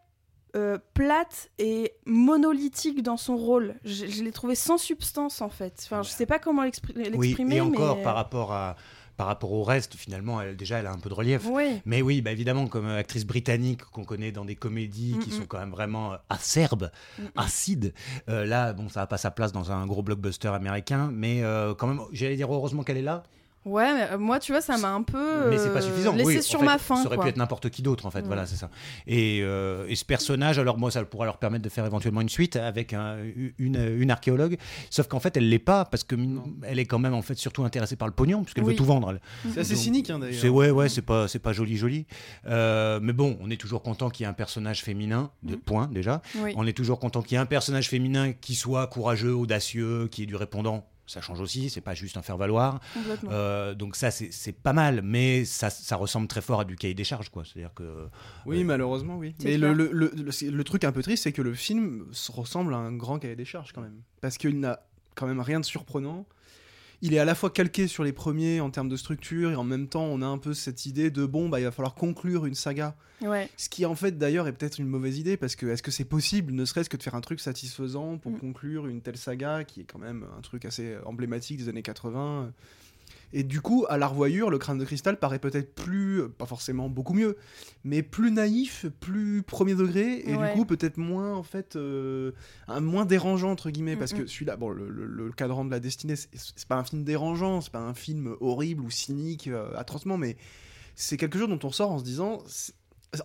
euh, 0.57 0.79
plate 0.95 1.51
et 1.59 1.93
monolithique 2.07 3.03
dans 3.03 3.17
son 3.17 3.37
rôle. 3.37 3.75
Je, 3.85 4.07
je 4.07 4.23
l'ai 4.25 4.33
trouvée 4.33 4.55
sans 4.55 4.79
substance 4.79 5.41
en 5.43 5.49
fait. 5.49 5.81
Enfin, 5.85 6.03
je 6.03 6.11
sais 6.11 6.27
pas 6.27 6.39
comment 6.39 6.63
l'expri- 6.65 6.93
Oui, 6.97 7.05
l'exprimer. 7.11 7.57
et 7.57 7.61
encore 7.61 7.97
mais... 7.97 8.03
par 8.03 8.15
rapport 8.15 8.53
à 8.53 8.77
par 9.17 9.29
rapport 9.29 9.53
au 9.53 9.63
reste, 9.63 9.95
finalement, 9.95 10.41
elle, 10.41 10.57
déjà, 10.57 10.81
elle 10.81 10.89
a 10.89 10.91
un 10.93 10.99
peu 10.99 11.09
de 11.09 11.15
relief. 11.15 11.43
Oui, 11.49 11.81
Mais 11.85 12.03
oui, 12.03 12.21
bah 12.21 12.33
évidemment, 12.33 12.67
comme 12.67 12.87
euh, 12.89 12.99
actrice 12.99 13.25
britannique 13.25 13.85
qu'on 13.85 14.03
connaît 14.03 14.33
dans 14.33 14.45
des 14.45 14.57
comédies 14.57 15.17
qui 15.23 15.29
Mm, 15.31 15.33
sont 15.33 15.47
quand 15.47 15.61
même 15.61 15.71
vraiment 15.71 16.15
euh, 16.15 16.17
acerbes, 16.31 16.91
Mm, 17.21 17.23
mm. 17.23 17.29
acides, 17.37 17.95
euh, 18.29 18.45
là, 18.45 18.73
bon, 18.73 18.89
ça 18.89 18.99
n'a 19.01 19.07
pas 19.07 19.17
sa 19.17 19.31
place 19.31 19.53
dans 19.53 19.71
un 19.71 19.87
gros 19.87 20.03
blockbuster 20.03 20.49
américain, 20.49 21.11
mais 21.13 21.45
euh, 21.45 21.75
quand 21.77 21.87
même, 21.87 22.01
j'allais 22.11 22.35
dire 22.35 22.53
heureusement 22.53 22.83
qu'elle 22.83 22.97
est 22.97 23.03
là. 23.03 23.23
Ouais, 23.65 23.95
mais 23.95 24.09
euh, 24.13 24.19
moi, 24.19 24.39
tu 24.41 24.53
vois, 24.53 24.61
ça 24.61 24.77
m'a 24.77 24.91
un 24.93 25.03
peu 25.03 25.49
Mais 25.51 25.57
c'est 25.59 25.71
pas 25.73 25.79
euh, 25.79 25.81
suffisant. 25.81 26.13
laissé 26.13 26.27
Oui, 26.27 26.39
en 26.39 26.43
sur 26.43 26.61
fait, 26.61 26.67
ma 26.67 26.79
faim. 26.79 26.97
Ça 26.97 27.07
aurait 27.07 27.17
quoi. 27.17 27.25
pu 27.25 27.31
être 27.31 27.37
n'importe 27.39 27.71
qui 27.71 27.81
d'autre, 27.83 28.05
en 28.07 28.11
fait. 28.11 28.19
Ouais. 28.21 28.27
Voilà, 28.27 28.45
c'est 28.47 28.57
ça. 28.57 28.69
Et, 29.07 29.41
euh, 29.43 29.87
et 29.89 29.97
ce 29.97 30.05
personnage, 30.05 30.59
alors 30.59 30.77
moi, 30.79 30.91
ça 30.91 31.03
pourrait 31.05 31.27
leur 31.27 31.39
permettre 31.39 31.65
de 31.65 31.69
faire 31.71 31.87
éventuellement 31.87 32.21
une 32.21 32.29
suite 32.29 32.57
avec 32.57 32.93
un- 32.93 33.17
une, 33.59 33.77
une 33.99 34.11
archéologue. 34.11 34.59
Sauf 34.91 35.09
qu'en 35.09 35.21
fait, 35.21 35.37
elle 35.37 35.49
l'est 35.49 35.59
pas 35.59 35.85
parce 35.87 36.05
que 36.05 36.15
elle 36.63 36.79
est 36.79 36.85
quand 36.85 36.99
même 36.99 37.15
en 37.15 37.23
fait 37.23 37.37
surtout 37.37 37.65
intéressée 37.65 37.97
par 37.97 38.07
le 38.09 38.15
pognon 38.15 38.43
puisqu'elle 38.43 38.65
Oui. 38.65 38.73
veut 38.73 38.77
tout 38.77 38.85
vendre. 38.85 39.11
elle. 39.11 39.21
C'est 39.53 39.61
assez 39.61 39.77
cynique, 39.77 40.11
hein, 40.11 40.19
C'est 40.31 40.41
d'ailleurs. 40.43 40.55
ouais, 40.55 40.71
ouais, 40.71 40.89
c'est 40.89 41.03
pas, 41.03 41.27
c'est 41.29 41.39
pas 41.39 41.53
joli, 41.53 41.77
joli. 41.77 42.07
Euh, 42.47 43.01
mais 43.03 43.13
bon, 43.13 43.39
on 43.41 43.51
est 43.51 43.57
toujours 43.61 43.83
content 43.83 44.11
qu'il 44.11 44.25
y 44.25 44.27
ait 44.27 44.31
un 44.31 44.35
personnage 44.35 44.83
féminin. 44.83 45.31
De 45.43 45.55
Mhm. 45.55 45.61
point 45.61 45.89
déjà. 45.93 46.21
Oui. 46.37 46.53
On 46.57 46.67
est 46.67 46.73
toujours 46.77 46.99
content 47.01 47.23
qu'il 47.23 47.33
y 47.33 47.35
ait 47.37 47.43
un 47.43 47.47
personnage 47.47 47.89
féminin 47.89 48.33
qui 48.33 48.55
soit 48.55 48.87
courageux, 48.89 49.35
audacieux, 49.35 50.09
qui 50.11 50.23
ait 50.23 50.27
du 50.27 50.37
répondant. 50.37 50.87
Ça 51.07 51.21
change 51.21 51.41
aussi. 51.41 51.69
C'est 51.71 51.81
pas 51.83 51.95
juste 51.95 52.17
un 52.17 52.23
faire 52.23 52.37
valoir. 52.39 52.81
Complètement. 52.95 53.31
Euh, 53.33 53.75
donc 53.75 53.95
ça, 53.97 54.11
c'est 54.11 54.53
pas 54.53 54.73
mal, 54.73 55.03
mais 55.03 55.45
ça, 55.45 55.69
ça 55.71 55.97
ressemble 55.97 56.29
très 56.29 56.41
fort 56.41 56.61
à 56.61 56.65
du 56.65 56.77
cahier 56.77 56.95
des 56.95 57.05
charges, 57.05 57.29
quoi. 57.29 57.45
C'est-à-dire 57.45 57.75
que 57.75 58.09
Oui, 58.47 58.59
Ouais. 58.59 58.65
malheureusement, 58.65 59.17
oui. 59.17 59.35
Mais 59.45 59.59
le, 59.59 59.73
le, 59.75 59.91
le, 59.93 60.11
le- 60.15 60.33
c'est- 60.33 60.51
le 60.51 60.65
truc 60.65 60.85
un 60.85 60.93
peu 60.93 61.03
triste, 61.03 61.25
c'est 61.25 61.33
que 61.33 61.43
le 61.43 61.53
film 61.55 62.07
se 62.13 62.33
ressemble 62.33 62.73
à 62.75 62.79
un 62.79 62.93
grand 62.97 63.19
cahier 63.19 63.37
des 63.37 63.45
charges, 63.45 63.73
quand 63.73 63.83
même. 63.83 64.01
Parce 64.23 64.39
qu'il 64.39 64.59
n'a 64.61 64.81
quand 65.15 65.27
même 65.27 65.41
rien 65.41 65.61
de 65.61 65.65
surprenant. 65.65 66.27
Il 67.03 67.15
est 67.15 67.19
à 67.19 67.25
la 67.25 67.35
fois 67.35 67.51
calqué 67.51 67.87
sur 67.87 68.05
les 68.05 68.13
premiers 68.13 68.61
en 68.61 68.71
termes 68.71 68.89
de 68.89 68.97
structure, 68.97 69.51
et 69.51 69.57
en 69.57 69.65
même 69.65 69.89
temps, 69.89 70.05
on 70.05 70.23
a 70.23 70.27
un 70.27 70.39
peu 70.39 70.55
cette 70.55 70.87
idée 70.87 71.11
de 71.11 71.27
bon, 71.27 71.49
bah, 71.49 71.61
il 71.61 71.65
va 71.65 71.71
falloir 71.71 71.95
conclure 71.95 72.47
une 72.47 72.55
saga. 72.55 72.97
Ouais. 73.21 73.49
Ce 73.57 73.69
qui, 73.69 73.85
en 73.87 73.95
fait, 73.95 74.19
d'ailleurs, 74.19 74.47
est 74.49 74.53
peut-être 74.53 74.79
une 74.79 74.87
mauvaise 74.89 75.19
idée, 75.19 75.37
parce 75.37 75.57
que 75.57 75.67
est-ce 75.67 75.83
que 75.83 75.91
c'est 75.91 76.05
possible, 76.05 76.53
ne 76.53 76.65
serait-ce 76.65 76.89
que 76.91 76.97
de 76.97 77.03
faire 77.03 77.15
un 77.15 77.21
truc 77.21 77.41
satisfaisant 77.41 78.19
pour 78.19 78.33
Mm. 78.33 78.39
conclure 78.39 78.87
une 78.87 79.01
telle 79.01 79.17
saga, 79.17 79.65
qui 79.65 79.81
est 79.83 79.85
quand 79.85 79.99
même 79.99 80.25
un 80.37 80.41
truc 80.41 80.65
assez 80.65 80.97
emblématique 81.05 81.59
des 81.59 81.69
années 81.69 81.83
80 81.83 82.53
et 83.37 83.43
du 83.43 83.61
coup, 83.61 83.85
à 83.89 83.99
la 83.99 84.07
revoyure, 84.07 84.49
le 84.49 84.59
crâne 84.59 84.79
de 84.79 84.85
cristal 84.85 85.19
paraît 85.19 85.39
peut-être 85.41 85.75
plus, 85.75 86.23
pas 86.39 86.47
forcément 86.47 86.89
beaucoup 86.89 87.13
mieux, 87.13 87.37
mais 87.85 88.03
plus 88.03 88.31
naïf, 88.31 88.87
plus 89.01 89.43
premier 89.43 89.75
degré, 89.75 90.23
et 90.25 90.37
Ouais. 90.37 90.53
du 90.53 90.59
coup 90.59 90.65
peut-être 90.65 90.97
moins 90.97 91.35
en 91.35 91.43
fait, 91.43 91.77
euh, 91.77 92.33
un, 92.69 92.81
moins 92.81 93.05
dérangeant 93.05 93.51
entre 93.51 93.71
guillemets, 93.71 93.97
parce 93.97 94.13
que 94.15 94.27
celui-là, 94.27 94.57
bon, 94.57 94.71
le, 94.71 94.89
le- 94.89 95.07
le 95.07 95.31
cadran 95.33 95.65
de 95.67 95.71
la 95.71 95.81
destinée, 95.81 96.15
c'est 96.17 96.67
pas 96.69 96.77
un 96.77 96.85
film 96.85 97.05
dérangeant, 97.05 97.61
c'est 97.61 97.73
pas 97.73 97.81
un 97.81 97.95
film 97.95 98.37
horrible 98.41 98.83
ou 98.83 98.91
cynique 98.91 99.49
euh, 99.49 99.69
atrocement, 99.77 100.17
mais 100.17 100.37
c'est 100.95 101.17
quelque 101.17 101.39
chose 101.39 101.49
dont 101.49 101.59
on 101.63 101.71
sort 101.73 101.91
en 101.91 101.99
se 101.99 102.05
disant. 102.05 102.43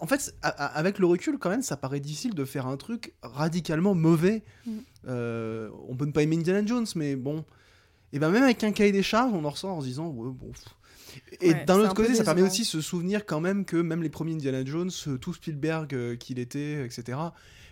En 0.02 0.06
fait, 0.08 0.36
avec 0.44 1.00
le 1.00 1.08
recul, 1.08 1.40
quand 1.40 1.50
même, 1.50 1.64
ça 1.64 1.76
paraît 1.76 2.00
difficile 2.00 2.36
de 2.36 2.46
faire 2.46 2.68
un 2.68 2.78
truc 2.78 3.14
radicalement 3.24 3.96
mauvais. 3.96 4.44
Mm. 4.68 4.72
Euh, 5.08 5.70
on 5.88 5.96
peut 5.96 6.06
ne 6.06 6.12
pas 6.12 6.22
aimer 6.22 6.36
Indiana 6.38 6.64
Jones, 6.66 6.86
mais 6.96 7.16
bon. 7.16 7.44
Et 8.14 8.20
ben 8.20 8.30
même 8.30 8.44
avec 8.44 8.64
un 8.64 8.72
cahier 8.72 8.92
des 8.92 9.04
charges, 9.04 9.32
on 9.34 9.46
en 9.46 9.50
ressort 9.50 9.76
en 9.78 9.82
se 9.82 9.86
disant 9.88 10.08
ouais, 10.08 10.32
bon. 10.32 10.52
Et 11.42 11.54
Ouais, 11.54 11.66
d'un 11.66 11.80
autre 11.80 11.94
côté, 11.96 12.14
ça 12.16 12.24
permet 12.24 12.42
aussi 12.44 12.62
de 12.62 12.68
se 12.68 12.82
souvenir 12.82 13.26
quand 13.26 13.40
même 13.40 13.66
que 13.66 13.78
même 13.78 14.04
les 14.04 14.10
premiers 14.10 14.34
Indiana 14.34 14.64
Jones, 14.66 14.92
euh, 15.08 15.18
tout 15.18 15.34
Spielberg 15.34 15.94
euh, 15.94 16.16
qu'il 16.16 16.40
était, 16.40 16.86
etc. 16.86 17.18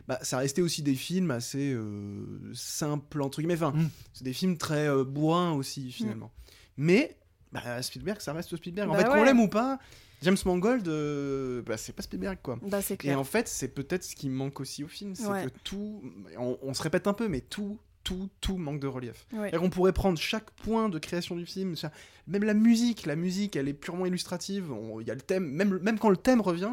Bah, 0.07 0.19
ça 0.21 0.37
restait 0.37 0.61
aussi 0.61 0.81
des 0.83 0.95
films 0.95 1.31
assez 1.31 1.73
euh, 1.73 2.23
simples 2.53 3.21
entre 3.21 3.39
guillemets. 3.41 3.55
Enfin, 3.61 3.71
Mm. 3.71 3.89
c'est 4.13 4.23
des 4.23 4.33
films 4.33 4.57
très 4.57 4.87
euh, 4.87 5.03
bourrins 5.03 5.51
aussi 5.53 5.91
finalement. 5.91 6.31
Mais 6.77 7.17
bah, 7.51 7.81
Spielberg, 7.81 8.21
ça 8.21 8.33
reste 8.33 8.55
Spielberg. 8.55 8.89
En 8.89 8.93
Bah 8.93 8.99
fait, 8.99 9.05
qu'on 9.05 9.13
ouais. 9.19 9.25
l'aime 9.25 9.39
ou 9.39 9.47
pas, 9.49 9.79
James 10.23 10.37
Mangold, 10.45 10.87
euh, 10.87 11.61
bah, 11.63 11.77
c'est 11.77 11.93
pas 11.93 12.01
Spielberg 12.03 12.37
quoi. 12.41 12.57
Bah, 12.63 12.79
Et 13.03 13.13
en 13.15 13.23
fait, 13.23 13.47
c'est 13.47 13.67
peut-être 13.69 14.03
ce 14.03 14.15
qui 14.15 14.29
manque 14.29 14.59
aussi 14.59 14.83
au 14.83 14.87
film, 14.87 15.13
c'est 15.13 15.27
Ouais. 15.27 15.45
que 15.45 15.49
tout, 15.63 16.01
on, 16.39 16.57
on 16.61 16.73
se 16.73 16.81
répète 16.81 17.05
un 17.07 17.13
peu, 17.13 17.27
mais 17.27 17.41
tout, 17.41 17.77
tout, 18.07 18.29
tout 18.39 18.55
manque 18.57 18.79
de 18.79 18.87
relief. 18.87 19.25
Ouais. 19.33 19.51
Qu'on 19.51 19.69
pourrait 19.69 19.91
prendre 19.91 20.17
chaque 20.17 20.49
point 20.51 20.87
de 20.87 20.97
création 20.97 21.35
du 21.35 21.45
film, 21.45 21.75
ça- 21.75 21.91
même 22.25 22.43
la 22.45 22.53
musique, 22.53 23.05
la 23.05 23.17
musique, 23.17 23.55
elle 23.57 23.67
est 23.67 23.73
purement 23.73 24.05
illustrative. 24.05 24.71
on- 24.71 25.01
Il 25.01 25.07
y 25.07 25.11
a 25.11 25.15
le 25.15 25.19
thème, 25.21 25.45
même, 25.51 25.77
même 25.81 25.99
quand 25.99 26.09
le 26.09 26.15
thème 26.15 26.39
revient, 26.39 26.71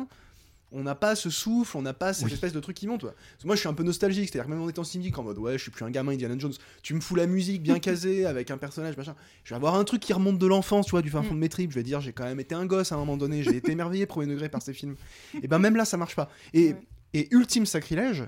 on 0.70 0.82
n'a 0.84 0.94
pas 0.94 1.16
ce 1.16 1.30
souffle, 1.30 1.76
on 1.76 1.82
n'a 1.82 1.92
pas 1.92 2.12
cette 2.12 2.26
Oui. 2.26 2.32
espèce 2.32 2.52
de 2.52 2.60
truc 2.60 2.76
qui 2.76 2.86
monte. 2.86 3.00
toi. 3.00 3.10
Parce 3.14 3.42
que 3.42 3.46
moi, 3.48 3.56
je 3.56 3.60
suis 3.60 3.68
un 3.68 3.74
peu 3.74 3.82
nostalgique, 3.82 4.28
c'est-à-dire 4.30 4.48
même 4.48 4.60
en 4.62 4.68
étant 4.68 4.84
cynique, 4.84 5.18
en 5.18 5.24
mode 5.24 5.38
ouais, 5.38 5.58
je 5.58 5.62
suis 5.62 5.70
plus 5.72 5.84
un 5.84 5.90
gamin 5.90 6.12
Indiana 6.12 6.36
Jones. 6.38 6.52
Tu 6.82 6.94
me 6.94 7.00
fous 7.00 7.14
la 7.16 7.26
musique 7.26 7.62
bien 7.62 7.78
casée 7.80 8.26
avec 8.26 8.50
un 8.52 8.56
personnage, 8.58 8.96
machin. 8.96 9.14
Je 9.42 9.50
vais 9.50 9.56
avoir 9.56 9.74
un 9.74 9.82
truc 9.84 10.00
qui 10.02 10.12
remonte 10.12 10.38
de 10.38 10.46
l'enfance, 10.46 10.86
tu 10.86 10.92
vois, 10.92 11.02
du 11.02 11.10
fin 11.10 11.22
fond 11.24 11.34
de 11.34 11.40
mes 11.40 11.48
tripes. 11.48 11.70
Je 11.72 11.76
vais 11.76 11.82
dire, 11.82 12.00
j'ai 12.00 12.12
quand 12.12 12.24
même 12.24 12.38
été 12.40 12.54
un 12.54 12.66
gosse 12.66 12.92
à 12.92 12.94
un 12.94 12.98
moment 12.98 13.16
donné, 13.16 13.42
j'ai 13.42 13.56
été 13.56 13.72
émerveillé 13.72 14.06
premier 14.06 14.26
degré 14.26 14.48
par 14.48 14.62
ces 14.62 14.72
films. 14.72 14.94
Et 15.42 15.48
ben 15.48 15.58
même 15.58 15.74
là, 15.76 15.84
ça 15.84 15.96
marche 15.96 16.14
pas. 16.16 16.30
Et, 16.52 16.72
Ouais. 16.74 16.80
et 17.14 17.34
ultime 17.34 17.66
sacrilège, 17.66 18.24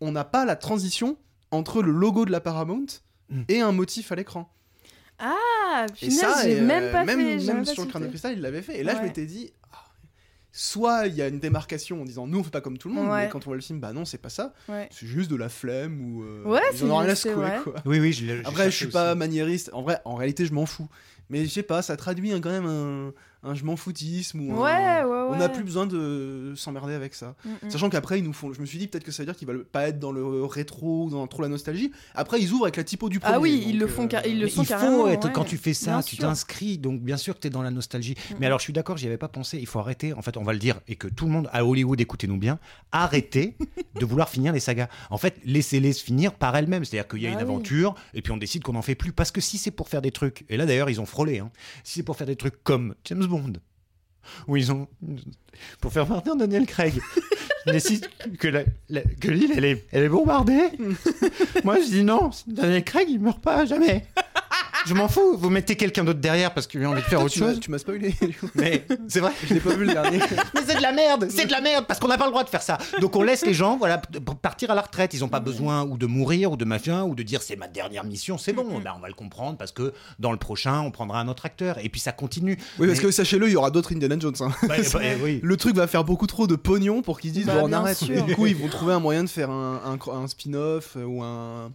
on 0.00 0.10
n'a 0.12 0.24
pas 0.24 0.44
la 0.44 0.56
transition 0.56 1.16
entre 1.54 1.82
le 1.82 1.92
logo 1.92 2.24
de 2.24 2.30
la 2.32 2.40
Paramount 2.40 2.86
Mm. 3.30 3.42
et 3.48 3.60
un 3.60 3.72
motif 3.72 4.12
à 4.12 4.16
l'écran. 4.16 4.50
Ah, 5.18 5.86
Et 5.88 6.06
punaise, 6.08 6.18
ça, 6.20 6.42
j'ai 6.42 6.52
et, 6.56 6.60
euh, 6.60 6.64
même 6.66 6.92
pas 6.92 7.04
même, 7.04 7.18
fait. 7.18 7.36
même 7.36 7.46
même 7.46 7.64
pas 7.64 7.72
sur 7.72 7.84
le 7.84 7.88
crâne 7.88 8.02
de 8.02 8.08
cristal, 8.08 8.34
il 8.34 8.40
l'avait 8.42 8.60
fait. 8.62 8.78
Et 8.78 8.82
là, 8.82 8.92
je 8.92 8.98
Ouais. 8.98 9.04
m'étais 9.04 9.24
dit, 9.26 9.52
ah, 9.72 9.84
soit 10.52 11.06
il 11.06 11.14
y 11.14 11.22
a 11.22 11.28
une 11.28 11.38
démarcation 11.40 12.02
en 12.02 12.04
disant, 12.04 12.26
nous, 12.26 12.38
on 12.40 12.44
fait 12.44 12.50
pas 12.50 12.60
comme 12.60 12.78
tout 12.78 12.88
le 12.88 12.94
monde, 12.94 13.08
Ouais. 13.08 13.24
mais 13.24 13.28
quand 13.30 13.40
on 13.46 13.50
voit 13.50 13.56
le 13.56 13.62
film, 13.62 13.80
bah 13.80 13.92
non, 13.92 14.04
c'est 14.04 14.18
pas 14.18 14.28
ça. 14.28 14.52
Ouais. 14.68 14.88
C'est 14.92 15.06
juste 15.06 15.30
de 15.30 15.36
la 15.36 15.48
flemme 15.48 16.00
ou. 16.00 16.22
euh, 16.24 16.42
Ouais, 16.44 16.60
ils 16.74 16.84
en 16.84 16.90
ont 16.90 16.98
c'est- 16.98 17.02
rien 17.04 17.08
à 17.12 17.14
secouer, 17.14 17.34
vrai. 17.46 17.60
quoi. 17.64 17.74
oui, 17.86 17.98
oui, 18.00 18.12
je 18.12 18.40
Après, 18.46 18.70
je 18.70 18.76
suis 18.76 18.86
pas 18.88 19.14
maniériste. 19.14 19.70
En 19.72 19.82
vrai, 19.82 19.98
en 20.04 20.14
réalité, 20.16 20.44
je 20.46 20.52
m'en 20.52 20.66
fous. 20.66 20.88
Mais 21.30 21.44
je 21.44 21.50
sais 21.50 21.62
pas, 21.62 21.80
ça 21.80 21.96
traduit 21.96 22.30
quand 22.42 22.50
même 22.50 22.66
un, 22.66 23.12
un 23.44 23.54
je 23.54 23.64
m'en 23.64 23.76
foutisme 23.76 24.40
ou 24.40 24.62
Ouais, 24.62 24.70
un- 24.70 25.06
ouais, 25.06 25.12
ouais. 25.12 25.28
On 25.30 25.36
n'a 25.36 25.48
plus 25.48 25.62
besoin 25.64 25.86
de 25.86 26.52
s'emmerder 26.56 26.94
avec 26.94 27.14
ça. 27.14 27.34
Mm, 27.44 27.66
mm. 27.66 27.70
Sachant 27.70 27.90
qu'après, 27.90 28.18
ils 28.18 28.24
nous 28.24 28.32
font. 28.32 28.52
Je 28.52 28.60
me 28.60 28.66
suis 28.66 28.78
dit 28.78 28.88
peut-être 28.88 29.04
que 29.04 29.12
ça 29.12 29.22
veut 29.22 29.26
dire 29.26 29.36
qu'ils 29.36 29.46
veulent 29.48 29.64
pas 29.64 29.88
être 29.88 29.98
dans 29.98 30.12
le 30.12 30.44
rétro 30.44 31.04
ou 31.04 31.10
dans 31.10 31.26
trop 31.26 31.42
la 31.42 31.48
nostalgie. 31.48 31.92
Après, 32.14 32.40
ils 32.40 32.52
ouvrent 32.52 32.64
avec 32.64 32.76
la 32.76 32.84
typo 32.84 33.08
du 33.08 33.20
premier. 33.20 33.34
Ah 33.36 33.40
oui, 33.40 33.64
ils 33.68 33.78
le 33.78 33.86
font 33.86 34.04
euh, 34.04 34.08
car- 34.08 34.26
ils 34.26 34.40
le 34.40 34.48
sont 34.48 34.62
il 34.62 34.66
faut 34.68 35.06
être, 35.08 35.26
ouais. 35.26 35.32
quand 35.32 35.44
tu 35.44 35.56
fais 35.56 35.74
ça, 35.74 35.92
Bien 35.92 36.02
tu 36.02 36.16
t'inscris, 36.16 36.78
donc 36.78 37.00
bien 37.00 37.16
sûr 37.16 37.34
que 37.34 37.40
tu 37.40 37.46
es 37.46 37.50
dans 37.50 37.62
la 37.62 37.70
nostalgie. 37.70 38.14
Mhm. 38.30 38.36
Mais 38.40 38.46
alors 38.46 38.58
je 38.58 38.64
suis 38.64 38.72
d'accord, 38.72 38.96
j'y 38.96 39.06
avais 39.06 39.16
pas 39.18 39.28
pensé, 39.28 39.58
il 39.58 39.66
faut 39.66 39.78
arrêter, 39.78 40.12
en 40.14 40.22
fait 40.22 40.36
on 40.36 40.42
va 40.42 40.52
le 40.52 40.58
dire, 40.58 40.80
et 40.88 40.96
que 40.96 41.06
tout 41.08 41.26
le 41.26 41.32
monde 41.32 41.48
à 41.52 41.64
Hollywood, 41.64 42.00
écoutez-nous 42.00 42.38
bien, 42.38 42.58
arrêtez 42.92 43.56
de 44.00 44.04
vouloir 44.06 44.28
finir 44.28 44.52
les 44.52 44.60
sagas. 44.60 44.88
En 45.10 45.18
fait, 45.18 45.36
laissez-les 45.44 45.92
se 45.92 46.02
finir 46.04 46.32
par 46.34 46.56
elles-mêmes, 46.56 46.84
c'est-à-dire 46.84 47.08
qu'il 47.08 47.22
y 47.22 47.26
a 47.26 47.30
Bah 47.30 47.40
une 47.40 47.46
oui. 47.46 47.52
aventure, 47.52 47.94
et 48.14 48.22
puis 48.22 48.32
on 48.32 48.36
décide 48.36 48.62
qu'on 48.62 48.72
n'en 48.72 48.82
fait 48.82 48.94
plus, 48.94 49.12
parce 49.12 49.30
que 49.30 49.40
si 49.40 49.58
c'est 49.58 49.70
pour 49.70 49.88
faire 49.88 50.02
des 50.02 50.10
trucs, 50.12 50.44
et 50.48 50.56
là 50.56 50.66
d'ailleurs 50.66 50.90
ils 50.90 51.00
ont 51.00 51.06
frôlé, 51.06 51.38
hein, 51.40 51.50
si 51.82 51.94
c'est 51.94 52.02
pour 52.02 52.16
faire 52.16 52.26
des 52.26 52.36
trucs 52.36 52.62
comme 52.62 52.94
James 53.04 53.24
Bond, 53.26 53.33
où 54.48 54.56
ils 54.56 54.72
ont, 54.72 54.88
pour 55.80 55.92
faire 55.92 56.06
partir 56.06 56.36
Daniel 56.36 56.66
Craig, 56.66 57.00
ils 57.66 57.72
décident 57.72 58.06
que 58.38 58.48
l'île 59.28 59.64
est, 59.64 59.86
elle 59.92 60.02
est 60.04 60.08
bombardée, 60.08 60.70
moi 61.64 61.78
je 61.80 61.86
dis 61.86 62.04
non, 62.04 62.30
Daniel 62.46 62.84
Craig 62.84 63.06
il 63.08 63.20
meurt 63.20 63.40
pas 63.40 63.64
jamais. 63.64 64.06
Je 64.86 64.92
m'en 64.94 65.08
fous, 65.08 65.36
vous 65.38 65.48
mettez 65.50 65.76
quelqu'un 65.76 66.04
d'autre 66.04 66.20
derrière 66.20 66.52
parce 66.52 66.66
qu'il 66.66 66.82
a 66.84 66.90
envie 66.90 67.00
de 67.00 67.06
faire 67.06 67.18
Toi, 67.20 67.24
autre 67.26 67.34
tu 67.34 67.40
m'as- 67.40 67.46
chose. 67.52 67.60
Tu 67.60 67.70
m'as 67.70 67.78
spoilé. 67.78 68.14
du 68.20 68.34
coup. 68.34 68.48
Mais 68.54 68.86
c'est 69.08 69.20
vrai. 69.20 69.32
Je 69.46 69.54
l'ai 69.54 69.60
pas 69.60 69.74
vu 69.74 69.84
le 69.86 69.92
dernier. 69.92 70.18
Mais 70.54 70.60
c'est 70.66 70.76
de 70.76 70.82
la 70.82 70.92
merde, 70.92 71.26
c'est 71.30 71.46
de 71.46 71.50
la 71.52 71.60
merde 71.62 71.86
parce 71.88 71.98
qu'on 72.00 72.08
n'a 72.08 72.18
pas 72.18 72.26
le 72.26 72.30
droit 72.30 72.44
de 72.44 72.50
faire 72.50 72.62
ça. 72.62 72.76
Donc 73.00 73.16
on 73.16 73.22
laisse 73.22 73.46
les 73.46 73.54
gens, 73.54 73.76
voilà, 73.78 73.98
partir 74.42 74.70
à 74.70 74.74
la 74.74 74.82
retraite. 74.82 75.14
Ils 75.14 75.20
n'ont 75.20 75.28
pas 75.28 75.40
besoin 75.40 75.84
ou 75.84 75.96
de 75.96 76.06
mourir 76.06 76.52
ou 76.52 76.56
de 76.56 76.64
machin 76.64 77.02
ou 77.04 77.14
de 77.14 77.22
dire 77.22 77.40
c'est 77.42 77.56
ma 77.56 77.68
dernière 77.68 78.04
mission. 78.04 78.36
C'est 78.38 78.52
bon, 78.52 78.66
on 78.70 78.78
va 79.00 79.08
le 79.08 79.14
comprendre 79.14 79.56
parce 79.56 79.72
que 79.72 79.92
dans 80.18 80.32
le 80.32 80.38
prochain 80.38 80.80
on 80.80 80.90
prendra 80.90 81.18
un 81.20 81.28
autre 81.28 81.46
acteur 81.46 81.78
et 81.82 81.88
puis 81.88 82.00
ça 82.00 82.12
continue. 82.12 82.58
Oui, 82.78 82.86
parce 82.86 82.98
Mais- 82.98 83.04
que 83.04 83.10
sachez-le, 83.10 83.48
il 83.48 83.52
y 83.52 83.56
aura 83.56 83.70
d'autres 83.70 83.94
Indiana 83.94 84.16
Jones. 84.18 84.34
hein. 84.40 84.50
Bah, 84.68 84.74
bah, 84.92 85.00
oui. 85.22 85.40
Le 85.42 85.56
truc 85.56 85.76
va 85.76 85.86
faire 85.86 86.04
beaucoup 86.04 86.26
trop 86.26 86.46
de 86.46 86.56
pognon 86.56 87.00
pour 87.02 87.20
qu'ils 87.20 87.30
se 87.30 87.34
disent 87.36 87.46
Bah, 87.46 87.54
bon, 87.60 87.68
on 87.68 87.72
arrête. 87.72 88.04
du 88.04 88.34
coup, 88.34 88.46
ils 88.46 88.56
vont 88.56 88.68
trouver 88.68 88.92
un 88.92 89.00
moyen 89.00 89.24
de 89.24 89.28
faire 89.30 89.50
un, 89.50 89.80
un, 89.86 90.10
un 90.12 90.26
spin-off 90.26 90.96
ou 91.02 91.22
un. 91.22 91.72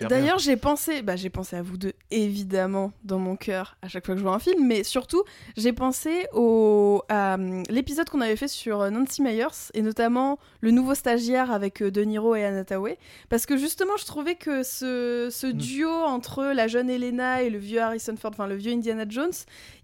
D'ailleurs, 0.00 0.38
j'ai 0.38 0.56
pensé, 0.56 1.02
bah, 1.02 1.16
j'ai 1.16 1.30
pensé 1.30 1.56
à 1.56 1.62
vous 1.62 1.76
deux, 1.76 1.92
évidemment, 2.10 2.92
dans 3.04 3.18
mon 3.18 3.36
cœur, 3.36 3.76
à 3.82 3.88
chaque 3.88 4.06
fois 4.06 4.14
que 4.14 4.18
je 4.18 4.24
vois 4.24 4.34
un 4.34 4.38
film, 4.38 4.66
mais 4.66 4.84
surtout, 4.84 5.22
j'ai 5.56 5.72
pensé 5.72 6.26
au, 6.32 7.02
à 7.08 7.34
hum, 7.34 7.62
l'épisode 7.68 8.08
qu'on 8.08 8.20
avait 8.20 8.36
fait 8.36 8.48
sur 8.48 8.80
euh, 8.80 8.90
Nancy 8.90 9.22
Meyers, 9.22 9.70
et 9.74 9.82
notamment 9.82 10.38
le 10.60 10.70
nouveau 10.70 10.94
stagiaire 10.94 11.50
avec 11.50 11.82
euh, 11.82 11.90
De 11.90 12.02
Niro 12.02 12.34
et 12.34 12.44
Anna 12.44 12.64
Tawai, 12.64 12.98
parce 13.28 13.46
que 13.46 13.56
justement, 13.56 13.96
je 13.98 14.04
trouvais 14.06 14.34
que 14.34 14.62
ce, 14.62 15.28
ce 15.30 15.46
duo 15.46 15.90
entre 15.90 16.44
la 16.44 16.68
jeune 16.68 16.90
Elena 16.90 17.42
et 17.42 17.50
le 17.50 17.58
vieux 17.58 17.80
Harrison 17.80 18.16
Ford, 18.16 18.30
enfin 18.32 18.46
le 18.46 18.56
vieux 18.56 18.72
Indiana 18.72 19.04
Jones, 19.08 19.32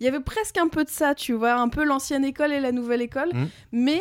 il 0.00 0.04
y 0.04 0.08
avait 0.08 0.20
presque 0.20 0.58
un 0.58 0.68
peu 0.68 0.84
de 0.84 0.90
ça, 0.90 1.14
tu 1.14 1.32
vois, 1.32 1.54
un 1.54 1.68
peu 1.68 1.84
l'ancienne 1.84 2.24
école 2.24 2.52
et 2.52 2.60
la 2.60 2.72
nouvelle 2.72 3.02
école, 3.02 3.30
Mhm. 3.32 3.48
mais 3.72 4.00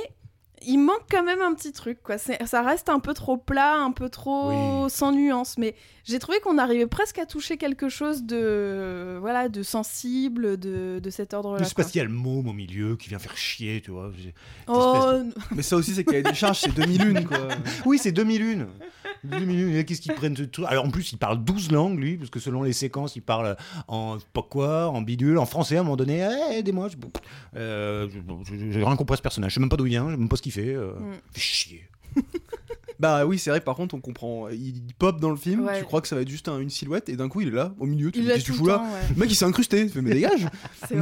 il 0.66 0.78
manque 0.78 1.06
quand 1.10 1.24
même 1.24 1.42
un 1.42 1.54
petit 1.54 1.72
truc, 1.72 2.00
quoi. 2.04 2.18
Ça 2.18 2.62
reste 2.62 2.90
un 2.90 3.00
peu 3.00 3.14
trop 3.14 3.38
plat, 3.38 3.76
un 3.76 3.92
peu 3.92 4.10
trop 4.10 4.50
Oui. 4.84 4.90
sans 4.90 5.12
nuance, 5.12 5.58
mais 5.58 5.76
j'ai 6.04 6.20
trouvé 6.20 6.40
qu'on 6.40 6.58
arrivait 6.58 6.88
presque 6.88 7.20
à 7.20 7.26
toucher 7.26 7.58
quelque 7.58 7.90
chose 7.90 8.24
de, 8.24 9.18
voilà, 9.20 9.50
de 9.50 9.64
sensible, 9.64 10.58
de, 10.58 11.00
de 11.02 11.10
cet 11.10 11.34
ordre-là. 11.34 11.58
C'est 11.60 11.64
parce 11.64 11.74
quoi. 11.74 11.84
qu'il 11.86 12.00
y 12.00 12.02
a 12.02 12.08
le 12.08 12.14
môme 12.14 12.48
au 12.48 12.54
milieu 12.54 12.96
qui 12.96 13.10
vient 13.10 13.20
faire 13.20 13.38
chier, 13.38 13.82
tu 13.84 13.92
vois. 13.92 14.12
Oh, 14.68 15.20
Mais 15.52 15.62
ça 15.64 15.76
aussi, 15.76 15.94
c'est 15.94 16.04
qu'il 16.04 16.14
y 16.16 16.18
a 16.18 16.22
des 16.24 16.34
charges, 16.34 16.60
c'est 16.60 16.74
2001, 16.74 17.24
quoi. 17.24 17.38
Oui, 17.86 17.98
c'est 17.98 18.12
2001. 18.12 18.68
2001, 19.24 19.84
qu'est-ce 19.84 20.02
qu'ils 20.02 20.14
prennent 20.14 20.36
ce 20.36 20.44
truc 20.44 20.66
Alors 20.68 20.86
en 20.86 20.90
plus, 20.90 21.12
il 21.12 21.18
parle 21.18 21.44
12 21.44 21.72
langues, 21.72 22.00
lui, 22.00 22.18
parce 22.18 22.30
que 22.30 22.40
selon 22.40 22.64
les 22.64 22.74
séquences, 22.74 23.16
il 23.16 23.22
parle 23.22 23.56
en 23.88 24.18
quoi, 24.50 24.88
en 24.90 25.02
bidule, 25.02 25.38
en 25.38 25.46
français 25.46 25.78
à 25.78 25.82
un 25.82 25.84
moment 25.84 25.96
donné. 25.98 26.28
Eh, 26.52 26.58
aidez-moi. 26.60 26.88
je- 26.90 26.96
euh, 27.58 28.08
rien 28.86 28.96
compris 28.96 29.14
à 29.14 29.18
ce 29.18 29.22
personnage. 29.22 29.52
Je 29.52 29.56
sais 29.56 29.60
même 29.60 29.70
pas 29.70 29.78
d'où 29.78 29.86
il 29.86 29.90
vient, 29.90 30.08
je 30.08 30.14
sais 30.14 30.18
même 30.20 30.30
pas 30.30 30.36
ce 30.38 30.42
qu'il 30.42 30.52
euh, 30.76 30.94
Mm. 31.00 31.14
fait 31.34 31.40
chier. 31.42 31.84
Bah 33.02 33.26
oui, 33.26 33.40
c'est 33.40 33.50
vrai, 33.50 33.62
par 33.62 33.76
contre, 33.76 33.96
on 33.96 34.00
comprend. 34.00 34.48
Il, 34.50 34.78
il 34.78 34.94
pop 34.98 35.20
dans 35.20 35.32
le 35.32 35.36
film, 35.36 35.66
Ouais. 35.66 35.80
tu 35.80 35.86
crois 35.86 36.02
que 36.02 36.08
ça 36.08 36.16
va 36.16 36.22
être 36.22 36.30
juste 36.30 36.48
un- 36.48 36.60
une 36.60 36.70
silhouette, 36.70 37.10
et 37.10 37.16
d'un 37.18 37.28
coup, 37.30 37.42
il 37.42 37.48
est 37.48 37.52
là, 37.52 37.74
au 37.80 37.86
milieu, 37.88 38.12
tu 38.12 38.20
Il 38.20 38.22
te 38.22 38.26
dis, 38.26 38.28
l'a 38.28 38.34
qu'est-ce 38.36 38.46
que 38.46 38.52
tout 38.52 38.58
tu 38.60 38.64
le 38.70 38.74
fous 38.76 38.78
là 38.78 38.84
ouais. 38.94 39.14
Le 39.16 39.20
mec, 39.20 39.32
il 39.32 39.36
s'est 39.36 39.46
incrusté, 39.46 39.88
tu 39.88 39.92
fais, 39.94 40.02
mais 40.02 40.14
dégage 40.14 40.48
que 40.90 40.94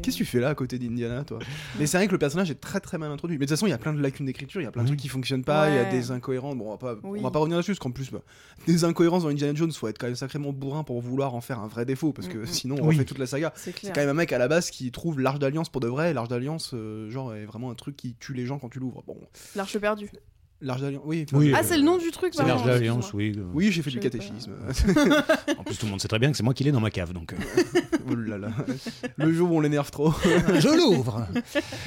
Qu'est-ce 0.00 0.16
que 0.16 0.22
tu 0.22 0.24
fais 0.24 0.40
là 0.40 0.48
à 0.48 0.54
côté 0.54 0.78
d'Indiana, 0.78 1.24
toi? 1.24 1.38
Mais 1.78 1.86
c'est 1.86 1.98
vrai 1.98 2.06
que 2.06 2.12
le 2.12 2.18
personnage 2.18 2.50
est 2.50 2.54
très 2.60 2.80
très 2.80 2.96
mal 2.98 3.10
introduit. 3.12 3.36
Mais 3.36 3.44
de 3.44 3.48
toute 3.50 3.56
façon, 3.58 3.66
il 3.66 3.70
y 3.70 3.74
a 3.74 3.78
plein 3.78 3.92
de 3.92 4.00
lacunes 4.00 4.24
d'écriture, 4.26 4.60
il 4.60 4.64
y 4.64 4.66
a 4.66 4.70
plein 4.70 4.82
de 4.82 4.88
Oui. 4.88 4.92
trucs 4.96 5.00
qui 5.00 5.08
fonctionnent 5.08 5.44
pas, 5.44 5.68
il 5.68 5.74
y 5.76 5.78
a 5.78 5.84
des 5.84 6.10
incohérences. 6.10 6.56
Bon, 6.56 6.68
on 6.68 6.70
va 6.70 6.78
pas, 6.78 6.94
Oui. 7.04 7.18
on 7.20 7.22
va 7.22 7.30
pas 7.30 7.38
revenir 7.40 7.56
là-dessus, 7.58 7.72
parce 7.72 7.78
qu'en 7.80 7.90
plus, 7.90 8.10
bah, 8.10 8.22
des 8.66 8.84
incohérences 8.84 9.24
dans 9.24 9.28
Indiana 9.28 9.54
Jones, 9.54 9.70
faut 9.72 9.88
être 9.88 9.98
quand 9.98 10.06
même 10.06 10.16
sacrément 10.16 10.52
bourrin 10.52 10.82
pour 10.82 11.00
vouloir 11.02 11.34
en 11.34 11.40
faire 11.42 11.58
un 11.60 11.68
vrai 11.68 11.84
défaut, 11.84 12.12
parce 12.12 12.28
que 12.28 12.38
Mm, 12.38 12.42
mm. 12.42 12.46
sinon, 12.46 12.76
on 12.80 12.86
Oui. 12.86 12.94
refait 12.94 13.04
toute 13.04 13.18
la 13.18 13.26
saga. 13.26 13.52
C'est 13.56 13.72
quand 13.92 14.00
même 14.00 14.08
un 14.08 14.14
mec 14.14 14.32
à 14.32 14.38
la 14.38 14.48
base 14.48 14.70
qui 14.70 14.90
trouve 14.90 15.20
l'Arche 15.20 15.38
d'Alliance 15.40 15.68
pour 15.68 15.80
de 15.82 15.88
vrai. 15.88 16.10
et 16.10 16.14
L'Arche 16.14 16.28
d'Alliance, 16.28 16.70
euh, 16.74 17.10
genre, 17.10 17.34
est 17.34 17.44
vraiment 17.44 17.70
un 17.70 17.74
truc 17.74 17.96
qui 17.96 18.14
tue 18.18 18.32
les 18.34 18.46
gens 18.46 18.58
quand 18.58 18.68
tu 18.70 18.78
l'ouvres. 18.78 19.02
Bon, 19.06 19.16
L'arche 19.56 19.76
perdue. 19.78 20.10
l'Arche 20.60 20.80
d'Alliance, 20.80 21.02
oui. 21.04 21.24
Oui, 21.32 21.52
Ah, 21.54 21.60
euh, 21.60 21.62
c'est 21.64 21.76
le 21.76 21.84
nom 21.84 21.98
du 21.98 22.10
truc, 22.10 22.32
C'est 22.34 22.44
l'Arche 22.44 22.64
d'Alliance, 22.64 23.12
oui. 23.12 23.38
Oui, 23.54 23.70
j'ai 23.70 23.82
fait 23.82 23.90
du 23.90 24.00
catéchisme. 24.00 24.52
En 25.58 25.62
plus, 25.64 25.76
tout 25.78 25.86
le 25.86 25.90
monde 25.90 26.00
sait 26.00 26.08
très 26.08 26.18
bien 26.18 26.30
que 26.30 26.36
c'est 26.36 26.42
moi 26.42 26.54
qui 26.54 26.64
l'ai 26.64 26.72
dans 26.72 26.80
ma 26.80 26.90
cave, 26.90 27.12
donc. 27.12 27.32
euh, 27.32 27.36
oh 28.10 28.14
là 28.14 28.38
là. 28.38 28.50
Le 29.16 29.32
jour 29.32 29.50
où 29.52 29.56
on 29.56 29.60
l'énerve 29.60 29.90
trop. 29.90 30.12
Je 30.24 30.76
l'ouvre 30.76 31.26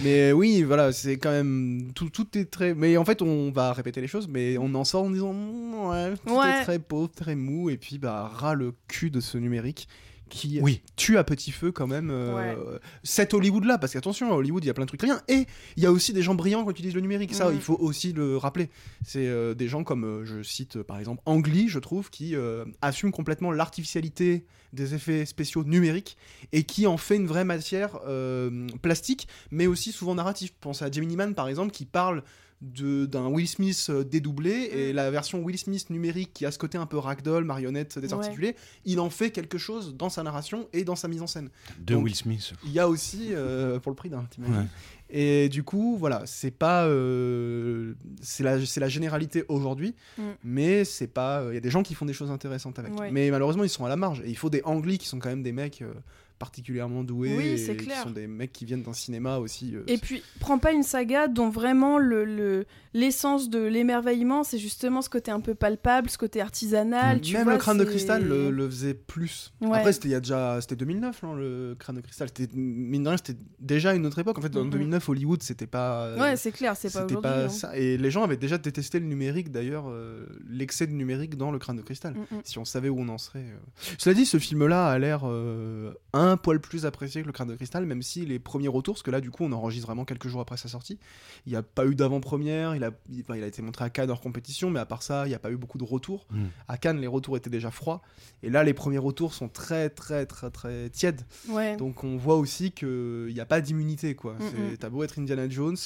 Mais 0.04 0.32
oui, 0.32 0.64
voilà, 0.64 0.92
c'est 0.92 1.18
quand 1.18 1.32
même 1.32 1.92
tout, 1.96 2.10
tout 2.10 2.38
est 2.38 2.46
très. 2.46 2.74
Mais 2.74 2.98
en 2.98 3.06
fait, 3.06 3.22
on 3.22 3.52
va 3.52 3.74
répéter 3.74 4.02
les 4.02 4.08
choses, 4.08 4.28
mais 4.28 4.58
on 4.58 4.74
en 4.76 4.84
sort 4.84 5.04
en 5.04 5.10
disant 5.10 5.34
ouais, 5.34 6.14
tout 6.26 6.34
Ouais. 6.38 6.60
est 6.60 6.64
très 6.64 6.80
pauvre, 6.80 7.10
très 7.16 7.36
mou, 7.36 7.70
et 7.70 7.78
puis 7.78 7.98
bah 7.98 8.30
ras 8.34 8.54
le 8.56 8.74
cul 8.88 9.10
de 9.12 9.20
ce 9.20 9.38
numérique 9.38 9.88
qui 10.32 10.60
Oui. 10.62 10.82
tue 10.96 11.18
à 11.20 11.24
petit 11.24 11.52
feu 11.52 11.72
quand 11.72 11.86
même 11.86 12.10
euh, 12.10 12.36
Ouais. 12.56 12.80
cet 13.04 13.34
Hollywood 13.36 13.66
là, 13.66 13.78
parce 13.78 13.94
qu'attention, 13.94 14.32
à 14.32 14.36
Hollywood 14.36 14.64
il 14.64 14.68
y 14.68 14.70
a 14.70 14.74
plein 14.74 14.86
de 14.86 14.88
trucs 14.88 15.02
rien, 15.04 15.22
et 15.28 15.46
il 15.78 15.84
y 15.84 15.86
a 15.86 15.92
aussi 15.92 16.14
des 16.14 16.24
gens 16.24 16.34
brillants 16.34 16.64
qui 16.66 16.72
utilisent 16.72 16.96
le 16.96 17.02
numérique, 17.02 17.36
ça 17.36 17.50
Mhm. 17.50 17.56
il 17.56 17.62
faut 17.62 17.76
aussi 17.80 18.14
le 18.14 18.38
rappeler. 18.38 18.70
C'est 19.06 19.28
euh, 19.28 19.54
des 19.54 19.68
gens 19.68 19.84
comme 19.84 20.04
euh, 20.06 20.26
je 20.26 20.42
cite 20.42 20.78
euh, 20.78 20.84
par 20.84 20.98
exemple 20.98 21.22
Ang 21.28 21.46
Lee, 21.46 21.68
je 21.68 21.78
trouve, 21.80 22.10
qui 22.10 22.36
euh, 22.36 22.66
assume 22.82 23.12
complètement 23.12 23.52
l'artificialité 23.52 24.46
des 24.74 24.94
effets 24.96 25.26
spéciaux 25.26 25.64
numériques 25.66 26.16
et 26.54 26.64
qui 26.64 26.88
en 26.88 26.96
fait 26.98 27.18
une 27.18 27.28
vraie 27.28 27.44
matière 27.44 28.00
euh, 28.08 28.68
plastique, 28.82 29.28
mais 29.52 29.68
aussi 29.68 29.92
souvent 29.92 30.16
narrative. 30.16 30.52
Pense 30.62 30.82
à 30.82 30.90
Gemini 30.90 31.16
Man 31.18 31.36
par 31.36 31.50
exemple, 31.50 31.72
qui 31.72 31.86
parle 31.86 32.24
d'un 32.62 33.28
Will 33.28 33.48
Smith 33.48 33.88
euh, 33.90 34.04
dédoublé 34.04 34.70
et 34.72 34.92
Mm. 34.94 34.96
la 34.96 35.10
version 35.12 35.42
Will 35.44 35.58
Smith 35.58 35.90
numérique 35.90 36.32
qui 36.34 36.46
a 36.46 36.52
ce 36.52 36.60
côté 36.60 36.78
un 36.78 36.86
peu 36.86 36.98
ragdoll, 36.98 37.44
marionnette 37.44 37.98
désarticulée, 37.98 38.56
il 38.86 39.00
en 39.00 39.10
fait 39.10 39.32
quelque 39.32 39.58
chose 39.58 39.96
dans 39.96 40.10
sa 40.10 40.22
narration 40.22 40.68
et 40.72 40.84
dans 40.84 40.96
sa 40.96 41.08
mise 41.08 41.22
en 41.24 41.28
scène. 41.28 41.50
De 41.80 41.96
Donc- 41.96 42.04
Will 42.04 42.16
Smith. 42.16 42.54
Il 42.64 42.72
y 42.72 42.80
a 42.80 42.88
aussi 42.88 43.30
euh, 43.32 43.80
pour 43.80 43.90
le 43.92 43.96
prix 43.96 44.10
d'un, 44.10 44.28
Ouais. 44.38 44.66
Et 45.14 45.50
du 45.50 45.64
coup, 45.64 45.98
voilà, 45.98 46.22
c'est 46.26 46.52
pas, 46.52 46.86
euh, 46.86 47.96
c'est 48.22 48.44
la, 48.44 48.64
c'est 48.66 48.80
la 48.80 48.88
généralité 48.90 49.44
aujourd'hui, 49.50 49.94
Mm. 50.18 50.22
mais 50.44 50.86
c'est 50.86 51.08
pas, 51.08 51.44
il 51.50 51.56
y 51.56 51.58
a 51.58 51.62
des 51.62 51.70
gens 51.72 51.84
qui 51.84 51.96
font 51.96 52.06
des 52.06 52.14
choses 52.14 52.32
intéressantes 52.32 52.78
avec. 52.80 52.98
Ouais. 52.98 53.12
Mais 53.12 53.30
malheureusement, 53.32 53.64
ils 53.64 53.70
sont 53.70 53.86
à 53.86 53.90
la 53.90 53.96
marge. 53.98 54.22
Et 54.22 54.30
il 54.30 54.38
faut 54.38 54.50
des 54.50 54.62
Anglis 54.64 55.00
qui 55.00 55.08
sont 55.08 55.20
quand 55.20 55.30
même 55.30 55.44
des 55.44 55.52
mecs 55.52 55.82
euh, 55.82 55.94
particulièrement 56.42 57.04
doués, 57.04 57.36
Oui, 57.38 57.46
et 57.50 57.58
c'est 57.58 57.78
qui 57.78 57.86
clair. 57.86 58.02
sont 58.04 58.10
des 58.10 58.26
mecs 58.26 58.52
qui 58.52 58.66
viennent 58.66 58.82
d'un 58.82 58.94
cinéma 58.94 59.38
aussi. 59.38 59.76
euh, 59.76 59.84
Et 59.86 60.00
puis, 60.00 60.24
prends 60.40 60.58
pas 60.58 60.72
une 60.72 60.82
saga 60.84 61.28
dont 61.28 61.50
vraiment 61.50 62.00
le 62.00 62.26
le- 62.26 62.66
l'essence 62.94 63.50
de 63.50 63.60
l'émerveillement, 63.60 64.44
c'est 64.44 64.58
justement 64.58 65.02
ce 65.02 65.10
côté 65.10 65.32
un 65.32 65.40
peu 65.40 65.56
palpable, 65.56 66.10
ce 66.10 66.18
côté 66.18 66.42
artisanal. 66.42 67.22
Tu 67.22 67.34
Même 67.34 67.44
vois, 67.44 67.54
le 67.54 67.60
crâne 67.60 67.78
de 67.78 67.84
cristal 67.86 68.24
le, 68.28 68.52
le 68.52 68.70
faisait 68.70 68.94
plus. 68.94 69.54
Ouais. 69.62 69.78
Après, 69.78 69.94
c'était 69.94 70.10
il 70.10 70.12
y 70.12 70.16
a 70.16 70.20
déjà, 70.20 70.60
c'était 70.62 70.76
2009, 70.76 71.24
non, 71.24 71.36
le 71.36 71.76
crâne 71.80 71.96
de 71.96 72.02
cristal. 72.02 72.28
C'était 72.36 72.54
mine 72.56 73.04
de 73.04 73.08
rien, 73.10 73.18
c'était 73.18 73.40
déjà 73.60 73.94
une 73.94 74.06
autre 74.06 74.20
époque. 74.20 74.38
En 74.38 74.42
fait, 74.42 74.56
en 74.56 74.64
Mhm. 74.66 74.70
2009, 74.72 75.10
Hollywood, 75.10 75.42
c'était 75.44 75.68
pas. 75.68 76.06
euh, 76.06 76.20
Ouais, 76.20 76.36
c'est 76.38 76.52
clair, 76.52 76.76
c'est 76.78 76.92
pas 76.92 77.06
aujourd'hui. 77.06 77.30
hein. 77.30 77.50
ça. 77.50 77.76
Et 77.78 77.98
les 77.98 78.12
gens 78.12 78.24
avaient 78.24 78.38
déjà 78.38 78.58
détesté 78.58 79.00
le 79.00 79.06
numérique, 79.06 79.52
d'ailleurs, 79.52 79.86
euh, 79.88 80.26
l'excès 80.50 80.88
de 80.88 80.92
numérique 80.94 81.38
dans 81.38 81.52
le 81.52 81.60
crâne 81.60 81.78
de 81.78 81.82
cristal. 81.82 82.14
Mm, 82.14 82.36
mm. 82.36 82.42
Si 82.44 82.58
on 82.60 82.66
savait 82.66 82.90
où 82.90 83.00
on 83.00 83.08
en 83.10 83.18
serait. 83.18 83.40
euh. 83.40 83.58
Cela 83.98 84.14
dit, 84.16 84.26
ce 84.26 84.38
film-là 84.38 84.88
a 84.90 85.00
l'air 85.00 85.22
euh, 85.26 85.94
un 86.14 86.38
poil 86.38 86.60
plus 86.60 86.86
apprécié 86.86 87.22
que 87.22 87.28
le 87.28 87.34
crâne 87.34 87.48
de 87.48 87.56
cristal, 87.56 87.86
même 87.86 88.02
si 88.02 88.26
les 88.26 88.40
premiers 88.40 88.68
retours, 88.68 88.96
parce 88.96 89.04
que 89.04 89.12
là, 89.12 89.22
du 89.22 89.32
coup, 89.32 89.44
on 89.44 89.52
enregistre 89.52 89.88
vraiment 89.88 90.06
quelques 90.06 90.28
jours 90.28 90.42
après 90.42 90.58
sa 90.58 90.68
sortie. 90.68 91.00
Il 91.46 91.52
n'y 91.52 91.56
a 91.56 91.64
pas 91.64 91.86
eu 91.86 91.96
d'avant-première, 91.96 92.76
il 92.82 92.86
a, 92.86 92.92
il, 93.10 93.22
enfin, 93.22 93.36
il 93.36 93.44
a 93.44 93.48
été 93.48 93.62
montré 93.62 93.86
à 93.86 93.90
Cannes 93.90 94.10
hors 94.10 94.22
compétition, 94.22 94.70
mais 94.70 94.80
à 94.80 94.86
part 94.86 95.04
ça, 95.04 95.26
il 95.26 95.30
n'y 95.30 95.36
a 95.36 95.40
pas 95.40 95.52
eu 95.52 95.58
beaucoup 95.58 95.78
de 95.78 95.84
retours. 95.84 96.26
Mm. 96.32 96.46
À 96.68 96.78
Cannes, 96.78 97.00
les 97.00 97.08
retours 97.08 97.38
étaient 97.38 97.50
déjà 97.50 97.72
froids. 97.72 98.02
Et 98.44 98.50
là, 98.50 98.64
les 98.64 98.74
premiers 98.74 98.98
retours 98.98 99.34
sont 99.34 99.48
très, 99.50 99.90
très, 99.90 100.26
très, 100.26 100.50
très 100.50 100.90
tièdes. 100.90 101.22
Ouais. 101.50 101.76
Donc 101.78 102.04
on 102.04 102.18
voit 102.18 102.36
aussi 102.38 102.72
qu'il 102.72 103.32
n'y 103.34 103.40
a 103.40 103.46
pas 103.46 103.62
d'immunité, 103.62 104.16
quoi. 104.16 104.34
Mm, 104.34 104.38
C'est- 104.42 104.72
mm. 104.74 104.78
T'as 104.78 104.90
beau 104.90 105.04
être 105.04 105.20
Indiana 105.20 105.48
Jones, 105.50 105.78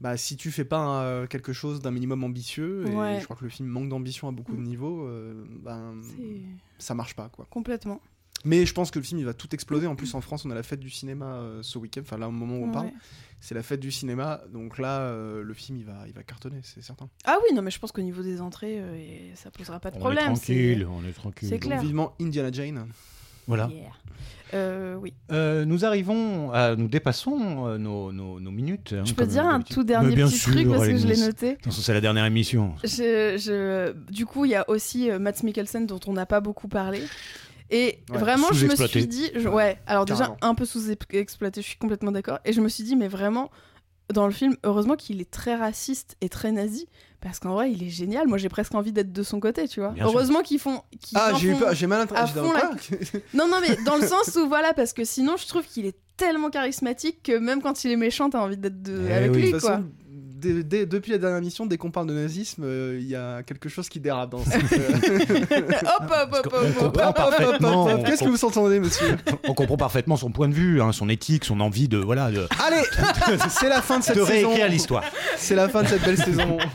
bah, 0.00 0.16
si 0.16 0.36
tu 0.36 0.50
fais 0.50 0.64
pas 0.64 0.78
un- 0.78 1.26
quelque 1.26 1.52
chose 1.52 1.80
d'un 1.80 1.90
minimum 1.90 2.22
ambitieux, 2.24 2.84
et 2.86 2.94
Ouais. 2.94 3.18
je 3.20 3.24
crois 3.24 3.36
que 3.36 3.44
le 3.44 3.50
film 3.50 3.68
manque 3.68 3.88
d'ambition 3.88 4.28
à 4.28 4.32
beaucoup 4.32 4.54
de 4.56 4.60
niveaux, 4.60 5.06
euh, 5.06 5.44
ben, 5.62 5.94
ça 6.78 6.94
marche 6.94 7.14
pas, 7.14 7.28
quoi. 7.28 7.46
complètement. 7.50 8.00
Mais 8.44 8.64
je 8.66 8.72
pense 8.74 8.90
que 8.90 8.98
le 8.98 9.04
film 9.04 9.18
il 9.20 9.24
va 9.26 9.34
tout 9.34 9.48
exploser. 9.54 9.86
En 9.86 9.96
plus, 9.96 10.14
en 10.14 10.20
France, 10.20 10.44
on 10.44 10.50
a 10.50 10.54
la 10.54 10.62
fête 10.62 10.80
du 10.80 10.90
cinéma 10.90 11.26
euh, 11.36 11.58
ce 11.62 11.78
week-end, 11.78 12.02
enfin 12.02 12.18
là, 12.18 12.28
au 12.28 12.32
moment 12.32 12.56
où 12.58 12.68
on 12.68 12.70
parle, 12.70 12.90
c'est 13.40 13.54
la 13.54 13.62
fête 13.62 13.80
du 13.80 13.90
cinéma. 13.90 14.40
Donc 14.52 14.78
là, 14.78 15.00
euh, 15.00 15.42
le 15.42 15.54
film 15.54 15.78
il 15.78 15.84
va, 15.84 16.04
il 16.06 16.12
va 16.12 16.22
cartonner, 16.22 16.60
c'est 16.62 16.82
certain. 16.82 17.08
Ah 17.24 17.38
oui, 17.42 17.54
non, 17.56 17.62
mais 17.62 17.70
je 17.72 17.78
pense 17.80 17.90
qu'au 17.92 18.02
niveau 18.02 18.22
des 18.22 18.40
entrées, 18.40 18.78
euh, 18.78 18.94
et 18.96 19.32
ça 19.34 19.50
posera 19.50 19.80
pas 19.80 19.90
de 19.90 19.96
On 19.96 19.98
est 19.98 20.00
problème. 20.00 20.24
tranquille, 20.26 20.86
on 20.88 21.04
est 21.08 21.12
tranquille. 21.12 21.48
c'est 21.48 21.56
Donc 21.56 21.62
clair. 21.62 21.80
vivement 21.80 22.14
Indiana 22.20 22.50
Jane. 22.52 22.86
Voilà. 23.48 23.68
Yeah. 23.72 23.90
Euh, 24.54 24.96
oui. 24.96 25.12
Euh, 25.32 25.64
nous 25.64 25.84
arrivons, 25.84 26.50
à, 26.52 26.74
nous 26.76 26.88
dépassons 26.88 27.66
euh, 27.66 27.78
nos, 27.78 28.12
nos, 28.12 28.38
nos 28.40 28.50
minutes. 28.50 28.92
hein, 28.96 29.04
Je 29.04 29.12
peux 29.14 29.26
dire 29.26 29.44
un 29.46 29.60
tout 29.60 29.84
dernier 29.84 30.14
Mais 30.16 30.22
petit 30.24 30.36
sûr, 30.38 30.52
truc 30.52 30.68
parce 30.68 30.86
que 30.86 30.96
je 30.96 31.06
l'ai 31.06 31.16
noté. 31.16 31.56
C'est 31.70 31.92
la 31.94 32.00
dernière 32.00 32.24
émission. 32.24 32.74
Je, 32.82 33.36
je- 33.38 33.92
Du 34.12 34.26
coup, 34.26 34.44
il 34.46 34.50
y 34.52 34.54
a 34.56 34.68
aussi 34.68 35.10
euh, 35.10 35.18
Matt 35.20 35.42
Mikkelsen 35.44 35.86
dont 35.86 36.00
on 36.06 36.12
n'a 36.12 36.26
pas 36.26 36.40
beaucoup 36.40 36.66
parlé. 36.68 37.02
Et 37.70 37.98
Ouais, 38.10 38.18
vraiment, 38.18 38.48
je 38.52 38.66
me 38.66 38.76
suis 38.76 39.06
dit, 39.06 39.30
je- 39.34 39.48
ouais, 39.48 39.78
alors 39.86 40.04
déjà 40.04 40.36
un 40.40 40.54
peu 40.54 40.64
sous-exploité, 40.64 41.62
je 41.62 41.66
suis 41.66 41.78
complètement 41.78 42.12
d'accord. 42.12 42.38
Et 42.44 42.52
je 42.52 42.60
me 42.60 42.68
suis 42.68 42.84
dit, 42.84 42.94
mais 42.96 43.08
vraiment, 43.08 43.50
dans 44.12 44.26
le 44.26 44.32
film, 44.32 44.56
heureusement 44.62 44.94
qu'il 44.94 45.20
est 45.20 45.30
très 45.30 45.56
raciste 45.56 46.16
et 46.20 46.28
très 46.28 46.52
nazi, 46.52 46.86
parce 47.20 47.40
qu'en 47.40 47.54
vrai, 47.54 47.72
il 47.72 47.82
est 47.82 47.88
génial. 47.90 48.28
Moi, 48.28 48.38
j'ai 48.38 48.48
presque 48.48 48.74
envie 48.76 48.92
d'être 48.92 49.12
de 49.12 49.22
son 49.24 49.40
côté, 49.40 49.66
tu 49.66 49.80
vois. 49.80 49.90
Bien 49.90 50.04
heureusement 50.04 50.42
qu'ils 50.42 50.60
font. 50.60 50.82
Ah, 51.16 51.32
j'ai 51.40 51.48
eu 51.48 51.54
peur, 51.56 51.74
j'ai 51.74 51.88
mal 51.88 52.00
à 52.00 52.02
interprété. 52.02 52.40
la- 52.40 53.20
Non, 53.34 53.48
non, 53.48 53.56
mais 53.60 53.76
dans 53.84 53.96
le 53.96 54.06
sens 54.06 54.36
où, 54.36 54.46
voilà, 54.46 54.72
parce 54.74 54.92
que 54.92 55.04
sinon, 55.04 55.36
je 55.36 55.46
trouve 55.48 55.64
qu'il 55.66 55.86
est 55.86 55.96
tellement 56.16 56.50
charismatique 56.50 57.22
que 57.24 57.36
même 57.36 57.60
quand 57.62 57.82
il 57.84 57.90
est 57.90 57.96
méchant, 57.96 58.30
t'as 58.30 58.38
envie 58.40 58.56
d'être 58.56 58.80
de... 58.80 59.06
Eh 59.08 59.12
avec 59.12 59.32
oui. 59.32 59.36
lui, 59.42 59.46
De 59.48 59.52
toute 59.52 59.60
quoi. 59.62 59.70
façon, 59.78 59.84
dès- 60.36 60.62
dès- 60.62 60.86
depuis 60.86 61.12
la 61.12 61.18
dernière 61.18 61.38
émission, 61.38 61.66
dès 61.66 61.76
qu'on 61.76 61.90
parle 61.90 62.06
de 62.06 62.12
nazisme, 62.14 62.62
euh, 62.64 62.98
il 63.00 63.06
y 63.08 63.16
a 63.16 63.42
quelque 63.42 63.68
chose 63.68 63.88
qui 63.88 64.00
dérape 64.00 64.30
dans 64.30 64.44
cette. 64.44 64.72
euh, 64.72 64.88
hop, 65.50 66.10
hop, 66.10 66.44
hop, 66.44 66.46
hop, 66.52 66.54
hop, 66.54 67.58
comprend 67.58 67.92
hop, 67.94 68.04
Qu'est-ce 68.06 68.24
que 68.24 68.28
vous 68.28 68.44
entendez, 68.44 68.80
monsieur 68.80 69.16
On 69.48 69.54
comprend 69.54 69.76
parfaitement 69.76 70.16
son 70.16 70.30
point 70.30 70.48
de 70.48 70.54
vue, 70.54 70.80
hein, 70.82 70.92
son 70.92 71.08
éthique, 71.08 71.44
son 71.44 71.60
envie 71.60 71.88
de 71.88 71.98
voilà 71.98 72.30
de, 72.30 72.46
Allez, 72.64 72.82
c'est 73.48 73.68
la 73.68 73.82
fin 73.82 73.98
de 73.98 74.04
cette 74.04 74.16
de 74.18 74.24
saison. 74.24 74.48
réécrire 74.48 74.68
l'histoire. 74.68 75.04
C'est 75.36 75.54
la 75.54 75.68
fin 75.68 75.82
de 75.82 75.88
cette 75.88 76.02
belle 76.04 76.18
saison. 76.18 76.58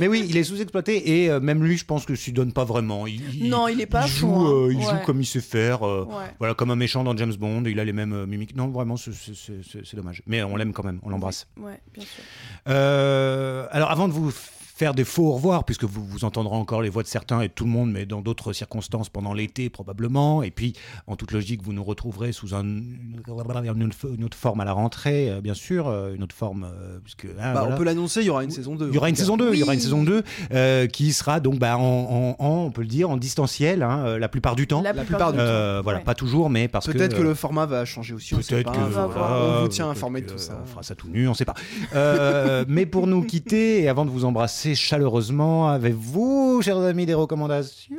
Mais 0.00 0.08
oui, 0.08 0.24
il 0.28 0.36
est 0.36 0.44
sous-exploité 0.44 1.22
et 1.22 1.30
euh, 1.30 1.40
même 1.40 1.62
lui, 1.64 1.76
je 1.76 1.84
pense 1.84 2.04
que 2.04 2.14
s'y 2.14 2.32
donne 2.32 2.52
pas 2.52 2.64
vraiment. 2.64 3.06
Il, 3.06 3.48
Non, 3.48 3.68
il 3.68 3.80
est 3.80 3.86
pas 3.86 4.04
il 4.06 4.10
fou, 4.10 4.26
joue, 4.26 4.34
hein. 4.34 4.52
euh, 4.52 4.72
il 4.72 4.78
Ouais. 4.78 4.84
joue 4.84 4.98
comme 5.06 5.20
il 5.20 5.26
sait 5.26 5.40
faire. 5.40 5.86
euh, 5.86 6.04
Ouais. 6.04 6.24
Voilà, 6.38 6.54
comme 6.54 6.70
un 6.70 6.76
méchant 6.76 7.04
dans 7.04 7.16
James 7.16 7.34
Bond, 7.34 7.64
il 7.66 7.78
a 7.80 7.84
les 7.84 7.92
mêmes 7.92 8.12
euh, 8.12 8.26
mimiques. 8.26 8.54
Non, 8.56 8.68
vraiment, 8.68 8.96
c'est- 8.96 9.12
c'est 9.12 9.34
c'est- 9.34 9.84
c'est 9.84 9.96
dommage. 9.96 10.22
Mais 10.26 10.42
on 10.42 10.56
l'aime 10.56 10.72
quand 10.72 10.84
même, 10.84 11.00
on 11.02 11.10
l'embrasse. 11.10 11.46
Ouais, 11.58 11.80
bien 11.94 12.02
sûr. 12.04 12.22
Euh, 12.68 13.66
alors, 13.70 13.90
avant 13.90 14.08
de 14.08 14.12
vous 14.12 14.32
faire 14.78 14.94
des 14.94 15.04
faux 15.04 15.26
au 15.26 15.32
revoir, 15.32 15.64
puisque 15.64 15.82
vous, 15.84 16.06
vous 16.06 16.24
entendrez 16.24 16.54
encore 16.54 16.82
les 16.82 16.88
voix 16.88 17.02
de 17.02 17.08
certains 17.08 17.40
et 17.40 17.48
de 17.48 17.52
tout 17.52 17.64
le 17.64 17.70
monde, 17.70 17.90
mais 17.90 18.06
dans 18.06 18.20
d'autres 18.20 18.52
circonstances 18.52 19.08
pendant 19.08 19.32
l'été 19.34 19.70
probablement. 19.70 20.44
Et 20.44 20.52
puis, 20.52 20.74
en 21.08 21.16
toute 21.16 21.32
logique, 21.32 21.62
vous 21.64 21.72
nous 21.72 21.82
retrouverez 21.82 22.30
sous 22.30 22.54
un, 22.54 22.62
une, 22.64 24.24
autre 24.24 24.36
forme 24.36 24.60
à 24.60 24.64
la 24.64 24.72
rentrée, 24.72 25.30
euh, 25.30 25.40
bien 25.40 25.54
sûr, 25.54 25.88
euh, 25.88 26.14
une 26.14 26.22
autre 26.22 26.34
forme, 26.34 26.64
euh, 26.64 26.98
puisque 27.02 27.24
hein, 27.24 27.52
Bah, 27.54 27.60
voilà. 27.60 27.74
On 27.74 27.78
peut 27.78 27.82
l'annoncer, 27.84 28.20
il 28.20 28.26
y 28.26 28.30
aura 28.30 28.44
une 28.44 28.50
saison 28.52 28.76
2. 28.76 28.88
Il 28.88 28.94
y 28.94 28.98
aura 28.98 29.08
une 29.08 29.16
saison 29.16 29.36
2, 29.36 29.52
il 29.52 29.58
y 29.58 29.62
aura 29.64 29.74
une 29.74 29.80
saison 29.80 30.04
2 30.04 30.22
euh, 30.52 30.86
qui 30.86 31.12
sera 31.12 31.40
donc 31.40 31.58
bah, 31.58 31.76
en, 31.76 31.82
en- 31.82 32.36
en, 32.38 32.48
on 32.66 32.70
peut 32.70 32.82
le 32.82 32.86
dire, 32.86 33.10
en 33.10 33.16
distanciel 33.16 33.82
hein, 33.82 34.16
la 34.18 34.28
plupart 34.28 34.54
du 34.54 34.66
temps. 34.68 34.82
La, 34.82 34.92
La 34.92 35.04
plupart, 35.04 35.32
du 35.32 35.38
temps. 35.38 35.82
Voilà, 35.82 35.98
Ouais. 35.98 36.04
pas 36.04 36.14
toujours, 36.14 36.50
mais 36.50 36.68
parce 36.68 36.86
que 36.86 36.92
Peut-être 36.92 37.16
que 37.16 37.22
le 37.22 37.34
format 37.34 37.66
va 37.66 37.84
changer 37.84 38.14
aussi. 38.14 38.34
Peut-être 38.36 38.70
que 38.70 38.78
On 38.78 38.84
va 38.84 39.06
voilà, 39.06 39.26
voir. 39.28 39.58
on 39.58 39.62
vous 39.62 39.68
tient 39.68 39.88
informé 39.90 40.20
de 40.20 40.26
tout 40.26 40.38
ça. 40.38 40.60
On 40.62 40.66
fera 40.66 40.82
ça 40.84 40.94
tout 40.94 41.08
nu, 41.08 41.26
on 41.28 41.34
sait 41.34 41.44
pas. 41.44 41.54
Euh, 41.94 42.64
mais 42.68 42.86
pour 42.86 43.06
nous 43.08 43.22
quitter 43.22 43.82
et 43.82 43.88
avant 43.88 44.04
de 44.04 44.10
vous 44.10 44.24
embrasser 44.24 44.67
chaleureusement, 44.74 45.68
avez-vous, 45.68 46.60
chers 46.62 46.78
amis, 46.78 47.06
des 47.06 47.14
recommandations 47.14 47.96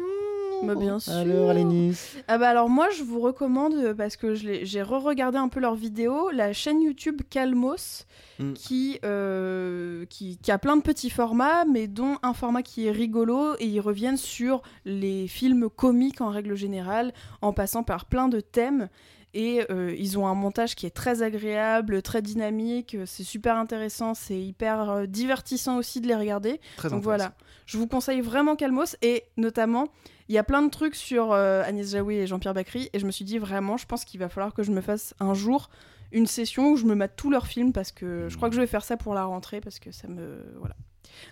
Bah, 0.64 0.76
bien 0.76 1.00
sûr. 1.00 1.14
Alors, 1.14 1.50
Alénis 1.50 1.98
Ah 2.28 2.38
bah 2.38 2.50
alors 2.50 2.70
moi 2.70 2.88
je 2.98 3.04
vous 3.04 3.20
recommande 3.22 3.74
euh, 3.76 3.94
parce 3.94 4.18
que 4.18 4.36
j'ai 4.36 4.82
re-regardé 4.82 5.38
un 5.38 5.48
peu 5.48 5.60
leurs 5.62 5.76
vidéos 5.76 6.30
la 6.32 6.52
chaîne 6.54 6.82
YouTube 6.82 7.22
Calmos 7.30 8.06
Mm. 8.40 8.54
qui, 8.54 8.98
euh, 9.04 10.06
qui 10.10 10.38
qui 10.38 10.50
a 10.50 10.58
plein 10.58 10.78
de 10.78 10.82
petits 10.82 11.10
formats 11.10 11.66
mais 11.66 11.88
dont 11.88 12.16
un 12.24 12.34
format 12.34 12.64
qui 12.64 12.88
est 12.88 12.92
rigolo 12.92 13.56
et 13.60 13.66
ils 13.66 13.82
reviennent 13.82 14.16
sur 14.16 14.62
les 14.86 15.28
films 15.28 15.70
comiques 15.70 16.22
en 16.22 16.30
règle 16.30 16.56
générale 16.56 17.12
en 17.42 17.52
passant 17.52 17.84
par 17.84 18.06
plein 18.06 18.30
de 18.30 18.40
thèmes 18.40 18.88
Et 19.34 19.64
euh, 19.70 19.96
ils 19.98 20.18
ont 20.18 20.28
un 20.28 20.34
montage 20.34 20.74
qui 20.76 20.86
est 20.86 20.92
très 20.92 21.22
agréable, 21.22 22.02
très 22.02 22.22
dynamique, 22.22 22.96
euh, 22.96 23.06
c'est 23.06 23.24
super 23.24 23.58
intéressant, 23.58 24.16
c'est 24.16 24.40
hyper 24.40 24.90
euh, 24.90 25.06
divertissant 25.06 25.78
aussi 25.78 26.02
de 26.02 26.08
les 26.08 26.16
regarder. 26.16 26.60
Très 26.78 26.90
Donc 26.90 27.04
voilà, 27.04 27.34
je 27.68 27.78
vous 27.78 27.86
conseille 27.86 28.22
vraiment 28.22 28.56
Calmos 28.56 28.96
et 29.04 29.26
notamment, 29.38 29.90
il 30.30 30.36
y 30.36 30.38
a 30.40 30.44
plein 30.44 30.64
de 30.64 30.70
trucs 30.70 30.96
sur 30.96 31.32
euh, 31.32 31.64
Agnès 31.64 31.92
Jaoui 31.92 32.16
et 32.16 32.28
Jean-Pierre 32.28 32.56
Bacry 32.56 32.90
et 32.94 33.00
je 33.00 33.06
me 33.06 33.12
suis 33.12 33.26
dit 33.26 33.38
vraiment, 33.38 33.78
je 33.78 33.86
pense 33.86 34.06
qu'il 34.06 34.20
va 34.20 34.30
falloir 34.30 34.54
que 34.54 34.64
je 34.64 34.72
me 34.72 34.82
fasse 34.82 35.14
un 35.20 35.34
jour 35.34 35.70
une 36.12 36.26
session 36.26 36.72
où 36.72 36.78
je 36.78 36.86
me 36.86 36.96
mate 36.96 37.16
tous 37.16 37.30
leurs 37.30 37.48
films 37.48 37.74
parce 37.74 37.92
que 37.92 38.28
je 38.30 38.38
crois 38.38 38.50
que 38.50 38.56
je 38.56 38.62
vais 38.62 38.68
faire 38.68 38.84
ça 38.84 38.98
pour 38.98 39.14
la 39.14 39.26
rentrée 39.26 39.62
parce 39.62 39.80
que 39.80 39.92
ça 39.92 40.08
me 40.08 40.44
voilà. 40.58 40.76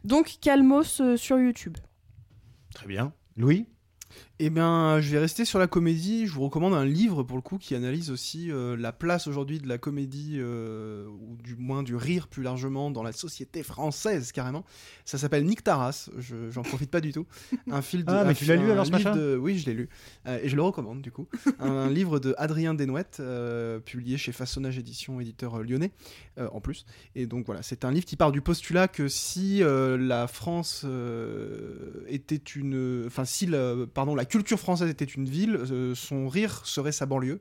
Donc 0.04 0.38
Calmos 0.42 1.02
euh, 1.02 1.18
sur 1.18 1.40
YouTube. 1.40 1.78
Très 2.74 2.88
bien. 2.88 3.14
Louis? 3.36 3.66
Eh 4.40 4.52
bien, 4.52 5.02
je 5.02 5.10
vais 5.12 5.18
rester 5.18 5.46
sur 5.46 5.58
la 5.58 5.66
comédie. 5.66 6.28
Je 6.28 6.34
vous 6.34 6.44
recommande 6.44 6.76
un 6.76 6.86
livre 6.86 7.24
pour 7.24 7.38
le 7.38 7.42
coup 7.42 7.58
qui 7.58 7.74
analyse 7.74 8.12
aussi 8.12 8.52
euh, 8.52 8.78
la 8.78 8.92
place 8.92 9.26
aujourd'hui 9.26 9.58
de 9.58 9.68
la 9.68 9.80
comédie, 9.80 10.36
euh, 10.38 11.08
ou 11.08 11.38
du 11.44 11.56
moins 11.56 11.82
du 11.82 11.96
rire 11.96 12.28
plus 12.28 12.44
largement 12.44 12.92
dans 12.92 13.02
la 13.02 13.14
société 13.14 13.64
française 13.64 14.32
carrément. 14.32 14.64
Ça 15.06 15.18
s'appelle 15.18 15.44
Nick 15.44 15.64
Taras. 15.64 16.10
Je 16.20 16.52
j'en 16.52 16.62
profite 16.62 16.92
pas 16.92 17.02
du 17.02 17.12
tout. 17.14 17.26
Un 17.72 17.82
film 17.82 18.04
de. 18.04 18.12
Ah, 18.12 18.26
mais 18.26 18.36
tu 18.36 18.46
l'as 18.46 18.58
lu 18.58 18.70
alors, 18.70 18.86
ce 18.86 18.92
machin 18.92 19.16
de- 19.16 19.36
Oui, 19.42 19.58
je 19.58 19.66
l'ai 19.66 19.74
lu 19.74 19.90
Euh, 20.28 20.40
et 20.44 20.50
je 20.50 20.56
le 20.56 20.62
recommande 20.62 21.02
du 21.02 21.12
coup. 21.12 21.26
un, 21.58 21.72
un 21.72 21.90
livre 21.90 22.20
de 22.20 22.36
Adrien 22.38 22.76
Desnouettes, 22.76 23.20
publié 23.86 24.18
chez 24.18 24.34
Façonnage 24.34 24.78
Édition, 24.78 25.20
éditeur 25.20 25.64
lyonnais 25.64 25.90
en 26.52 26.62
plus. 26.62 26.86
Et 27.16 27.26
donc 27.26 27.48
voilà, 27.48 27.64
c'est 27.64 27.86
un 27.86 27.92
livre 27.92 28.06
qui 28.06 28.16
part 28.18 28.32
du 28.32 28.42
postulat 28.42 28.88
que 28.88 29.08
si 29.08 29.62
la 29.64 30.28
France 30.28 30.86
était 32.08 32.36
une, 32.36 33.04
enfin 33.08 33.26
si 33.26 33.48
la, 33.48 33.74
pardon, 33.92 34.14
la 34.14 34.27
culture 34.28 34.60
française 34.60 34.90
était 34.90 35.06
une 35.06 35.28
ville, 35.28 35.56
euh, 35.56 35.96
son 35.96 36.28
rire 36.28 36.62
serait 36.66 36.92
sa 36.92 37.06
banlieue. 37.06 37.40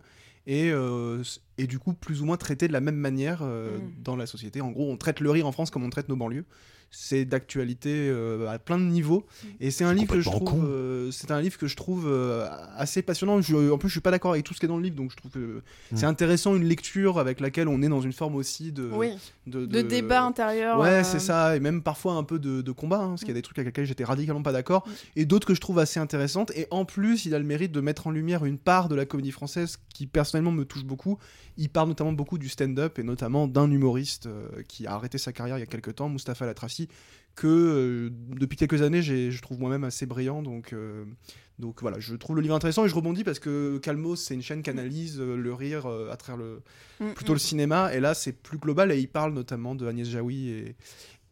Et, 0.48 0.70
euh, 0.70 1.22
et 1.58 1.66
du 1.66 1.78
coup, 1.80 1.92
plus 1.92 2.22
ou 2.22 2.24
moins 2.24 2.36
traité 2.36 2.68
de 2.68 2.72
la 2.72 2.80
même 2.80 2.96
manière 2.96 3.40
euh, 3.42 3.78
Mm. 3.78 4.02
dans 4.04 4.14
la 4.16 4.26
société. 4.26 4.60
En 4.60 4.70
gros, 4.70 4.90
on 4.90 4.96
traite 4.96 5.18
le 5.20 5.30
rire 5.30 5.46
en 5.46 5.52
France 5.52 5.70
comme 5.70 5.82
on 5.82 5.90
traite 5.90 6.08
nos 6.08 6.16
banlieues. 6.16 6.44
C'est 6.90 7.24
d'actualité 7.26 8.08
euh, 8.08 8.48
à 8.48 8.58
plein 8.58 8.78
de 8.78 8.84
niveaux. 8.84 9.26
Et 9.60 9.70
c'est 9.70 9.84
un 9.84 9.92
livre 9.92 10.14
que 10.14 10.20
je 10.20 10.30
trouve, 10.30 10.64
euh, 10.64 11.10
c'est 11.10 11.30
un 11.30 11.40
livre 11.42 11.58
que 11.58 11.66
je 11.66 11.76
trouve 11.76 12.06
euh, 12.08 12.46
assez 12.76 13.02
passionnant. 13.02 13.40
Je- 13.42 13.70
en 13.70 13.76
plus, 13.76 13.88
je 13.88 13.94
suis 13.94 14.00
pas 14.00 14.10
d'accord 14.10 14.32
avec 14.32 14.44
tout 14.44 14.54
ce 14.54 14.60
qui 14.60 14.64
est 14.66 14.68
dans 14.68 14.78
le 14.78 14.82
livre, 14.82 14.96
donc 14.96 15.10
je 15.10 15.16
trouve 15.16 15.30
que 15.30 15.38
Mm. 15.92 15.96
c'est 15.96 16.06
intéressant 16.06 16.54
une 16.56 16.64
lecture 16.64 17.18
avec 17.18 17.40
laquelle 17.40 17.68
on 17.68 17.82
est 17.82 17.88
dans 17.88 18.00
une 18.00 18.12
forme 18.14 18.34
aussi 18.36 18.72
de, 18.72 18.88
oui, 18.92 19.10
de, 19.46 19.66
de 19.66 19.82
débat 19.82 20.22
intérieur. 20.24 20.78
Ouais, 20.78 20.88
euh, 21.00 21.04
c'est 21.04 21.18
ça, 21.18 21.54
et 21.56 21.60
même 21.60 21.82
parfois 21.82 22.14
un 22.14 22.22
peu 22.24 22.38
de, 22.38 22.62
de 22.62 22.72
combat, 22.72 23.00
hein, 23.00 23.08
parce 23.10 23.20
qu'il 23.20 23.28
y 23.28 23.32
a 23.32 23.34
des 23.34 23.42
trucs 23.42 23.58
avec 23.58 23.66
lesquels 23.68 23.84
j'étais 23.86 24.04
radicalement 24.04 24.42
pas 24.42 24.52
d'accord, 24.52 24.86
et 25.16 25.26
d'autres 25.26 25.46
que 25.46 25.54
je 25.54 25.60
trouve 25.60 25.78
assez 25.78 26.00
intéressantes. 26.00 26.50
Et 26.56 26.66
en 26.70 26.84
plus, 26.86 27.26
il 27.26 27.34
a 27.34 27.38
le 27.38 27.44
mérite 27.44 27.72
de 27.72 27.80
mettre 27.80 28.06
en 28.06 28.10
lumière 28.10 28.44
une 28.46 28.58
part 28.58 28.88
de 28.88 28.94
la 28.94 29.04
comédie 29.04 29.32
française 29.32 29.78
qui 29.92 30.06
personnellement 30.06 30.52
me 30.52 30.64
touche 30.64 30.84
beaucoup. 30.84 31.18
Il 31.58 31.68
parle 31.70 31.88
notamment 31.88 32.12
beaucoup 32.12 32.38
du 32.38 32.48
stand-up, 32.48 32.98
et 32.98 33.02
notamment 33.02 33.46
d'un 33.48 33.70
humoriste 33.70 34.26
euh, 34.26 34.46
qui 34.68 34.86
a 34.86 34.92
arrêté 34.94 35.18
sa 35.18 35.32
carrière 35.32 35.56
il 35.58 35.60
y 35.60 35.64
a 35.64 35.66
quelques 35.66 35.94
temps, 35.96 36.08
Mustapha 36.08 36.46
Que 37.34 37.46
euh, 37.46 38.10
depuis 38.38 38.56
quelques 38.56 38.80
années, 38.80 39.02
je 39.02 39.42
trouve 39.42 39.60
moi-même 39.60 39.84
assez 39.84 40.06
brillant. 40.06 40.42
Donc, 40.42 40.72
euh, 40.72 41.04
donc 41.58 41.82
voilà, 41.82 42.00
je 42.00 42.14
trouve 42.14 42.36
le 42.36 42.42
livre 42.42 42.54
intéressant, 42.54 42.86
et 42.86 42.88
je 42.88 42.94
rebondis 42.94 43.24
parce 43.24 43.38
que 43.38 43.76
Calmos, 43.76 44.16
c'est 44.16 44.32
une 44.32 44.42
chaîne 44.42 44.62
qui 44.62 44.70
analyse 44.70 45.20
euh, 45.20 45.36
le 45.36 45.52
rire 45.52 45.86
à 45.86 46.16
travers 46.16 46.38
le, 46.38 46.62
mm, 47.00 47.12
plutôt 47.12 47.32
mm. 47.32 47.34
le 47.34 47.40
cinéma, 47.40 47.94
et 47.94 48.00
là 48.00 48.14
c'est 48.14 48.32
plus 48.32 48.56
global, 48.56 48.90
et 48.90 48.98
il 48.98 49.08
parle 49.08 49.34
notamment 49.34 49.74
de 49.74 49.86
Agnès 49.86 50.08
Jaoui 50.08 50.48
et, 50.48 50.76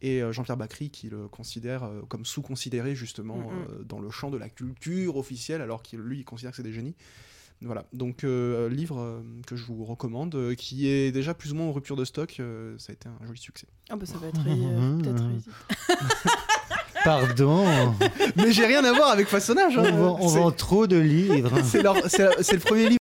et 0.01 0.21
Jean-Pierre 0.31 0.57
Bacry 0.57 0.89
qui 0.89 1.09
le 1.09 1.27
considère 1.27 1.89
comme 2.07 2.25
sous-considéré 2.25 2.95
justement 2.95 3.49
euh, 3.49 3.83
dans 3.83 3.99
le 3.99 4.09
champ 4.11 4.29
de 4.29 4.37
la 4.37 4.49
culture 4.49 5.17
officielle, 5.17 5.61
alors 5.61 5.81
qu'il 5.81 5.99
lui 5.99 6.19
il 6.19 6.25
considère 6.25 6.51
que 6.51 6.57
c'est 6.57 6.63
des 6.63 6.73
génies. 6.73 6.95
Voilà, 7.61 7.85
donc 7.93 8.23
euh, 8.23 8.69
livre 8.69 8.99
euh, 8.99 9.21
que 9.47 9.55
je 9.55 9.63
vous 9.65 9.85
recommande, 9.85 10.35
euh, 10.35 10.55
qui 10.55 10.87
est 10.87 11.11
déjà 11.11 11.33
plus 11.33 11.53
ou 11.53 11.55
moins 11.55 11.67
en 11.67 11.71
rupture 11.71 11.95
de 11.95 12.05
stock, 12.05 12.35
euh, 12.39 12.75
ça 12.77 12.91
a 12.91 12.93
été 12.93 13.07
un 13.07 13.25
joli 13.25 13.39
succès. 13.39 13.65
Ah 13.89 13.95
bah 13.95 14.05
ça 14.05 14.17
va 14.17 14.27
être 14.27 14.41
euh, 14.45 14.97
peut-être. 15.01 15.23
Pardon. 17.03 17.65
Mais 18.35 18.51
j'ai 18.51 18.65
rien 18.65 18.83
à 18.83 18.91
voir 18.91 19.09
avec 19.09 19.27
façonnage. 19.27 19.77
on 19.77 19.85
hein. 19.85 19.91
vend, 19.91 20.17
on 20.19 20.27
vend 20.27 20.51
trop 20.51 20.85
de 20.87 20.97
livres. 20.97 21.61
c'est 21.63 21.81
le 21.83 22.59
premier 22.59 22.89
livre. 22.89 22.99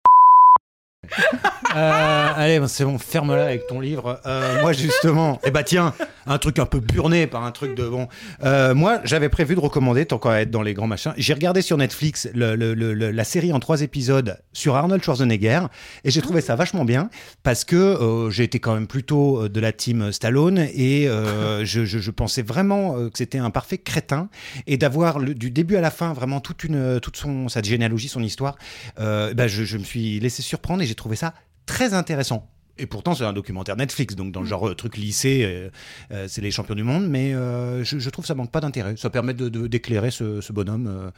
Euh, 1.75 2.27
allez, 2.35 2.59
c'est 2.67 2.83
bon, 2.83 2.97
ferme-la 2.97 3.45
avec 3.45 3.67
ton 3.67 3.79
livre. 3.79 4.19
Euh, 4.25 4.61
moi, 4.61 4.73
justement, 4.73 5.39
eh 5.45 5.51
bah 5.51 5.63
tiens, 5.63 5.93
un 6.27 6.37
truc 6.37 6.59
un 6.59 6.65
peu 6.65 6.79
burné 6.79 7.27
par 7.27 7.43
un 7.45 7.51
truc 7.51 7.75
de 7.75 7.87
bon. 7.87 8.07
Euh, 8.43 8.73
moi, 8.75 8.99
j'avais 9.05 9.29
prévu 9.29 9.55
de 9.55 9.59
recommander, 9.61 10.05
tant 10.05 10.17
qu'à 10.17 10.41
être 10.41 10.51
dans 10.51 10.63
les 10.63 10.73
grands 10.73 10.87
machins. 10.87 11.13
J'ai 11.17 11.33
regardé 11.33 11.61
sur 11.61 11.77
Netflix 11.77 12.27
le- 12.33 12.55
le- 12.55 12.73
le- 12.73 13.11
la 13.11 13.23
série 13.23 13.53
en 13.53 13.59
trois 13.59 13.81
épisodes 13.81 14.37
sur 14.51 14.75
Arnold 14.75 15.01
Schwarzenegger 15.03 15.61
et 16.03 16.11
j'ai 16.11 16.21
trouvé 16.21 16.41
ça 16.41 16.55
vachement 16.55 16.83
bien 16.83 17.09
parce 17.43 17.63
que 17.63 17.75
euh, 17.75 18.29
j'ai 18.31 18.43
été 18.43 18.59
quand 18.59 18.73
même 18.73 18.87
plutôt 18.87 19.43
euh, 19.43 19.49
de 19.49 19.59
la 19.61 19.71
team 19.71 20.11
Stallone 20.11 20.59
et 20.75 21.07
euh, 21.07 21.63
je, 21.65 21.85
je- 21.85 21.99
je 21.99 22.11
pensais 22.11 22.41
vraiment 22.41 22.93
que 22.95 23.17
c'était 23.17 23.37
un 23.37 23.49
parfait 23.49 23.77
crétin 23.77 24.29
et 24.67 24.77
d'avoir 24.77 25.19
du 25.19 25.51
début 25.51 25.77
à 25.77 25.81
la 25.81 25.91
fin 25.91 26.11
vraiment 26.13 26.39
toute 26.41 26.63
une 26.65 26.99
toute 26.99 27.15
son 27.17 27.47
sa 27.47 27.61
généalogie, 27.61 28.09
son 28.09 28.23
histoire. 28.23 28.57
Euh, 28.99 29.33
bah, 29.33 29.47
je, 29.47 29.63
je 29.63 29.77
me 29.77 29.83
suis 29.83 30.19
laissé 30.19 30.41
surprendre 30.41 30.81
et 30.83 30.85
j'ai 30.85 30.95
trouvé 30.95 31.15
ça 31.15 31.33
très 31.65 31.93
intéressant. 31.93 32.47
Et 32.77 32.85
pourtant, 32.87 33.13
c'est 33.13 33.25
un 33.25 33.33
documentaire 33.33 33.75
Netflix, 33.75 34.15
donc 34.15 34.31
dans 34.31 34.39
le 34.41 34.47
genre 34.47 34.69
euh, 34.69 34.73
truc 34.75 34.97
lycée, 34.97 35.43
euh, 35.45 35.69
euh, 36.11 36.27
c'est 36.27 36.41
les 36.41 36.49
champions 36.51 36.73
du 36.73 36.83
monde, 36.83 37.07
mais 37.07 37.33
euh, 37.33 37.83
je, 37.83 37.99
je 37.99 38.09
trouve 38.09 38.23
que 38.23 38.27
ça 38.27 38.33
manque 38.33 38.49
pas 38.51 38.61
d'intérêt. 38.61 38.95
Ça 38.97 39.09
permet 39.09 39.33
de- 39.33 39.49
de- 39.49 39.67
d'éclairer 39.67 40.09
ce, 40.09 40.41
ce 40.41 40.51
bonhomme 40.53 40.87
euh, 40.87 41.11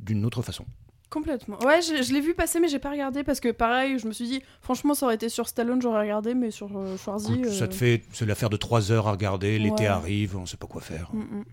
d'une 0.00 0.24
autre 0.24 0.42
façon. 0.42 0.64
Complètement. 1.08 1.58
Ouais, 1.64 1.80
je, 1.82 2.02
je 2.02 2.12
l'ai 2.12 2.20
vu 2.20 2.34
passer, 2.34 2.58
mais 2.58 2.66
j'ai 2.68 2.80
pas 2.80 2.90
regardé 2.90 3.22
parce 3.22 3.38
que 3.38 3.50
pareil, 3.52 3.98
je 4.00 4.08
me 4.08 4.12
suis 4.12 4.26
dit, 4.26 4.42
franchement, 4.62 4.94
ça 4.94 5.06
aurait 5.06 5.14
été 5.14 5.28
sur 5.28 5.46
Stallone, 5.46 5.80
j'aurais 5.80 6.00
regardé, 6.00 6.34
mais 6.34 6.50
sur 6.50 6.76
euh, 6.76 6.96
Schwarzy. 6.96 7.34
Écoute, 7.34 7.52
Ça 7.52 7.68
te 7.68 7.74
fait, 7.74 8.02
c'est 8.12 8.26
l'affaire 8.26 8.50
de 8.50 8.56
trois 8.56 8.90
heures 8.90 9.06
à 9.06 9.12
regarder, 9.12 9.58
l'été 9.60 9.84
Ouais. 9.84 9.88
arrive, 9.88 10.36
on 10.36 10.46
sait 10.46 10.56
pas 10.56 10.66
quoi 10.66 10.80
faire. 10.80 11.10
mm, 11.12 11.18
mm. 11.20 11.44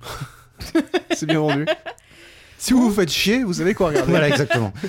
C'est 1.16 1.26
bien 1.28 1.40
vendu. 1.42 1.66
si 2.58 2.74
vous 2.74 2.82
vous 2.90 2.94
faites 2.94 3.12
chier, 3.12 3.44
vous 3.44 3.54
savez 3.54 3.76
quoi 3.76 3.90
regarder. 3.90 4.10
Voilà, 4.10 4.30
exactement. 4.30 4.74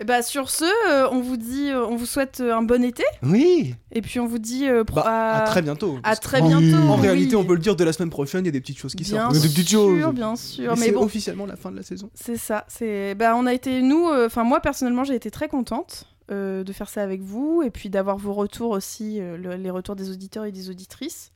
Et 0.00 0.04
bah 0.04 0.22
sur 0.22 0.48
ce, 0.48 0.64
euh, 0.88 1.08
on 1.12 1.20
vous 1.20 1.36
dit, 1.36 1.68
euh, 1.68 1.86
on 1.86 1.94
vous 1.94 2.06
souhaite 2.06 2.40
euh, 2.40 2.54
un 2.56 2.62
bon 2.62 2.82
été, 2.82 3.04
Oui, 3.22 3.74
et 3.92 4.00
puis 4.00 4.18
on 4.18 4.26
vous 4.26 4.38
dit 4.38 4.66
euh, 4.66 4.82
pro- 4.82 4.96
Bah, 5.02 5.34
à 5.34 5.40
très 5.42 5.60
bientôt. 5.60 5.98
à 6.02 6.16
très 6.16 6.40
Oui. 6.40 6.48
bientôt. 6.48 6.78
En 6.88 6.96
oui. 6.96 7.02
réalité, 7.02 7.36
on 7.36 7.44
peut 7.44 7.52
le 7.52 7.60
dire 7.60 7.76
de 7.76 7.84
la 7.84 7.92
semaine 7.92 8.08
prochaine, 8.08 8.44
il 8.44 8.46
y 8.46 8.48
a 8.48 8.52
des 8.52 8.62
petites 8.62 8.78
choses 8.78 8.94
qui 8.94 9.04
bien 9.04 9.20
sortent. 9.30 9.34
Des 9.34 9.40
petites 9.48 9.68
sûr, 9.68 9.80
choses. 10.00 10.14
bien 10.14 10.36
sûr. 10.36 10.72
Mais 10.72 10.80
Mais 10.80 10.86
c'est 10.86 10.92
bon, 10.92 11.02
officiellement 11.04 11.44
la 11.44 11.56
fin 11.56 11.70
de 11.70 11.76
la 11.76 11.82
saison. 11.82 12.08
c'est 12.14 12.38
ça. 12.38 12.64
C'est, 12.68 13.14
bah 13.14 13.34
on 13.36 13.44
a 13.44 13.52
été 13.52 13.82
nous, 13.82 14.08
euh, 14.08 14.24
enfin 14.26 14.42
moi 14.42 14.60
personnellement, 14.60 15.04
j'ai 15.04 15.14
été 15.16 15.30
très 15.30 15.48
contente 15.48 16.06
euh, 16.30 16.64
de 16.64 16.72
faire 16.72 16.88
ça 16.88 17.02
avec 17.02 17.20
vous, 17.20 17.62
et 17.62 17.70
puis 17.70 17.90
d'avoir 17.90 18.16
vos 18.16 18.32
retours 18.32 18.70
aussi, 18.70 19.20
euh, 19.20 19.36
le- 19.36 19.56
les 19.56 19.70
retours 19.70 19.96
des 19.96 20.10
auditeurs 20.10 20.46
et 20.46 20.52
des 20.52 20.70
auditrices. 20.70 21.30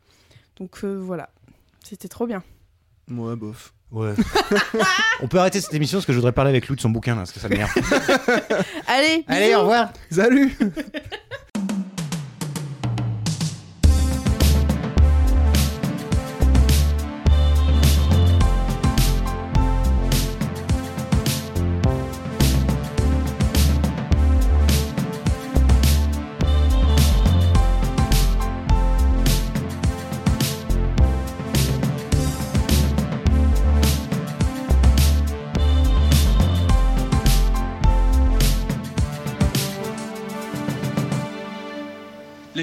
Donc 0.58 0.84
euh, 0.84 0.94
voilà, 0.98 1.28
c'était 1.82 2.08
trop 2.08 2.26
bien. 2.26 2.42
Ouais, 3.10 3.36
bof. 3.36 3.74
Ouais. 3.94 4.14
on 5.22 5.28
peut 5.28 5.38
arrêter 5.38 5.60
cette 5.60 5.74
émission 5.74 5.98
parce 5.98 6.06
que 6.06 6.12
je 6.12 6.18
voudrais 6.18 6.32
parler 6.32 6.50
avec 6.50 6.68
Lou 6.68 6.76
de 6.76 6.80
son 6.80 6.90
bouquin, 6.90 7.12
là, 7.14 7.20
parce 7.22 7.32
que 7.32 7.40
ça 7.40 7.48
m'énerve. 7.48 7.70
Allez, 8.86 9.24
Allez, 9.28 9.46
bisous. 9.48 9.58
au 9.58 9.60
revoir. 9.62 9.92
Salut 10.10 10.56